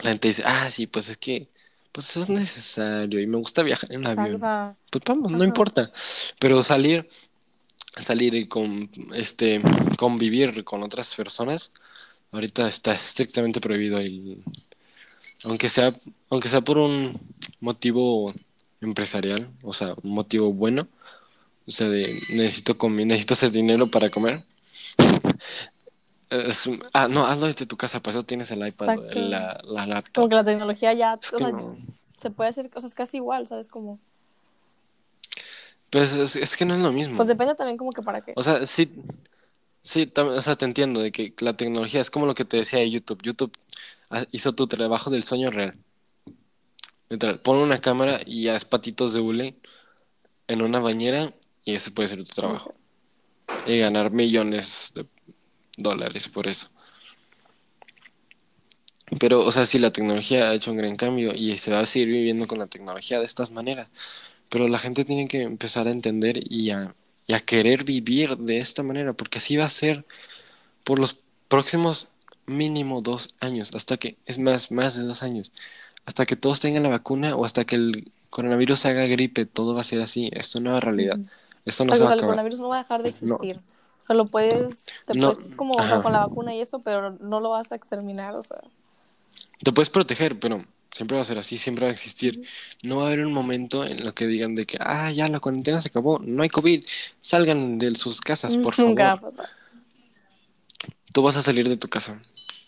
la 0.00 0.10
gente 0.10 0.28
dice, 0.28 0.42
ah, 0.46 0.70
sí, 0.70 0.86
pues 0.86 1.08
es 1.08 1.16
que, 1.18 1.48
pues 1.92 2.10
eso 2.10 2.20
es 2.20 2.28
necesario 2.28 3.20
y 3.20 3.26
me 3.26 3.38
gusta 3.38 3.62
viajar 3.62 3.90
en 3.92 4.00
Exacto, 4.00 4.22
avión. 4.22 4.40
Pues 4.90 5.04
vamos, 5.04 5.30
no 5.30 5.38
Ajá. 5.38 5.46
importa. 5.46 5.92
Pero 6.38 6.62
salir, 6.62 7.08
salir 7.96 8.34
y 8.34 8.48
con, 8.48 8.90
este, 9.14 9.60
convivir 9.96 10.64
con 10.64 10.82
otras 10.82 11.14
personas, 11.14 11.72
ahorita 12.32 12.68
está 12.68 12.92
estrictamente 12.94 13.60
prohibido. 13.60 14.00
Y, 14.02 14.42
aunque 15.44 15.68
sea, 15.68 15.94
aunque 16.30 16.48
sea 16.48 16.60
por 16.60 16.78
un 16.78 17.18
motivo 17.60 18.34
empresarial, 18.80 19.48
o 19.62 19.72
sea, 19.72 19.94
un 20.02 20.10
motivo 20.12 20.52
bueno, 20.52 20.88
o 21.66 21.70
sea, 21.72 21.88
de 21.88 22.20
necesito 22.30 22.78
comer, 22.78 23.06
necesito 23.06 23.34
hacer 23.34 23.50
dinero 23.52 23.90
para 23.90 24.10
comer. 24.10 24.42
Es- 26.30 26.68
ah, 26.92 27.08
no, 27.08 27.26
hazlo 27.26 27.46
desde 27.46 27.64
tu 27.66 27.76
casa, 27.76 28.00
para 28.00 28.18
eso 28.18 28.26
tienes 28.26 28.50
el 28.50 28.66
iPad, 28.66 28.98
la, 29.14 29.60
la 29.64 29.82
es 29.82 29.88
laptop. 29.88 30.12
como 30.14 30.28
que 30.28 30.34
la 30.34 30.44
tecnología 30.44 30.92
ya, 30.92 31.18
Es 31.22 31.32
o 31.32 31.38
sea, 31.38 31.50
no. 31.50 31.76
se 32.16 32.30
puede 32.30 32.50
hacer 32.50 32.68
cosas 32.70 32.94
casi 32.94 33.16
igual, 33.16 33.46
¿sabes? 33.46 33.68
Como, 33.68 33.98
Pues 35.90 36.12
es, 36.12 36.36
es 36.36 36.56
que 36.56 36.64
no 36.66 36.74
es 36.74 36.80
lo 36.80 36.92
mismo. 36.92 37.16
pues 37.16 37.28
depende 37.28 37.54
también 37.54 37.78
como 37.78 37.92
que 37.92 38.02
para 38.02 38.20
qué. 38.20 38.34
O 38.36 38.42
sea, 38.42 38.66
sí, 38.66 38.92
sí, 39.82 40.12
o 40.16 40.42
sea, 40.42 40.56
te 40.56 40.66
entiendo 40.66 41.00
de 41.00 41.12
que 41.12 41.32
la 41.38 41.56
tecnología 41.56 42.00
es 42.00 42.10
como 42.10 42.26
lo 42.26 42.34
que 42.34 42.44
te 42.44 42.58
decía 42.58 42.78
de 42.80 42.90
YouTube. 42.90 43.22
YouTube 43.22 43.52
ah, 44.10 44.26
hizo 44.30 44.52
tu 44.52 44.66
trabajo 44.66 45.08
del 45.10 45.24
sueño 45.24 45.50
real. 45.50 45.74
Literal, 47.08 47.40
pon 47.40 47.56
una 47.56 47.80
cámara 47.80 48.20
y 48.26 48.48
haz 48.48 48.66
patitos 48.66 49.14
de 49.14 49.20
hule 49.20 49.56
en 50.46 50.60
una 50.60 50.78
bañera 50.78 51.32
y 51.64 51.74
ese 51.74 51.90
puede 51.90 52.08
ser 52.08 52.18
tu 52.18 52.34
trabajo. 52.34 52.74
Y 53.66 53.78
ganar 53.78 54.10
millones 54.10 54.92
de 54.94 55.06
dólares 55.78 56.28
por 56.28 56.46
eso. 56.48 56.68
Pero, 59.18 59.44
o 59.44 59.52
sea, 59.52 59.64
sí, 59.64 59.78
la 59.78 59.90
tecnología 59.92 60.50
ha 60.50 60.54
hecho 60.54 60.70
un 60.70 60.76
gran 60.76 60.96
cambio 60.96 61.34
y 61.34 61.56
se 61.58 61.72
va 61.72 61.80
a 61.80 61.86
seguir 61.86 62.08
viviendo 62.08 62.46
con 62.46 62.58
la 62.58 62.66
tecnología 62.66 63.18
de 63.18 63.24
estas 63.24 63.50
maneras. 63.50 63.88
Pero 64.50 64.68
la 64.68 64.78
gente 64.78 65.04
tiene 65.04 65.28
que 65.28 65.42
empezar 65.42 65.88
a 65.88 65.92
entender 65.92 66.40
y 66.50 66.70
a, 66.70 66.94
y 67.26 67.34
a 67.34 67.40
querer 67.40 67.84
vivir 67.84 68.36
de 68.38 68.58
esta 68.58 68.82
manera, 68.82 69.12
porque 69.14 69.38
así 69.38 69.56
va 69.56 69.64
a 69.66 69.70
ser 69.70 70.04
por 70.84 70.98
los 70.98 71.18
próximos 71.48 72.08
mínimo 72.46 73.02
dos 73.02 73.28
años, 73.40 73.70
hasta 73.74 73.96
que, 73.98 74.18
es 74.26 74.38
más, 74.38 74.70
más 74.70 74.96
de 74.96 75.02
dos 75.04 75.22
años, 75.22 75.52
hasta 76.06 76.26
que 76.26 76.36
todos 76.36 76.60
tengan 76.60 76.82
la 76.84 76.88
vacuna 76.90 77.36
o 77.36 77.44
hasta 77.44 77.64
que 77.64 77.76
el 77.76 78.12
coronavirus 78.30 78.86
haga 78.86 79.06
gripe, 79.06 79.46
todo 79.46 79.74
va 79.74 79.82
a 79.82 79.84
ser 79.84 80.00
así. 80.00 80.30
Esto 80.32 80.58
es 80.58 80.62
una 80.62 80.70
nueva 80.70 80.80
realidad. 80.80 81.20
Esto 81.64 81.84
O 81.84 81.86
no 81.86 81.94
sea, 81.94 81.98
se 81.98 82.02
o 82.02 82.06
va 82.06 82.10
a 82.12 82.14
el 82.14 82.20
coronavirus 82.20 82.60
no 82.60 82.68
va 82.68 82.76
a 82.76 82.82
dejar 82.82 83.02
de 83.02 83.10
existir. 83.10 83.56
O 83.56 83.77
sea, 84.08 84.16
lo 84.16 84.26
puedes, 84.26 84.86
te 85.06 85.14
No, 85.14 85.32
puedes 85.32 85.38
como, 85.56 85.74
o 85.76 85.86
sea, 85.86 86.02
con 86.02 86.12
la 86.12 86.20
vacuna 86.26 86.54
y 86.54 86.60
eso, 86.60 86.80
pero 86.80 87.12
no 87.12 87.40
lo 87.40 87.50
vas 87.50 87.72
a 87.72 87.76
exterminar, 87.76 88.34
o 88.36 88.42
sea. 88.42 88.60
Te 89.62 89.72
puedes 89.72 89.90
proteger, 89.90 90.38
pero 90.38 90.64
siempre 90.92 91.16
va 91.16 91.22
a 91.22 91.26
ser 91.26 91.38
así, 91.38 91.58
siempre 91.58 91.84
va 91.84 91.90
a 91.90 91.94
existir. 91.94 92.42
No 92.82 92.98
va 92.98 93.04
a 93.04 93.06
haber 93.08 93.26
un 93.26 93.32
momento 93.32 93.84
en 93.84 94.04
lo 94.04 94.14
que 94.14 94.26
digan 94.26 94.54
de 94.54 94.66
que, 94.66 94.78
ah, 94.80 95.10
ya 95.12 95.28
la 95.28 95.40
cuarentena 95.40 95.80
se 95.80 95.88
acabó, 95.88 96.18
no 96.20 96.42
hay 96.42 96.48
COVID, 96.48 96.84
salgan 97.20 97.78
de 97.78 97.94
sus 97.94 98.20
casas, 98.20 98.56
por 98.56 98.74
Nunca 98.74 99.04
va 99.04 99.12
a 99.12 99.16
favor. 99.16 99.20
pasar. 99.20 99.48
Tú 101.12 101.22
vas 101.22 101.36
a 101.36 101.42
salir 101.42 101.68
de 101.68 101.76
tu 101.76 101.88
casa. 101.88 102.20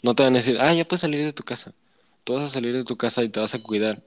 No 0.02 0.14
te 0.14 0.22
van 0.22 0.34
a 0.34 0.38
decir, 0.38 0.56
ah, 0.60 0.72
ya 0.74 0.84
puedes 0.86 1.00
salir 1.02 1.22
de 1.22 1.32
tu 1.32 1.42
casa. 1.42 1.72
Tú 2.24 2.34
vas 2.34 2.44
a 2.44 2.48
salir 2.48 2.74
de 2.74 2.84
tu 2.84 2.96
casa 2.96 3.22
y 3.22 3.28
te 3.28 3.40
vas 3.40 3.54
a 3.54 3.62
cuidar. 3.62 4.02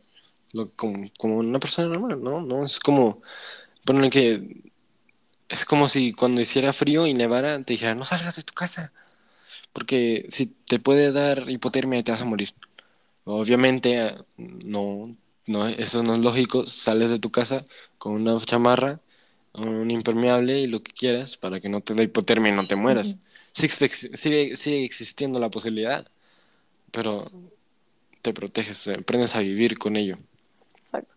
Lo- 0.54 0.72
como, 0.76 1.10
como 1.18 1.38
una 1.40 1.60
persona 1.60 1.88
normal, 1.90 2.22
¿no? 2.24 2.42
No, 2.42 2.66
es 2.66 2.80
como, 2.80 3.22
ponen 3.86 4.10
que, 4.12 4.73
es 5.54 5.66
como 5.66 5.88
si 5.88 6.14
cuando 6.14 6.42
hiciera 6.42 6.74
frío 6.74 7.06
y 7.06 7.14
nevara 7.14 7.64
te 7.64 7.74
dijera, 7.74 7.94
no 7.94 8.06
salgas 8.06 8.36
de 8.36 8.44
tu 8.44 8.54
casa. 8.54 8.92
Porque 9.72 10.26
si 10.30 10.48
te 10.48 10.80
puede 10.80 11.12
dar 11.12 11.50
hipotermia 11.50 12.04
te 12.04 12.12
vas 12.12 12.22
a 12.22 12.26
morir. 12.26 12.54
Obviamente, 13.26 13.96
eh, 13.96 14.16
no, 14.38 15.16
no, 15.48 15.68
eso 15.68 16.02
no 16.04 16.16
es 16.16 16.20
lógico. 16.20 16.66
Sales 16.66 17.12
de 17.12 17.20
tu 17.20 17.32
casa 17.32 17.64
con 18.00 18.14
una 18.14 18.38
chamarra, 18.40 19.00
un 19.54 19.92
impermeable 19.92 20.60
y 20.60 20.68
lo 20.68 20.82
que 20.82 20.92
quieras 20.92 21.38
para 21.38 21.60
que 21.60 21.70
no 21.70 21.82
te 21.82 21.94
dé 21.94 22.04
hipotermia 22.04 22.52
y 22.52 22.56
no 22.56 22.68
te 22.68 22.76
mueras. 22.76 23.18
Sí 23.52 23.70
sigue, 23.70 24.56
sigue 24.56 24.84
existiendo 24.84 25.40
la 25.40 25.50
posibilidad, 25.50 26.08
pero 26.92 27.32
te 28.24 28.34
proteges, 28.34 28.88
eh, 28.88 28.96
aprendes 29.00 29.36
a 29.36 29.40
vivir 29.40 29.78
con 29.78 29.98
ello. 29.98 30.18
Exacto. 30.80 31.16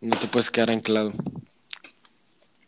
No 0.00 0.16
te 0.18 0.28
puedes 0.28 0.50
quedar 0.50 0.70
anclado. 0.70 1.12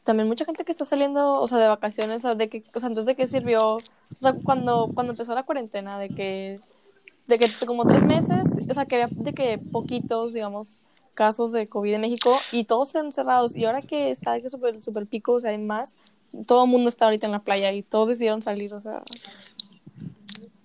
También 0.08 0.26
mucha 0.26 0.46
gente 0.46 0.64
que 0.64 0.72
está 0.72 0.86
saliendo, 0.86 1.38
o 1.38 1.46
sea, 1.46 1.58
de 1.58 1.68
vacaciones, 1.68 2.24
o 2.24 2.34
de 2.34 2.48
que, 2.48 2.64
o 2.74 2.80
sea, 2.80 2.86
antes 2.86 3.04
de 3.04 3.14
que 3.14 3.26
sirvió, 3.26 3.74
o 3.74 3.82
sea, 4.18 4.32
cuando, 4.42 4.90
cuando 4.94 5.12
empezó 5.12 5.34
la 5.34 5.42
cuarentena, 5.42 5.98
de 5.98 6.08
que, 6.08 6.60
de 7.26 7.38
que 7.38 7.52
como 7.66 7.84
tres 7.84 8.06
meses, 8.06 8.58
o 8.66 8.72
sea, 8.72 8.86
que 8.86 9.02
había 9.02 9.14
de 9.14 9.34
que 9.34 9.58
poquitos, 9.70 10.32
digamos, 10.32 10.80
casos 11.12 11.52
de 11.52 11.68
COVID 11.68 11.92
en 11.92 12.00
México 12.00 12.38
y 12.52 12.64
todos 12.64 12.94
encerrados. 12.94 13.54
Y 13.54 13.66
ahora 13.66 13.82
que 13.82 14.08
está 14.08 14.32
de 14.32 14.40
que 14.40 14.48
super, 14.48 14.80
super 14.80 15.06
pico, 15.06 15.32
o 15.32 15.40
sea, 15.40 15.50
hay 15.50 15.58
más, 15.58 15.98
todo 16.46 16.64
el 16.64 16.70
mundo 16.70 16.88
está 16.88 17.04
ahorita 17.04 17.26
en 17.26 17.32
la 17.32 17.40
playa 17.40 17.70
y 17.72 17.82
todos 17.82 18.08
decidieron 18.08 18.40
salir, 18.40 18.72
o 18.72 18.80
sea, 18.80 19.02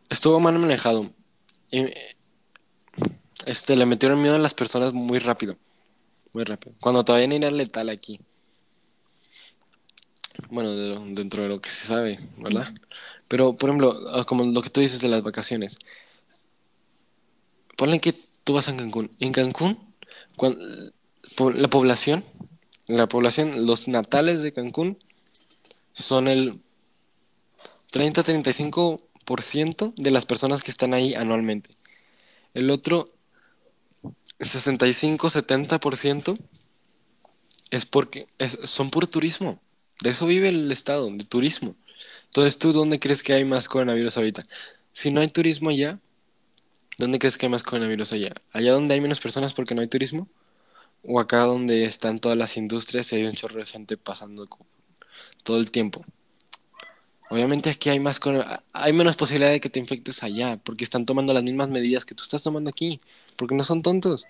Estuvo 0.10 0.39
mal 0.39 0.58
manejado. 0.58 1.10
Este, 3.46 3.76
le 3.76 3.86
metieron 3.86 4.22
miedo 4.22 4.36
a 4.36 4.39
las 4.39 4.54
personas 4.54 4.94
muy 4.94 5.20
rápido. 5.20 5.58
Muy 6.32 6.46
rápido. 6.46 6.76
Cuando 6.80 7.04
todavía 7.04 7.28
no 7.28 7.36
era 7.36 7.52
letal 7.52 7.89
aquí. 7.89 8.22
Bueno, 10.50 10.72
dentro 11.14 11.44
de 11.44 11.50
lo 11.50 11.62
que 11.62 11.70
se 11.70 11.88
sabe, 11.88 12.18
¿verdad? 12.38 12.74
Pero, 13.28 13.56
por 13.56 13.70
ejemplo, 13.70 13.94
ah, 14.12 14.26
como 14.26 14.44
lo 14.44 14.62
que 14.62 14.70
tú 14.70 14.82
dices 14.82 15.00
de 15.00 15.08
las 15.08 15.24
vacaciones. 15.24 15.80
Ponle 17.78 18.00
que 18.00 18.14
tú 18.44 18.54
vas 18.54 18.70
a 18.70 18.76
Cancún. 18.76 19.12
En 19.20 19.32
Cancún, 19.32 19.78
la 20.40 21.68
población, 21.70 22.24
la 22.88 23.08
población, 23.08 23.66
los 23.66 23.88
natales 23.88 24.42
de 24.42 24.54
Cancún 24.54 24.98
son 25.94 26.28
el 26.28 26.60
30-35% 27.92 29.94
de 29.96 30.12
las 30.12 30.26
personas 30.26 30.62
que 30.62 30.72
están 30.72 30.94
ahí 30.94 31.14
anualmente. 31.14 31.70
El 32.54 32.70
otro 32.72 33.14
65-70% 34.40 36.38
es 37.72 37.86
porque 37.86 38.28
es, 38.38 38.58
son 38.64 38.90
puro 38.90 39.08
turismo. 39.08 39.62
De 40.04 40.10
eso 40.10 40.26
vive 40.26 40.49
el 40.49 40.70
estado, 40.70 41.10
de 41.10 41.24
turismo. 41.24 41.78
Entonces, 42.26 42.60
¿tú 42.60 42.74
dónde 42.74 42.99
crees 42.99 43.24
que 43.24 43.32
hay 43.32 43.45
más 43.45 43.70
coronavirus 43.70 44.18
ahorita? 44.18 44.45
Si 44.91 45.12
no 45.12 45.22
hay 45.22 45.30
turismo 45.30 45.70
allá, 45.70 45.97
¿dónde 46.97 47.20
crees 47.20 47.38
que 47.38 47.45
hay 47.45 47.49
más 47.49 47.64
coronavirus 47.64 48.12
allá? 48.12 48.34
¿Allá 48.51 48.74
donde 48.74 48.95
hay 48.95 48.99
menos 48.99 49.22
personas 49.22 49.54
porque 49.54 49.74
no 49.74 49.80
hay 49.80 49.88
turismo? 49.88 50.28
¿O 51.04 51.22
acá 51.22 51.43
donde 51.45 51.86
están 51.86 52.20
todas 52.20 52.38
las 52.38 52.58
industrias 52.58 53.14
y 53.14 53.16
hay 53.16 53.24
un 53.24 53.32
chorro 53.32 53.60
de 53.60 53.66
gente 53.66 53.95
pasando 53.95 54.45
todo 55.43 55.58
el 55.58 55.72
tiempo? 55.72 56.04
Obviamente 57.30 57.70
aquí 57.70 57.89
hay 57.89 58.01
más 58.01 58.20
hay 58.74 58.91
menos 58.91 59.16
posibilidad 59.16 59.51
de 59.51 59.62
que 59.62 59.70
te 59.70 59.80
infectes 59.80 60.22
allá, 60.22 60.58
porque 60.58 60.84
están 60.84 61.06
tomando 61.06 61.34
las 61.34 61.45
mismas 61.45 61.70
medidas 61.70 62.04
que 62.04 62.14
tú 62.14 62.24
estás 62.24 62.43
tomando 62.43 62.70
aquí, 62.70 62.99
porque 63.38 63.56
no 63.56 63.64
son 63.64 63.82
tontos. 63.82 64.26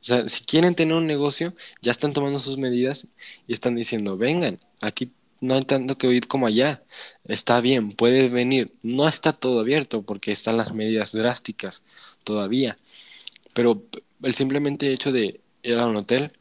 O 0.00 0.04
sea, 0.04 0.28
si 0.28 0.44
quieren 0.44 0.74
tener 0.74 0.96
un 0.96 1.06
negocio, 1.06 1.54
ya 1.82 1.90
están 1.92 2.12
tomando 2.12 2.38
sus 2.40 2.56
medidas 2.58 3.06
y 3.46 3.52
están 3.52 3.74
diciendo, 3.74 4.16
vengan, 4.16 4.60
aquí 4.80 5.12
no 5.40 5.54
hay 5.54 5.64
tanto 5.64 5.98
que 5.98 6.06
oír 6.06 6.28
como 6.28 6.46
allá. 6.46 6.82
Está 7.24 7.60
bien, 7.60 7.92
puede 7.92 8.28
venir. 8.28 8.72
No 8.82 9.08
está 9.08 9.32
todo 9.32 9.60
abierto 9.60 10.02
porque 10.02 10.32
están 10.32 10.56
las 10.56 10.72
medidas 10.72 11.12
drásticas 11.12 11.82
todavía. 12.24 12.78
Pero 13.54 13.82
el 14.22 14.34
simplemente 14.34 14.92
hecho 14.92 15.12
de 15.12 15.40
ir 15.62 15.78
a 15.78 15.86
un 15.86 15.96
hotel, 15.96 16.32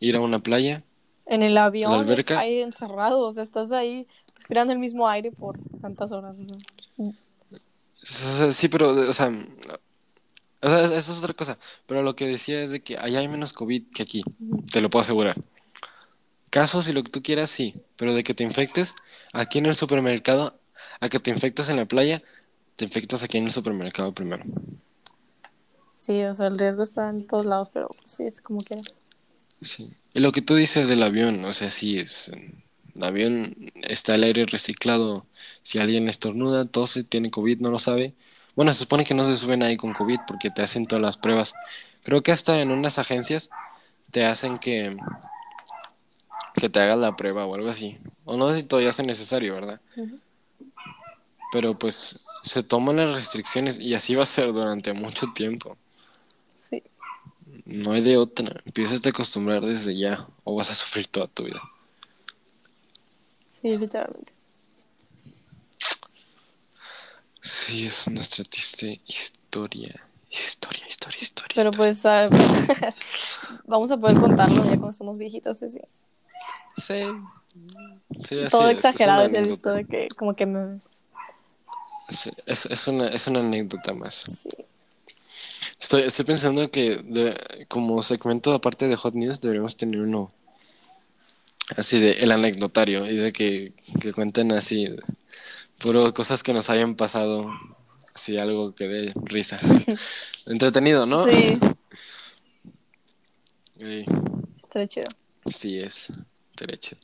ir 0.00 0.16
a 0.16 0.20
una 0.20 0.40
playa, 0.40 0.84
En 1.26 1.42
el 1.42 1.56
avión 1.58 1.92
alberca? 1.92 2.40
aire 2.40 2.62
encerrado, 2.62 3.20
o 3.20 3.32
sea, 3.32 3.42
estás 3.42 3.72
ahí 3.72 4.06
respirando 4.34 4.72
el 4.72 4.78
mismo 4.78 5.08
aire 5.08 5.32
por 5.32 5.58
tantas 5.80 6.12
horas. 6.12 6.38
O 6.40 6.44
sea, 6.44 6.58
Sí, 8.52 8.68
pero, 8.68 8.90
o 8.90 9.12
sea, 9.12 9.30
o 10.62 10.68
sea, 10.68 10.84
eso 10.84 11.12
es 11.12 11.18
otra 11.18 11.34
cosa. 11.34 11.58
Pero 11.86 12.02
lo 12.02 12.16
que 12.16 12.26
decía 12.26 12.62
es 12.62 12.70
de 12.70 12.80
que 12.82 12.98
allá 12.98 13.20
hay 13.20 13.28
menos 13.28 13.52
COVID 13.52 13.84
que 13.94 14.02
aquí, 14.02 14.22
te 14.70 14.80
lo 14.80 14.90
puedo 14.90 15.02
asegurar. 15.02 15.36
Casos 16.50 16.88
y 16.88 16.92
lo 16.92 17.02
que 17.02 17.10
tú 17.10 17.22
quieras, 17.22 17.50
sí, 17.50 17.76
pero 17.96 18.14
de 18.14 18.24
que 18.24 18.34
te 18.34 18.44
infectes 18.44 18.94
aquí 19.32 19.58
en 19.58 19.66
el 19.66 19.76
supermercado, 19.76 20.58
a 21.00 21.08
que 21.08 21.20
te 21.20 21.30
infectes 21.30 21.68
en 21.68 21.76
la 21.76 21.86
playa, 21.86 22.22
te 22.76 22.84
infectas 22.84 23.22
aquí 23.22 23.38
en 23.38 23.46
el 23.46 23.52
supermercado 23.52 24.12
primero. 24.12 24.44
Sí, 25.96 26.22
o 26.24 26.34
sea, 26.34 26.46
el 26.48 26.58
riesgo 26.58 26.82
está 26.82 27.10
en 27.10 27.26
todos 27.26 27.46
lados, 27.46 27.70
pero 27.72 27.94
sí, 28.04 28.24
es 28.24 28.40
como 28.40 28.60
quiera. 28.60 28.82
Sí. 29.60 29.94
Y 30.14 30.20
lo 30.20 30.32
que 30.32 30.42
tú 30.42 30.54
dices 30.54 30.88
del 30.88 31.02
avión, 31.02 31.44
o 31.44 31.52
sea, 31.52 31.70
sí 31.70 31.98
es. 31.98 32.32
El 32.94 33.04
avión 33.04 33.70
está 33.82 34.14
el 34.14 34.24
aire 34.24 34.46
reciclado. 34.46 35.26
Si 35.62 35.78
alguien 35.78 36.08
estornuda, 36.08 36.64
tose, 36.64 37.04
tiene 37.04 37.30
COVID, 37.30 37.60
no 37.60 37.70
lo 37.70 37.78
sabe. 37.78 38.14
Bueno, 38.60 38.74
se 38.74 38.80
supone 38.80 39.06
que 39.06 39.14
no 39.14 39.24
se 39.24 39.38
suben 39.38 39.62
ahí 39.62 39.78
con 39.78 39.94
COVID 39.94 40.20
porque 40.26 40.50
te 40.50 40.60
hacen 40.60 40.84
todas 40.84 41.00
las 41.00 41.16
pruebas. 41.16 41.54
Creo 42.02 42.22
que 42.22 42.30
hasta 42.30 42.60
en 42.60 42.70
unas 42.70 42.98
agencias 42.98 43.48
te 44.10 44.26
hacen 44.26 44.58
que, 44.58 44.98
que 46.52 46.68
te 46.68 46.78
hagas 46.78 46.98
la 46.98 47.16
prueba 47.16 47.46
o 47.46 47.54
algo 47.54 47.70
así. 47.70 47.96
O 48.26 48.36
no 48.36 48.52
sé 48.52 48.58
si 48.58 48.64
todavía 48.64 48.90
es 48.90 48.98
necesario, 49.00 49.54
¿verdad? 49.54 49.80
Pero 51.50 51.78
pues 51.78 52.20
se 52.42 52.62
toman 52.62 52.96
las 52.96 53.14
restricciones 53.14 53.78
y 53.78 53.94
así 53.94 54.14
va 54.14 54.24
a 54.24 54.26
ser 54.26 54.52
durante 54.52 54.92
mucho 54.92 55.28
tiempo. 55.34 55.78
Sí, 56.52 56.82
No 57.64 57.92
hay 57.92 58.02
de 58.02 58.18
otra. 58.18 58.60
Empiezas 58.66 59.02
a 59.06 59.08
acostumbrar 59.08 59.62
desde 59.62 59.96
ya 59.96 60.28
o 60.44 60.54
vas 60.54 60.70
a 60.70 60.74
sufrir 60.74 61.06
toda 61.06 61.28
tu 61.28 61.44
vida. 61.44 61.62
sí, 63.48 63.76
literalmente. 63.76 64.39
Sí, 67.50 67.86
es 67.86 68.06
nuestra 68.08 68.44
triste 68.44 69.00
historia. 69.08 70.00
Historia, 70.30 70.86
historia, 70.88 71.18
historia. 71.20 71.54
Pero 71.56 71.72
pues, 71.72 72.06
ah, 72.06 72.28
pues, 72.30 72.46
vamos 73.66 73.90
a 73.90 73.96
poder 73.96 74.20
contarlo 74.20 74.64
ya 74.64 74.76
cuando 74.76 74.92
somos 74.92 75.18
viejitos, 75.18 75.60
así. 75.60 75.80
Sí. 76.76 77.02
Sí, 78.28 78.36
Todo 78.48 78.68
exagerado, 78.68 79.28
se 79.28 79.38
ha 79.38 79.40
visto 79.40 79.72
de 79.72 79.84
que 79.84 80.06
como 80.16 80.36
que 80.36 80.46
me... 80.46 80.78
Sí, 82.10 82.30
es, 82.46 82.66
es 82.66 82.86
una, 82.86 83.08
es 83.08 83.26
una 83.26 83.40
anécdota 83.40 83.92
más. 83.94 84.26
Sí. 84.28 84.48
Estoy, 85.80 86.02
estoy 86.02 86.24
pensando 86.26 86.70
que 86.70 86.98
de- 87.02 87.66
como 87.66 88.00
segmento 88.04 88.52
aparte 88.52 88.86
de 88.86 88.94
Hot 88.94 89.14
News 89.14 89.40
deberíamos 89.40 89.76
tener 89.76 90.00
uno 90.00 90.30
así 91.76 91.98
de 91.98 92.12
el 92.12 92.30
anecdotario 92.30 93.06
y 93.10 93.16
de 93.16 93.32
que, 93.32 93.72
que 94.00 94.12
cuenten 94.12 94.52
así 94.52 94.88
puro 95.80 96.12
cosas 96.14 96.42
que 96.42 96.52
nos 96.52 96.70
hayan 96.70 96.94
pasado, 96.94 97.50
así 98.14 98.36
algo 98.38 98.74
que 98.74 98.86
dé 98.88 99.12
risa. 99.24 99.58
Entretenido, 100.46 101.06
¿no? 101.06 101.24
Sí, 101.26 101.58
Ey, 103.80 104.04
estaría 104.62 104.88
chido. 104.88 105.08
sí 105.56 105.78
es 105.78 106.12
derecho. 106.56 106.96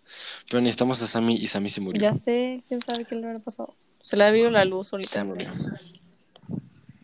Pero 0.50 0.60
necesitamos 0.60 1.00
a 1.00 1.06
Sammy 1.06 1.36
y 1.36 1.46
Sammy 1.46 1.70
se 1.70 1.80
murió. 1.80 2.02
Ya 2.02 2.12
sé, 2.12 2.62
quién 2.68 2.82
sabe 2.82 3.04
qué 3.06 3.14
le 3.14 3.26
habrá 3.26 3.38
pasado. 3.38 3.74
Se 4.02 4.16
le 4.16 4.24
ha 4.24 4.28
habido 4.28 4.50
la 4.50 4.64
luz 4.64 4.88
Se 5.04 5.24
murió. 5.24 5.48
ahorita. 5.48 5.80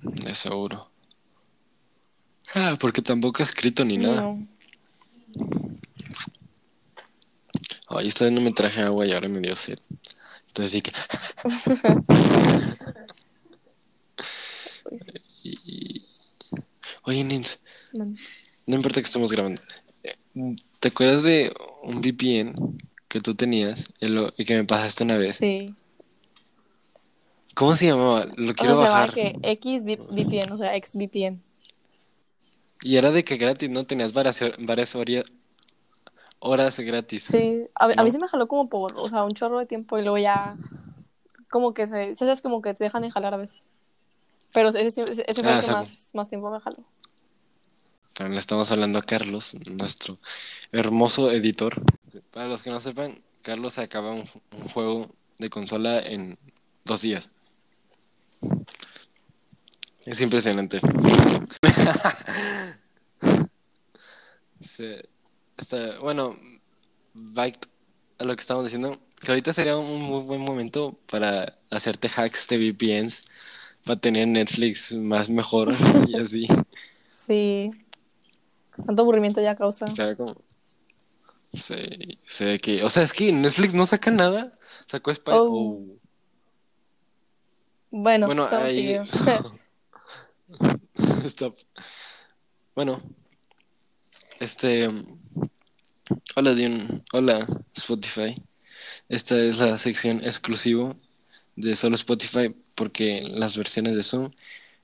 De 0.02 0.34
seguro. 0.34 0.90
Ah, 2.54 2.76
porque 2.78 3.00
tampoco 3.00 3.42
ha 3.42 3.46
escrito 3.46 3.82
ni 3.84 3.96
nada. 3.96 4.20
No. 4.20 4.46
Ay, 7.88 8.08
esta 8.08 8.24
vez 8.24 8.32
no 8.34 8.40
me 8.42 8.52
traje 8.52 8.82
agua 8.82 9.06
y 9.06 9.12
ahora 9.12 9.28
me 9.28 9.40
dio 9.40 9.56
sed. 9.56 9.78
Entonces 10.52 10.72
sí 10.72 10.82
que... 10.82 10.92
Pues, 14.84 15.10
y- 15.42 16.02
Oye, 17.04 17.24
Nins, 17.24 17.58
no 17.94 18.74
importa 18.76 19.00
que 19.00 19.06
estemos 19.06 19.32
grabando. 19.32 19.62
Eh, 20.04 20.16
¿Te 20.78 20.88
acuerdas 20.88 21.22
de 21.22 21.52
un 21.82 22.00
VPN 22.00 22.54
que 23.08 23.20
tú 23.20 23.34
tenías 23.34 23.88
y, 23.98 24.44
que 24.44 24.56
me 24.56 24.64
pasaste 24.64 25.04
una 25.04 25.16
vez? 25.16 25.36
Sí. 25.36 25.74
¿Cómo 27.54 27.74
se 27.74 27.86
llamaba? 27.86 28.26
Lo 28.36 28.52
O 28.52 28.54
quiero 28.54 28.76
se 28.76 28.82
llama 28.84 29.06
bajar. 29.06 29.14
que 29.14 29.36
X 29.42 29.82
VPN, 29.84 30.52
o 30.52 30.58
sea, 30.58 30.76
ex 30.76 30.94
VPN. 30.94 31.40
Y 32.82 32.96
era 32.96 33.10
de 33.10 33.24
que 33.24 33.36
gratis, 33.36 33.70
¿no? 33.70 33.86
Tenías 33.86 34.12
varias, 34.12 34.40
varias 34.58 34.94
horas 36.42 36.78
gratis. 36.80 37.24
Sí, 37.24 37.66
a, 37.74 37.88
mí- 37.88 37.94
a 37.96 38.02
mí 38.02 38.08
¿No? 38.08 38.12
se 38.12 38.18
me 38.18 38.28
jaló 38.28 38.48
como 38.48 38.68
por, 38.68 38.92
o 38.96 39.08
sea, 39.08 39.24
un 39.24 39.32
chorro 39.32 39.58
de 39.58 39.66
tiempo 39.66 39.98
y 39.98 40.02
luego 40.02 40.18
ya 40.18 40.56
como 41.50 41.74
que 41.74 41.86
se, 41.86 42.14
se 42.14 42.30
hace 42.30 42.42
como 42.42 42.62
que 42.62 42.74
te 42.74 42.84
dejan 42.84 43.02
de 43.02 43.10
jalar 43.10 43.34
a 43.34 43.36
veces. 43.36 43.70
Pero 44.52 44.68
ese, 44.68 44.86
ese- 44.86 45.24
ese 45.26 45.42
fue 45.42 45.52
Ah, 45.52 45.56
el 45.56 45.60
que 45.60 45.66
saco. 45.66 45.78
más, 45.78 46.10
más 46.14 46.28
tiempo 46.28 46.50
me 46.50 46.60
jaló. 46.60 46.78
Pero 48.14 48.28
le 48.28 48.38
estamos 48.38 48.70
hablando 48.70 48.98
a 48.98 49.02
Carlos, 49.02 49.54
nuestro 49.66 50.18
hermoso 50.72 51.30
editor. 51.30 51.80
Para 52.32 52.46
los 52.48 52.62
que 52.62 52.70
no 52.70 52.80
sepan, 52.80 53.22
Carlos 53.42 53.78
acaba 53.78 54.10
un, 54.10 54.24
un 54.52 54.68
juego 54.68 55.08
de 55.38 55.48
consola 55.48 55.98
en 56.00 56.38
dos 56.84 57.00
días. 57.02 57.30
Es 60.04 60.20
impresionante. 60.20 60.80
Se- 64.60 65.08
está- 65.56 65.98
bueno, 66.00 66.36
back 67.14 67.68
a 68.18 68.24
lo 68.24 68.34
que 68.36 68.40
estamos 68.40 68.64
diciendo, 68.64 68.98
que 69.20 69.30
ahorita 69.30 69.52
sería 69.52 69.76
un 69.76 70.00
muy 70.02 70.22
buen 70.22 70.40
momento 70.40 70.98
para 71.10 71.58
hacerte 71.70 72.08
hacks 72.08 72.46
de 72.48 72.58
VPNs, 72.58 73.28
para 73.84 73.98
tener 74.00 74.28
Netflix 74.28 74.92
más 74.94 75.28
mejor 75.28 75.72
y 76.08 76.16
así. 76.16 76.46
Sí. 77.14 77.70
Tanto 78.86 79.02
aburrimiento 79.02 79.40
ya 79.40 79.54
causa. 79.56 79.86
Estaría 79.86 80.16
como. 80.16 80.36
Sí, 81.52 82.18
sé 82.22 82.58
que. 82.58 82.82
O 82.82 82.88
sea, 82.88 83.02
es 83.02 83.12
que 83.12 83.32
Netflix 83.32 83.74
no 83.74 83.84
saca 83.86 84.10
nada. 84.10 84.58
Sacó 84.86 85.14
Spy. 85.14 85.32
Oh. 85.34 85.48
oh. 85.52 85.80
Bueno, 87.90 88.26
Bueno, 88.26 88.48
ahí. 88.50 88.96
Stop. 91.24 91.56
Bueno. 92.74 93.02
Este. 94.40 94.88
Hola, 96.36 96.54
Dion. 96.54 97.02
Hola, 97.12 97.46
Spotify. 97.74 98.34
Esta 99.08 99.38
es 99.38 99.58
la 99.58 99.78
sección 99.78 100.22
exclusivo 100.24 100.96
de 101.56 101.76
solo 101.76 101.96
Spotify 101.96 102.54
porque 102.74 103.22
las 103.22 103.56
versiones 103.56 103.94
de 103.94 104.02
Zoom 104.02 104.30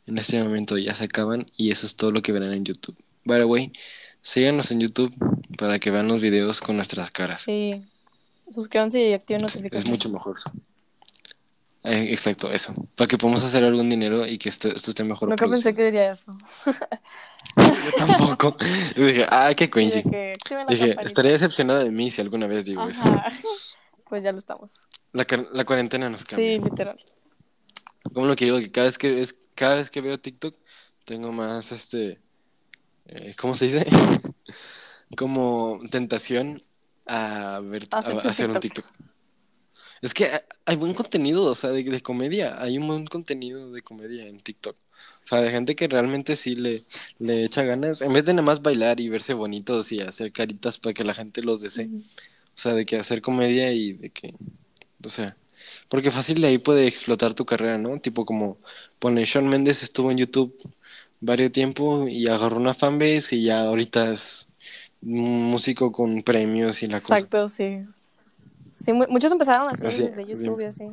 en 0.07 0.19
este 0.19 0.43
momento 0.43 0.79
ya 0.79 0.95
se 0.95 1.05
acaban 1.05 1.47
y 1.57 1.71
eso 1.71 1.87
es 1.87 1.97
todo 1.97 2.11
lo 2.13 2.23
que 2.23 2.33
verán 2.33 2.53
en 2.53 2.65
YouTube. 2.65 2.97
By 3.25 3.39
the 3.41 3.45
way, 3.45 3.73
síganos 4.23 4.71
en 4.71 4.81
YouTube 4.81 5.15
para 5.57 5.79
que 5.79 5.91
vean 5.91 6.09
los 6.09 6.21
videos 6.21 6.61
con 6.61 6.77
nuestras 6.77 7.11
caras. 7.11 7.43
Sí. 7.43 7.83
Suscríbanse 8.51 9.09
y 9.09 9.13
activen 9.13 9.45
Es 9.45 9.55
notificaciones. 9.55 9.91
mucho 9.91 10.09
mejor. 10.09 10.37
Eh, 11.85 12.09
exacto, 12.11 12.51
eso. 12.51 12.75
Para 12.97 13.09
que 13.09 13.17
podamos 13.17 13.43
hacer 13.45 13.65
algún 13.65 13.89
dinero 13.89 14.27
y 14.27 14.37
que 14.39 14.49
esto, 14.49 14.69
esto 14.69 14.91
esté 14.91 15.05
mejor 15.05 15.29
Nunca 15.29 15.47
pensé 15.49 15.73
producido. 15.73 15.77
que 15.77 15.85
diría 15.85 16.13
eso. 16.13 16.33
Yo 17.57 17.93
tampoco. 17.97 18.57
Dije, 18.97 19.27
ah, 19.29 19.53
qué 19.57 19.65
Sí, 19.65 19.71
cringy. 19.71 20.03
de 20.03 20.37
Dije, 20.69 20.97
estaría 21.03 21.33
decepcionado 21.33 21.81
de 21.85 21.91
mí 21.91 22.11
si 22.11 22.21
alguna 22.21 22.47
vez 22.47 22.65
digo 22.65 22.89
eso. 22.89 23.03
Pues 24.09 24.23
ya 24.23 24.33
lo 24.33 24.39
estamos. 24.39 24.87
La, 25.13 25.27
la 25.53 25.67
cuarentena 25.67 26.09
nos 26.09 26.25
cambia. 26.25 26.59
Sí, 26.59 26.65
literal. 26.65 26.99
Como 28.15 28.25
lo 28.25 28.37
que 28.37 28.47
digo, 28.47 28.59
que 28.59 28.71
cada 28.73 28.87
vez 28.87 28.97
que 28.97 29.21
es, 29.21 29.39
cada 29.55 29.75
vez 29.75 29.91
que 29.91 30.01
veo 30.01 30.19
TikTok, 30.19 30.57
tengo 31.05 31.31
más 31.31 31.73
este 31.73 32.19
eh, 33.09 33.35
¿cómo 33.39 33.55
se 33.55 33.67
dice? 33.67 33.87
Como 35.17 35.81
tentación 35.91 36.61
a 37.07 37.61
ver 37.63 37.89
a, 37.91 37.99
Hacerte 37.99 38.29
a 38.29 38.31
hacer 38.31 38.51
un 38.51 38.61
TikTok. 38.61 38.85
Es 40.03 40.15
que 40.15 40.27
hay- 40.27 40.41
hay 40.67 40.77
buen 40.77 40.95
contenido, 40.95 41.45
o 41.45 41.55
sea, 41.55 41.71
de, 41.71 41.83
de 41.85 42.01
comedia, 42.03 42.61
hay 42.63 42.79
un 42.79 42.87
buen 42.89 43.07
contenido 43.07 43.71
de 43.73 43.83
comedia 43.83 44.27
en 44.27 44.41
TikTok. 44.41 44.77
O 45.25 45.29
sea, 45.29 45.41
de 45.43 45.51
gente 45.51 45.77
que 45.77 45.89
realmente 45.89 46.37
sí 46.37 46.57
le, 46.57 46.85
le 47.19 47.45
echa 47.45 47.63
ganas, 47.65 48.03
en 48.03 48.13
vez 48.13 48.25
de 48.25 48.33
nada 48.35 48.45
más 48.47 48.63
bailar 48.63 49.01
y 49.01 49.09
verse 49.09 49.35
bonitos 49.35 49.93
y 49.93 50.01
hacer 50.01 50.33
caritas 50.33 50.79
para 50.79 50.95
que 50.95 51.05
la 51.05 51.15
gente 51.15 51.43
los 51.43 51.61
desee. 51.61 51.91
O 52.57 52.61
sea, 52.61 52.75
de 52.75 52.87
que 52.87 52.97
hacer 52.99 53.23
comedia 53.23 53.73
y 53.73 53.93
de 53.95 54.11
que, 54.11 54.35
o 55.05 55.09
sea, 55.09 55.37
porque 55.89 56.11
fácil 56.11 56.41
de 56.41 56.49
ahí 56.49 56.59
puede 56.59 56.87
explotar 56.87 57.35
tu 57.35 57.47
carrera, 57.47 57.79
¿no? 57.79 57.99
Tipo 58.01 58.25
como, 58.27 58.59
pone, 58.99 59.25
Shawn 59.25 59.49
Mendes 59.49 59.83
estuvo 59.83 60.11
en 60.11 60.19
YouTube 60.19 60.55
varios 61.21 61.53
tiempo 61.53 62.09
y 62.09 62.29
agarró 62.29 62.57
una 62.59 62.75
fanbase 62.75 63.37
y 63.37 63.45
ya 63.45 63.63
ahorita 63.63 64.13
es 64.13 64.49
un 65.03 65.45
músico 65.45 65.93
con 65.93 66.23
premios 66.23 66.83
y 66.83 66.89
la 66.89 67.01
cosa. 67.03 67.27
Exacto, 67.27 67.49
sí. 67.49 67.85
Sí, 68.79 68.93
mu- 68.93 69.07
muchos 69.09 69.33
empezaron 69.33 69.69
así 69.69 69.87
Así, 69.87 70.03
desde. 70.03 70.25
YouTube 70.25 70.61
y 70.61 70.65
así. 70.65 70.85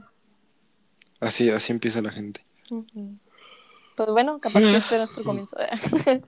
Así, 1.19 1.49
así 1.49 1.71
empieza 1.71 2.01
la 2.01 2.11
gente. 2.11 2.43
Pues 3.95 4.09
bueno, 4.09 4.39
capaz 4.39 4.59
que 4.61 4.75
este 4.75 4.95
es 4.95 4.99
nuestro 4.99 5.23
comienzo. 5.29 5.55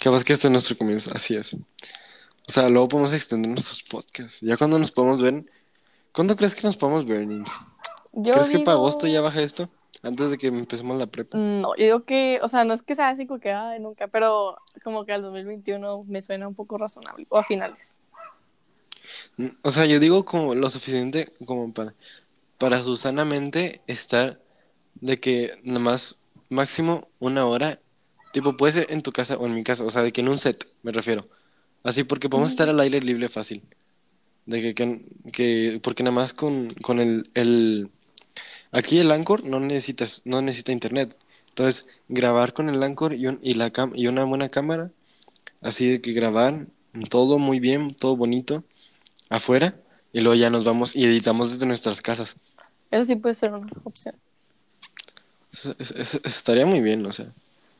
Capaz 0.00 0.24
que 0.24 0.32
este 0.32 0.48
es 0.48 0.50
nuestro 0.50 0.76
comienzo, 0.76 1.10
así 1.14 1.34
es. 1.36 1.54
O 1.54 1.58
sea, 2.52 2.68
luego 2.68 2.88
podemos 2.88 3.12
extender 3.14 3.50
nuestros 3.50 3.82
podcasts. 3.84 4.40
Ya 4.40 4.56
cuando 4.56 4.78
nos 4.78 4.90
podemos 4.90 5.22
ver, 5.22 5.44
¿cuándo 6.12 6.36
crees 6.36 6.54
que 6.54 6.62
nos 6.66 6.76
podemos 6.76 7.06
ver, 7.06 7.26
Nancy? 7.26 7.52
¿Crees 8.22 8.48
que 8.50 8.58
para 8.60 8.76
agosto 8.76 9.06
ya 9.06 9.20
baja 9.20 9.40
esto? 9.40 9.68
Antes 10.02 10.30
de 10.30 10.36
que 10.38 10.48
empecemos 10.48 10.98
la 10.98 11.06
prepa. 11.06 11.38
No, 11.38 11.74
yo 11.76 11.84
digo 11.84 12.04
que, 12.04 12.38
o 12.42 12.48
sea, 12.48 12.64
no 12.64 12.74
es 12.74 12.82
que 12.82 12.94
sea 12.94 13.08
así 13.08 13.26
como 13.26 13.40
que, 13.40 13.52
ay, 13.52 13.80
nunca, 13.80 14.08
pero 14.08 14.58
como 14.82 15.06
que 15.06 15.12
al 15.12 15.22
2021 15.22 16.04
me 16.06 16.20
suena 16.20 16.46
un 16.46 16.54
poco 16.54 16.76
razonable, 16.76 17.26
o 17.30 17.38
a 17.38 17.44
finales. 17.44 17.98
O 19.62 19.70
sea, 19.72 19.86
yo 19.86 20.00
digo 20.00 20.24
como 20.24 20.54
lo 20.54 20.70
suficiente 20.70 21.32
como 21.44 21.72
para, 21.72 21.94
para 22.58 22.82
susanamente 22.82 23.82
estar 23.86 24.40
de 24.96 25.18
que 25.18 25.58
nada 25.64 25.80
más 25.80 26.20
máximo 26.50 27.08
una 27.20 27.46
hora, 27.46 27.80
tipo 28.32 28.56
puede 28.56 28.74
ser 28.74 28.86
en 28.90 29.02
tu 29.02 29.12
casa 29.12 29.36
o 29.38 29.46
en 29.46 29.54
mi 29.54 29.64
casa, 29.64 29.84
o 29.84 29.90
sea, 29.90 30.02
de 30.02 30.12
que 30.12 30.20
en 30.22 30.28
un 30.28 30.38
set, 30.38 30.66
me 30.82 30.92
refiero. 30.92 31.28
Así 31.84 32.04
porque 32.04 32.28
podemos 32.30 32.50
estar 32.50 32.68
al 32.68 32.80
aire 32.80 33.00
libre 33.00 33.28
fácil. 33.28 33.64
De 34.46 34.62
que, 34.62 34.74
que, 34.74 35.02
que- 35.32 35.80
porque 35.82 36.02
nada 36.02 36.16
más 36.16 36.34
con, 36.34 36.74
con 36.74 37.00
el, 37.00 37.30
el 37.34 37.90
aquí 38.72 38.98
el 38.98 39.10
Anchor 39.10 39.44
no 39.44 39.60
necesitas, 39.60 40.22
no 40.24 40.42
necesita 40.42 40.72
internet. 40.72 41.16
Entonces, 41.48 41.86
grabar 42.08 42.52
con 42.52 42.68
el 42.68 42.82
Anchor 42.82 43.14
y, 43.14 43.26
un- 43.26 43.38
y 43.42 43.54
la 43.54 43.72
cam- 43.72 43.92
y 43.94 44.06
una 44.08 44.24
buena 44.24 44.48
cámara, 44.48 44.90
así 45.62 45.88
de 45.90 46.00
que 46.00 46.12
grabar 46.12 46.66
todo 47.10 47.38
muy 47.38 47.60
bien, 47.60 47.94
todo 47.94 48.16
bonito 48.16 48.64
afuera 49.36 49.76
y 50.12 50.20
luego 50.20 50.34
ya 50.34 50.50
nos 50.50 50.64
vamos 50.64 50.94
y 50.94 51.04
editamos 51.04 51.52
desde 51.52 51.66
nuestras 51.66 52.00
casas. 52.00 52.36
Eso 52.90 53.04
sí 53.04 53.16
puede 53.16 53.34
ser 53.34 53.52
una 53.52 53.66
opción. 53.84 54.14
Eso, 55.52 55.74
eso- 55.78 55.94
eso 55.96 56.20
estaría 56.24 56.66
muy 56.66 56.80
bien, 56.80 57.04
o 57.06 57.12
sea. 57.12 57.26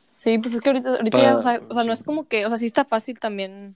Sí, 0.07 0.37
pues 0.37 0.53
es 0.53 0.61
que 0.61 0.69
ahorita, 0.69 0.89
ahorita 0.95 1.17
ya, 1.21 1.35
o 1.35 1.39
sea, 1.39 1.61
o 1.67 1.73
sea, 1.73 1.83
no 1.83 1.91
es 1.93 2.03
como 2.03 2.27
que, 2.27 2.45
o 2.45 2.49
sea, 2.49 2.57
sí 2.57 2.65
está 2.65 2.85
fácil 2.85 3.19
también 3.19 3.75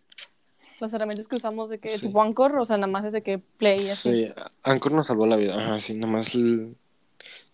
las 0.80 0.94
herramientas 0.94 1.28
que 1.28 1.36
usamos 1.36 1.68
de 1.70 1.80
que 1.80 1.90
Sí. 1.90 2.02
tipo 2.08 2.22
Anchor, 2.22 2.58
o 2.58 2.66
sea, 2.66 2.78
nada 2.78 2.88
más 2.88 3.04
es 3.06 3.14
de 3.14 3.22
que 3.22 3.40
play 3.40 3.82
y 3.86 3.90
así. 3.90 4.26
Sí, 4.26 4.34
Anchor 4.64 4.94
nos 4.94 5.08
salvó 5.08 5.26
la 5.28 5.36
vida. 5.36 5.56
Ajá, 5.56 5.80
sí, 5.80 5.94
nomás, 5.94 6.34
l- 6.36 6.74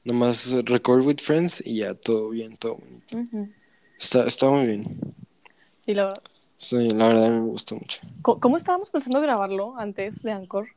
nomás 0.04 0.52
record 0.66 1.04
with 1.06 1.18
friends 1.20 1.64
y 1.66 1.78
ya 1.80 1.96
todo 1.96 2.30
bien, 2.30 2.58
todo 2.58 2.76
bonito. 2.76 3.18
Está, 4.00 4.28
está 4.28 4.48
muy 4.50 4.68
bien. 4.68 5.00
Sí, 5.80 5.94
la 5.96 6.06
verdad. 6.08 6.24
Sí, 6.58 6.90
la 6.92 7.08
verdad 7.10 7.30
me 7.32 7.42
gusta 7.48 7.76
mucho. 7.76 8.00
¿Cómo 8.22 8.58
estábamos 8.58 8.90
pensando 8.90 9.22
grabarlo 9.22 9.78
antes 9.78 10.24
de 10.24 10.32
Anchor? 10.32 10.68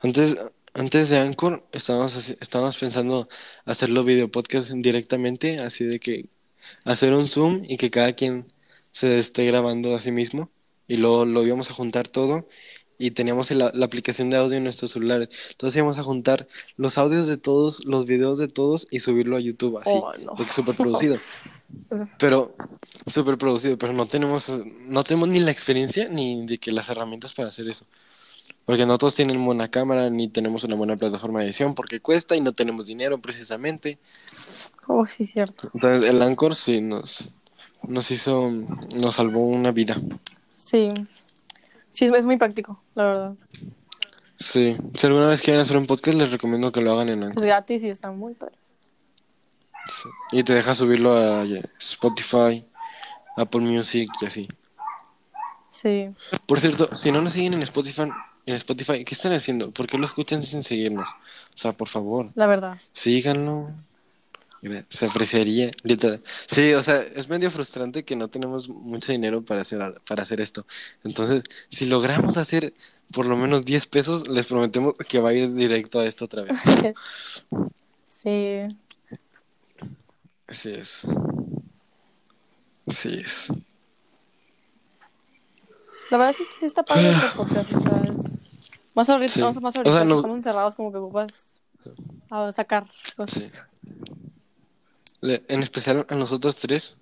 Antes, 0.00 0.36
antes 0.74 1.08
de 1.10 1.18
Anchor 1.18 1.64
estábamos, 1.72 2.30
estábamos 2.40 2.78
pensando 2.78 3.28
hacerlo 3.64 4.04
video 4.04 4.30
podcast 4.30 4.70
directamente, 4.70 5.58
así 5.58 5.84
de 5.84 6.00
que 6.00 6.26
hacer 6.84 7.12
un 7.14 7.26
Zoom 7.26 7.62
y 7.68 7.76
que 7.76 7.90
cada 7.90 8.12
quien 8.14 8.52
se 8.92 9.18
esté 9.18 9.44
grabando 9.46 9.94
a 9.94 10.00
sí 10.00 10.12
mismo 10.12 10.50
y 10.86 10.96
luego 10.96 11.24
lo 11.24 11.44
íbamos 11.46 11.70
a 11.70 11.74
juntar 11.74 12.08
todo 12.08 12.48
y 12.98 13.12
teníamos 13.12 13.50
la, 13.52 13.70
la 13.74 13.86
aplicación 13.86 14.30
de 14.30 14.38
audio 14.38 14.56
en 14.56 14.64
nuestros 14.64 14.92
celulares. 14.92 15.28
Entonces 15.50 15.76
íbamos 15.76 15.98
a 15.98 16.02
juntar 16.02 16.48
los 16.76 16.98
audios 16.98 17.28
de 17.28 17.36
todos, 17.36 17.84
los 17.84 18.06
videos 18.06 18.38
de 18.38 18.48
todos 18.48 18.86
y 18.90 19.00
subirlo 19.00 19.36
a 19.36 19.40
YouTube 19.40 19.78
así, 19.78 19.90
Oh, 19.92 20.12
no. 20.24 20.36
súper 20.44 20.74
producido. 20.74 21.18
Pero 22.18 22.54
súper 23.06 23.38
producido, 23.38 23.76
pero 23.78 23.92
no 23.92 24.06
tenemos 24.06 24.48
no 24.86 25.04
tenemos 25.04 25.28
ni 25.28 25.40
la 25.40 25.50
experiencia 25.50 26.08
ni 26.08 26.46
de 26.46 26.58
que 26.58 26.72
las 26.72 26.88
herramientas 26.88 27.34
para 27.34 27.48
hacer 27.48 27.68
eso. 27.68 27.84
Porque 28.64 28.84
no 28.84 28.98
todos 28.98 29.14
tienen 29.14 29.42
buena 29.44 29.68
cámara 29.68 30.10
ni 30.10 30.28
tenemos 30.28 30.64
una 30.64 30.76
buena 30.76 30.96
plataforma 30.96 31.40
de 31.40 31.46
edición 31.46 31.74
porque 31.74 32.00
cuesta 32.00 32.36
y 32.36 32.40
no 32.40 32.52
tenemos 32.52 32.86
dinero 32.86 33.18
precisamente. 33.18 33.98
Oh, 34.86 35.06
sí, 35.06 35.24
cierto. 35.24 35.70
Entonces 35.74 36.08
el 36.08 36.20
Anchor 36.22 36.54
sí 36.56 36.80
nos 36.80 37.28
nos 37.86 38.10
hizo 38.10 38.50
nos 38.50 39.14
salvó 39.14 39.46
una 39.46 39.70
vida. 39.70 39.96
Sí. 40.50 40.92
Sí, 41.90 42.04
es, 42.04 42.12
es 42.12 42.26
muy 42.26 42.36
práctico, 42.36 42.82
la 42.94 43.04
verdad. 43.04 43.34
Sí, 44.38 44.76
si 44.94 45.06
alguna 45.06 45.28
vez 45.28 45.40
quieren 45.40 45.62
hacer 45.62 45.76
un 45.76 45.86
podcast 45.86 46.16
les 46.16 46.30
recomiendo 46.30 46.70
que 46.70 46.80
lo 46.80 46.92
hagan 46.92 47.08
en 47.08 47.22
Es 47.22 47.28
Anchor. 47.30 47.44
gratis 47.44 47.82
y 47.84 47.88
está 47.88 48.10
muy 48.10 48.34
padre. 48.34 48.54
Sí. 49.88 50.08
Y 50.32 50.42
te 50.44 50.54
deja 50.54 50.74
subirlo 50.74 51.14
a 51.16 51.44
Spotify, 51.78 52.64
Apple 53.36 53.60
Music 53.60 54.10
y 54.20 54.26
así. 54.26 54.48
Sí. 55.70 56.08
Por 56.46 56.60
cierto, 56.60 56.94
si 56.94 57.12
no 57.12 57.20
nos 57.22 57.32
siguen 57.32 57.54
en 57.54 57.62
Spotify, 57.62 58.02
en 58.46 58.54
Spotify, 58.54 59.04
¿qué 59.04 59.14
están 59.14 59.32
haciendo? 59.32 59.70
¿Por 59.70 59.86
qué 59.86 59.98
lo 59.98 60.06
escuchan 60.06 60.42
sin 60.42 60.62
seguirnos? 60.64 61.08
O 61.08 61.56
sea, 61.56 61.72
por 61.72 61.88
favor, 61.88 62.30
La 62.34 62.46
verdad. 62.46 62.78
síganlo. 62.92 63.70
Se 64.88 65.06
apreciaría, 65.06 65.70
literal. 65.84 66.20
Sí, 66.46 66.72
o 66.74 66.82
sea, 66.82 67.00
es 67.02 67.28
medio 67.28 67.48
frustrante 67.50 68.04
que 68.04 68.16
no 68.16 68.26
tenemos 68.26 68.68
mucho 68.68 69.12
dinero 69.12 69.44
para 69.44 69.60
hacer, 69.60 70.00
para 70.06 70.22
hacer 70.22 70.40
esto. 70.40 70.66
Entonces, 71.04 71.44
si 71.68 71.86
logramos 71.86 72.36
hacer 72.36 72.74
por 73.12 73.26
lo 73.26 73.36
menos 73.36 73.64
10 73.64 73.86
pesos, 73.86 74.26
les 74.26 74.46
prometemos 74.46 74.94
que 75.08 75.20
va 75.20 75.28
a 75.30 75.32
ir 75.34 75.54
directo 75.54 76.00
a 76.00 76.06
esto 76.06 76.24
otra 76.24 76.42
vez. 76.42 76.56
Sí. 78.08 78.66
Así 80.48 80.70
es. 80.70 81.06
Así 82.86 83.08
es. 83.24 83.48
La 86.10 86.16
verdad 86.16 86.32
sí, 86.32 86.44
sí 86.58 86.64
está 86.64 86.82
padre 86.82 87.10
este 87.12 87.26
podcast, 87.36 87.72
o 87.72 87.80
sea, 87.80 88.02
es... 88.14 88.50
Más 88.94 89.10
ahorita, 89.10 89.32
Sí. 89.34 89.42
o 89.42 89.52
sea, 89.52 89.60
más 89.60 89.76
O 89.76 89.78
ahorita 89.78 89.92
sea, 89.92 90.02
que 90.02 90.08
no- 90.08 90.14
estamos 90.16 90.36
encerrados 90.38 90.74
como 90.74 90.90
que 90.90 90.98
ocupas 90.98 91.60
a 92.30 92.50
sacar 92.50 92.86
cosas. 93.16 93.66
Le- 95.20 95.44
En 95.48 95.62
especial 95.62 96.06
a 96.08 96.14
nosotros 96.14 96.56
tres 96.56 96.94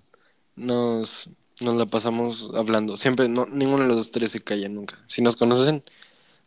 nos, 0.55 1.29
nos 1.61 1.75
la 1.75 1.85
pasamos 1.85 2.51
hablando. 2.53 2.97
Siempre, 2.97 3.29
no, 3.29 3.45
ninguno 3.45 3.83
de 3.83 3.89
los 3.89 4.11
tres 4.11 4.31
se 4.31 4.41
calla 4.41 4.67
nunca. 4.67 4.99
Si 5.07 5.21
nos 5.21 5.37
conocen 5.37 5.83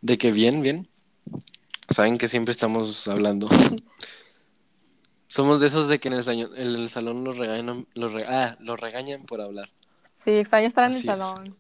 de 0.03 0.19
que 0.19 0.31
bien, 0.31 0.61
bien, 0.63 0.87
saben 1.89 2.19
que 2.19 2.29
siempre 2.29 2.53
estamos 2.53 3.09
hablando. 3.09 3.49
Somos 5.31 5.61
de 5.63 5.69
esos 5.69 5.89
de 5.89 5.99
que 5.99 6.09
en 6.09 6.15
el, 6.15 6.25
saño- 6.25 6.55
en 6.55 6.69
el 6.77 6.91
salón 6.91 7.25
los 7.25 7.39
regañan, 7.39 7.87
los 7.95 8.13
re- 8.13 8.27
ah, 8.29 8.57
los 8.61 8.79
regañan 8.79 9.25
por 9.25 9.41
hablar. 9.41 9.71
Sí, 10.17 10.31
extraño 10.33 10.69
estar 10.69 10.85
en 10.85 10.93
el 10.93 10.99
Así 10.99 11.07
salón, 11.07 11.57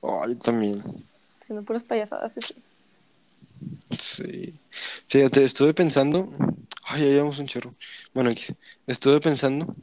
Oh, 0.00 0.26
yo 0.26 0.36
también. 0.38 0.82
haciendo 1.42 1.64
puras 1.64 1.84
payasadas, 1.84 2.32
sí, 2.34 2.40
sí. 2.42 2.54
Sí. 3.98 4.54
Fíjate, 5.08 5.44
estuve 5.44 5.74
pensando. 5.74 6.28
Ay, 6.84 7.02
ya 7.02 7.08
llevamos 7.08 7.38
un 7.38 7.46
chorro. 7.46 7.70
Bueno, 8.14 8.30
X. 8.30 8.54
Estuve 8.86 9.20
pensando 9.20 9.74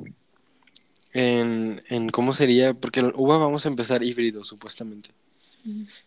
en, 1.14 1.82
en 1.90 2.10
cómo 2.10 2.34
sería, 2.34 2.74
porque 2.74 3.00
en 3.00 3.12
UBA 3.16 3.38
vamos 3.38 3.66
a 3.66 3.70
empezar 3.70 4.04
híbrido, 4.04 4.44
supuestamente. 4.44 5.12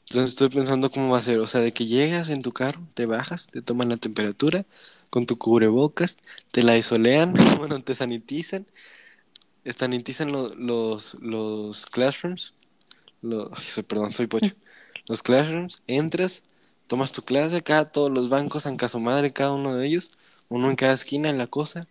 Entonces 0.09 0.31
estoy 0.31 0.49
pensando 0.49 0.91
cómo 0.91 1.11
va 1.13 1.19
a 1.19 1.23
ser. 1.23 1.39
O 1.41 1.47
sea, 1.47 1.61
de 1.61 1.73
que 1.73 1.87
llegas 1.87 2.29
en 2.31 2.43
tu 2.43 2.53
carro, 2.53 2.87
te 2.95 3.07
bajas, 3.07 3.49
te 3.49 3.63
toman 3.63 3.89
la 3.91 3.97
temperatura 3.97 4.65
con 5.11 5.27
tu 5.27 5.39
cubrebocas, 5.39 6.17
te 6.51 6.63
la 6.63 6.77
isolean, 6.77 7.35
bueno, 7.59 7.83
te 7.83 7.95
sanitizan, 7.95 8.67
sanitizan 9.77 10.33
lo- 10.33 10.55
los, 10.55 11.15
los 11.21 11.87
classrooms. 11.87 12.55
Lo- 13.23 13.51
ay, 13.57 13.83
perdón, 13.85 14.13
soy 14.13 14.27
pocho. 14.27 14.55
Los 15.09 15.23
classrooms, 15.23 15.83
entras, 15.87 16.43
tomas 16.87 17.13
tu 17.13 17.23
clase, 17.23 17.57
acá 17.57 17.87
todos 17.91 18.11
los 18.13 18.29
bancos 18.29 18.67
en 18.67 18.77
caso 18.77 19.01
madre, 19.01 19.33
cada 19.33 19.53
uno 19.53 19.75
de 19.75 19.87
ellos, 19.87 20.13
uno 20.51 20.69
en 20.69 20.77
cada 20.77 20.93
esquina 20.93 21.31
en 21.31 21.39
la 21.39 21.47
cosa. 21.47 21.87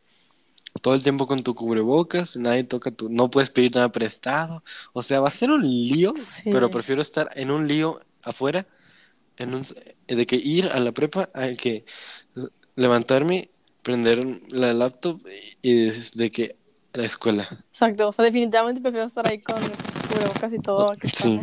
Todo 0.81 0.93
el 0.95 1.03
tiempo 1.03 1.27
con 1.27 1.41
tu 1.43 1.55
cubrebocas, 1.55 2.37
nadie 2.37 2.63
toca 2.63 2.91
tu, 2.91 3.09
no 3.09 3.31
puedes 3.31 3.49
pedir 3.49 3.73
nada 3.75 3.91
prestado. 3.91 4.63
O 4.93 5.01
sea, 5.01 5.19
va 5.19 5.29
a 5.29 5.31
ser 5.31 5.49
un 5.51 5.63
lío, 5.63 6.13
Sí. 6.15 6.49
pero 6.51 6.69
prefiero 6.69 7.01
estar 7.01 7.29
en 7.35 7.49
un 7.51 7.67
lío 7.67 7.99
afuera 8.23 8.67
en 9.37 9.55
un, 9.55 9.63
de 10.07 10.25
que 10.27 10.35
ir 10.37 10.67
a 10.67 10.79
la 10.79 10.91
prepa 10.91 11.29
a 11.33 11.49
que 11.55 11.85
levantarme, 12.77 13.49
prender 13.83 14.23
la 14.51 14.73
laptop 14.73 15.19
y 15.61 15.89
de 16.15 16.31
que 16.31 16.55
la 16.93 17.05
escuela. 17.05 17.65
Exacto, 17.69 18.07
o 18.07 18.11
sea, 18.13 18.23
definitivamente 18.23 18.79
prefiero 18.79 19.05
estar 19.05 19.27
ahí 19.27 19.39
con 19.41 19.57
cubrebocas 20.09 20.53
y 20.53 20.59
todo 20.59 20.93
que 20.95 21.07
estar 21.07 21.27
Sí, 21.27 21.39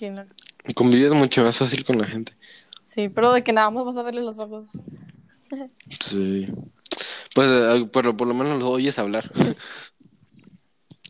la- 0.00 0.26
convives 0.74 1.12
mucho 1.12 1.42
más 1.42 1.56
fácil 1.56 1.84
con 1.84 1.98
la 1.98 2.06
gente. 2.06 2.32
Sí, 2.82 3.08
pero 3.08 3.32
de 3.32 3.42
que 3.42 3.52
nada 3.52 3.70
más 3.70 3.84
vas 3.84 3.96
a 3.96 4.02
verle 4.02 4.20
los 4.20 4.38
ojos. 4.38 4.66
Sí. 6.00 6.46
Pues, 7.34 7.48
eh, 7.50 7.88
pero 7.92 8.16
por 8.16 8.28
lo 8.28 8.34
menos 8.34 8.58
lo 8.58 8.70
oyes 8.70 8.98
hablar. 8.98 9.30
Sí. 9.34 9.54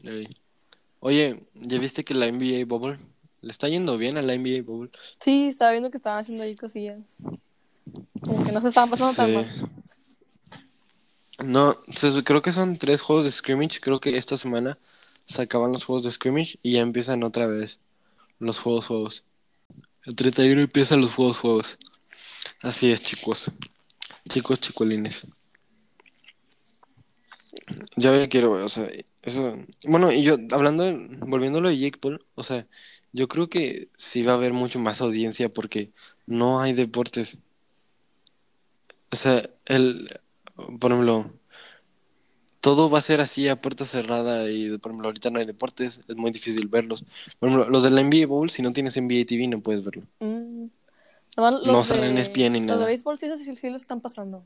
Oye, 1.00 1.46
¿ya 1.54 1.78
viste 1.78 2.04
que 2.04 2.14
la 2.14 2.26
NBA 2.26 2.66
Bubble 2.66 2.98
le 3.40 3.50
está 3.50 3.68
yendo 3.68 3.96
bien 3.96 4.18
a 4.18 4.22
la 4.22 4.34
NBA 4.34 4.62
Bubble? 4.62 4.90
Sí, 5.18 5.46
estaba 5.48 5.70
viendo 5.72 5.90
que 5.90 5.96
estaban 5.96 6.20
haciendo 6.20 6.44
ahí 6.44 6.54
cosillas. 6.54 7.16
Como 8.22 8.44
que 8.44 8.52
no 8.52 8.60
se 8.60 8.68
estaban 8.68 8.90
pasando 8.90 9.14
tan 9.14 9.26
Sí. 9.28 9.34
mal. 9.34 9.70
No, 11.42 11.78
creo 12.24 12.42
que 12.42 12.52
son 12.52 12.76
tres 12.76 13.00
juegos 13.00 13.24
de 13.24 13.32
scrimmage. 13.32 13.80
Creo 13.80 13.98
que 13.98 14.16
esta 14.18 14.36
semana 14.36 14.78
se 15.26 15.42
acaban 15.42 15.72
los 15.72 15.84
juegos 15.84 16.04
de 16.04 16.12
scrimmage 16.12 16.58
y 16.62 16.72
ya 16.72 16.80
empiezan 16.80 17.22
otra 17.22 17.46
vez 17.46 17.78
los 18.38 18.58
juegos 18.58 18.86
juegos. 18.86 19.24
El 20.04 20.14
31 20.16 20.60
empiezan 20.62 21.00
los 21.00 21.12
juegos 21.12 21.38
juegos. 21.38 21.78
Así 22.62 22.90
es, 22.92 23.02
chicos. 23.02 23.50
Chicos, 24.28 24.60
chicolines. 24.60 25.26
Ya 27.96 28.16
ya 28.16 28.28
quiero, 28.28 28.52
o 28.64 28.68
sea, 28.68 28.88
eso. 29.22 29.56
Bueno, 29.84 30.12
y 30.12 30.22
yo, 30.22 30.36
hablando, 30.50 30.84
volviéndolo 31.26 31.68
de 31.68 31.78
Jake 31.78 31.98
Paul, 31.98 32.24
o 32.34 32.42
sea, 32.42 32.66
yo 33.12 33.28
creo 33.28 33.48
que 33.48 33.88
sí 33.96 34.22
va 34.22 34.32
a 34.32 34.36
haber 34.36 34.52
mucho 34.52 34.78
más 34.78 35.00
audiencia 35.00 35.48
porque 35.48 35.90
no 36.26 36.60
hay 36.60 36.72
deportes. 36.72 37.38
O 39.12 39.16
sea, 39.16 39.48
el, 39.66 40.20
por 40.78 40.92
ejemplo, 40.92 41.32
todo 42.60 42.90
va 42.90 42.98
a 42.98 43.02
ser 43.02 43.20
así 43.20 43.48
a 43.48 43.60
puerta 43.60 43.86
cerrada 43.86 44.50
y, 44.50 44.76
por 44.78 44.90
ejemplo, 44.92 45.08
ahorita 45.08 45.30
no 45.30 45.38
hay 45.38 45.46
deportes, 45.46 46.00
es 46.06 46.16
muy 46.16 46.30
difícil 46.30 46.68
verlos. 46.68 47.04
Por 47.38 47.48
ejemplo, 47.48 47.70
los 47.70 47.82
de 47.82 47.90
la 47.90 48.02
NBA 48.02 48.26
Bowl, 48.26 48.50
si 48.50 48.62
no 48.62 48.72
tienes 48.72 48.96
NBA 48.96 49.24
TV 49.26 49.48
no 49.48 49.60
puedes 49.60 49.84
verlo. 49.84 50.02
Mm. 50.20 50.66
Los 51.36 51.66
No 51.66 51.84
salen 51.84 52.10
en 52.10 52.14
de- 52.16 52.22
ESPN 52.22 52.52
ni 52.52 52.58
Los 52.60 52.66
nada. 52.68 52.80
de 52.80 52.86
béisbol 52.86 53.18
sí, 53.18 53.28
sí, 53.36 53.56
sí 53.56 53.70
lo 53.70 53.76
están 53.76 54.00
pasando. 54.00 54.44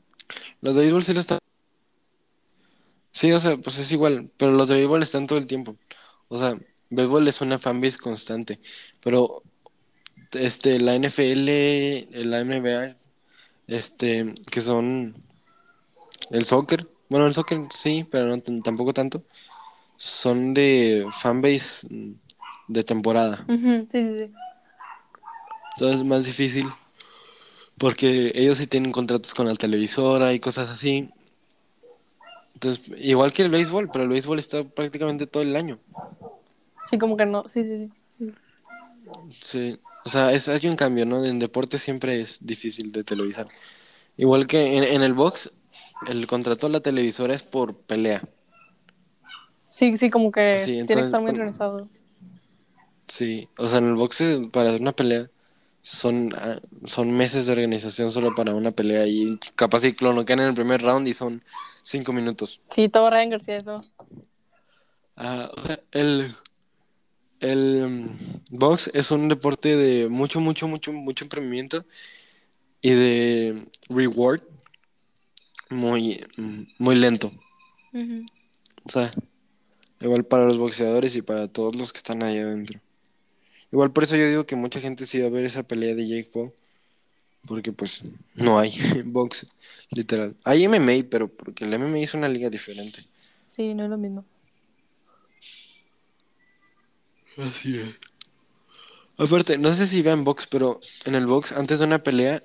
Los 0.61 0.75
de 0.75 0.81
béisbol 0.81 1.03
sí 1.03 1.13
lo 1.13 1.19
están... 1.19 1.39
Sí, 3.11 3.31
o 3.31 3.39
sea, 3.39 3.57
pues 3.57 3.77
es 3.79 3.91
igual, 3.91 4.29
pero 4.37 4.51
los 4.51 4.67
de 4.69 4.75
béisbol 4.75 5.03
están 5.03 5.27
todo 5.27 5.37
el 5.39 5.47
tiempo. 5.47 5.75
O 6.27 6.37
sea, 6.39 6.57
béisbol 6.89 7.27
es 7.27 7.41
una 7.41 7.59
fanbase 7.59 7.97
constante, 7.97 8.59
pero 9.01 9.43
este, 10.31 10.79
la 10.79 10.95
NFL, 10.95 12.07
la 12.25 12.39
NBA, 12.43 12.97
este, 13.67 14.33
que 14.51 14.61
son 14.61 15.15
el 16.31 16.45
soccer, 16.45 16.87
bueno, 17.09 17.27
el 17.27 17.33
soccer 17.33 17.61
sí, 17.71 18.05
pero 18.09 18.27
no 18.27 18.41
tampoco 18.61 18.93
tanto, 18.93 19.23
son 19.97 20.53
de 20.53 21.07
fanbase 21.21 21.87
mm, 21.89 22.13
de 22.67 22.83
temporada. 22.83 23.45
Sí, 23.47 23.87
sí, 23.91 24.03
sí. 24.03 24.33
Entonces 25.75 26.01
es 26.01 26.07
más 26.07 26.23
difícil 26.23 26.67
porque 27.77 28.31
ellos 28.35 28.57
sí 28.57 28.67
tienen 28.67 28.91
contratos 28.91 29.33
con 29.33 29.47
la 29.47 29.55
televisora 29.55 30.33
y 30.33 30.39
cosas 30.39 30.69
así. 30.69 31.09
Entonces, 32.53 32.81
igual 32.97 33.33
que 33.33 33.41
el 33.41 33.49
béisbol, 33.49 33.89
pero 33.91 34.03
el 34.03 34.09
béisbol 34.09 34.39
está 34.39 34.63
prácticamente 34.63 35.27
todo 35.27 35.43
el 35.43 35.55
año. 35.55 35.77
Sí, 36.83 36.97
como 36.97 37.17
que 37.17 37.25
no. 37.25 37.45
Sí, 37.47 37.63
sí, 37.63 37.91
sí. 38.17 38.33
Sí, 39.41 39.79
o 40.05 40.09
sea, 40.09 40.31
es, 40.33 40.47
hay 40.47 40.67
un 40.67 40.75
cambio, 40.75 41.05
¿no? 41.05 41.25
En 41.25 41.39
deporte 41.39 41.79
siempre 41.79 42.21
es 42.21 42.37
difícil 42.45 42.91
de 42.91 43.03
televisar. 43.03 43.47
Igual 44.17 44.47
que 44.47 44.77
en, 44.77 44.83
en 44.83 45.01
el 45.01 45.13
box, 45.13 45.51
el 46.07 46.27
contrato 46.27 46.67
de 46.67 46.73
la 46.73 46.79
televisora 46.79 47.33
es 47.33 47.43
por 47.43 47.75
pelea. 47.75 48.21
Sí, 49.71 49.97
sí, 49.97 50.09
como 50.09 50.31
que 50.31 50.61
Sí, 50.63 50.71
tiene 50.85 51.01
que 51.01 51.01
estar 51.01 51.21
muy 51.21 51.31
organizado. 51.31 51.89
Sí, 53.07 53.49
o 53.57 53.67
sea, 53.67 53.79
en 53.79 53.89
el 53.89 53.95
box 53.95 54.21
eh, 54.21 54.49
para 54.51 54.75
una 54.75 54.91
pelea 54.91 55.29
son, 55.81 56.33
ah, 56.35 56.59
son 56.85 57.11
meses 57.11 57.45
de 57.45 57.51
organización 57.51 58.11
solo 58.11 58.33
para 58.35 58.55
una 58.55 58.71
pelea 58.71 59.05
y 59.07 59.37
capaz 59.55 59.81
si 59.81 59.95
lo 59.99 60.21
en 60.21 60.39
el 60.39 60.53
primer 60.53 60.81
round 60.81 61.07
y 61.07 61.13
son 61.13 61.43
cinco 61.83 62.13
minutos. 62.13 62.61
Sí, 62.69 62.89
todo 62.89 63.09
Ryan 63.09 63.29
García, 63.31 63.57
eso. 63.57 63.83
Ah, 65.17 65.49
el, 65.91 66.35
el 67.45 67.87
mm, 67.87 68.57
box 68.57 68.89
es 68.93 69.11
un 69.11 69.27
deporte 69.29 69.75
de 69.75 70.09
mucho, 70.09 70.39
mucho, 70.39 70.67
mucho, 70.67 70.91
mucho 70.91 71.25
emprendimiento 71.25 71.85
y 72.81 72.91
de 72.91 73.65
reward 73.89 74.41
muy, 75.69 76.23
mm, 76.37 76.61
muy 76.79 76.95
lento. 76.95 77.31
O 78.83 78.89
sea, 78.89 79.11
igual 80.01 80.25
para 80.25 80.45
los 80.45 80.57
boxeadores 80.57 81.15
y 81.15 81.21
para 81.21 81.47
todos 81.47 81.75
los 81.75 81.93
que 81.93 81.97
están 81.97 82.23
ahí 82.23 82.39
adentro. 82.39 82.79
Igual 83.71 83.91
por 83.91 84.03
eso 84.03 84.15
yo 84.15 84.27
digo 84.27 84.45
que 84.45 84.55
mucha 84.55 84.79
gente 84.79 85.05
sí 85.05 85.19
va 85.19 85.27
a 85.27 85.29
ver 85.29 85.45
esa 85.45 85.63
pelea 85.63 85.95
de 85.95 86.07
Jake 86.07 86.29
Paul. 86.31 86.51
Porque 87.47 87.71
pues 87.71 88.01
no 88.33 88.57
hay 88.57 88.73
box, 89.05 89.47
literal. 89.91 90.35
Hay 90.43 90.67
MMA, 90.67 91.07
pero 91.09 91.27
porque 91.27 91.63
el 91.63 91.77
MMA 91.77 91.99
es 91.99 92.13
una 92.15 92.27
liga 92.27 92.49
diferente. 92.49 93.05
Sí, 93.47 93.73
no 93.75 93.83
es 93.83 93.89
lo 93.89 93.97
mismo. 93.97 94.25
Así 97.37 97.79
es. 97.79 97.99
Aparte, 99.17 99.57
no 99.57 99.73
sé 99.73 99.87
si 99.87 100.01
vean 100.01 100.23
box, 100.23 100.47
pero 100.47 100.81
en 101.05 101.15
el 101.15 101.25
box, 101.25 101.51
antes 101.53 101.79
de 101.79 101.85
una 101.85 101.99
pelea, 101.99 102.43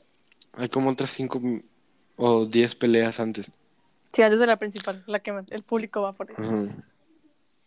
hay 0.52 0.68
como 0.68 0.90
otras 0.90 1.10
5 1.10 1.40
o 2.16 2.46
10 2.46 2.74
peleas 2.76 3.18
antes. 3.18 3.50
Sí, 4.12 4.22
antes 4.22 4.38
de 4.38 4.46
la 4.46 4.58
principal, 4.58 5.02
la 5.06 5.20
que 5.20 5.32
el 5.50 5.62
público 5.62 6.02
va 6.02 6.12
por 6.12 6.30
ahí. 6.30 6.36
Ajá. 6.38 6.84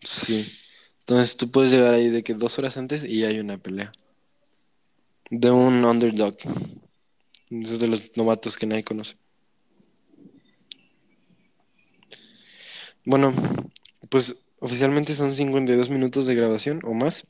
Sí. 0.01 0.51
Entonces 0.99 1.35
tú 1.35 1.51
puedes 1.51 1.71
llegar 1.71 1.93
ahí 1.93 2.09
de 2.09 2.23
que 2.23 2.33
dos 2.33 2.57
horas 2.59 2.77
antes 2.77 3.03
y 3.03 3.19
ya 3.19 3.27
hay 3.27 3.39
una 3.39 3.57
pelea. 3.57 3.91
De 5.29 5.51
un 5.51 5.83
underdog. 5.83 6.37
Esos 7.49 7.79
de 7.79 7.87
los 7.87 8.15
novatos 8.15 8.57
que 8.57 8.65
nadie 8.65 8.83
conoce. 8.83 9.15
Bueno, 13.05 13.33
pues 14.09 14.42
oficialmente 14.63 15.13
son 15.13 15.33
52 15.33 15.89
minutos 15.89 16.25
de 16.25 16.35
grabación 16.35 16.79
o 16.85 16.93
más. 16.93 17.25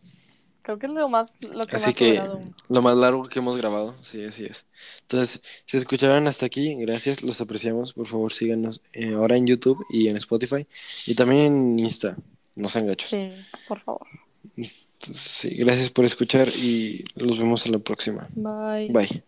Creo 0.61 0.77
que 0.77 0.85
es 0.85 0.93
lo 0.93 1.09
más, 1.09 1.43
lo 1.43 1.65
que 1.65 1.75
Así 1.75 1.87
más 1.87 1.95
que 1.95 2.23
lo 2.69 2.81
más 2.81 2.95
largo 2.95 3.27
que 3.27 3.39
hemos 3.39 3.57
grabado, 3.57 3.95
sí, 4.01 4.23
así 4.23 4.45
es. 4.45 4.65
Entonces, 5.01 5.41
si 5.65 5.77
escucharon 5.77 6.27
hasta 6.27 6.45
aquí, 6.45 6.75
gracias, 6.75 7.21
los 7.21 7.41
apreciamos. 7.41 7.91
Por 7.93 8.07
favor, 8.07 8.31
síganos 8.31 8.81
eh, 8.93 9.13
ahora 9.13 9.35
en 9.35 9.47
YouTube 9.47 9.83
y 9.89 10.07
en 10.07 10.15
Spotify 10.17 10.65
y 11.05 11.15
también 11.15 11.45
en 11.45 11.79
Insta. 11.79 12.15
No 12.55 12.69
sean 12.69 12.87
gachos. 12.87 13.09
Sí, 13.09 13.29
por 13.67 13.81
favor. 13.81 14.07
Entonces, 14.55 15.21
sí, 15.21 15.49
gracias 15.55 15.89
por 15.89 16.05
escuchar 16.05 16.47
y 16.49 17.03
los 17.15 17.37
vemos 17.37 17.65
a 17.65 17.71
la 17.71 17.79
próxima. 17.79 18.29
Bye. 18.35 18.89
Bye. 18.89 19.23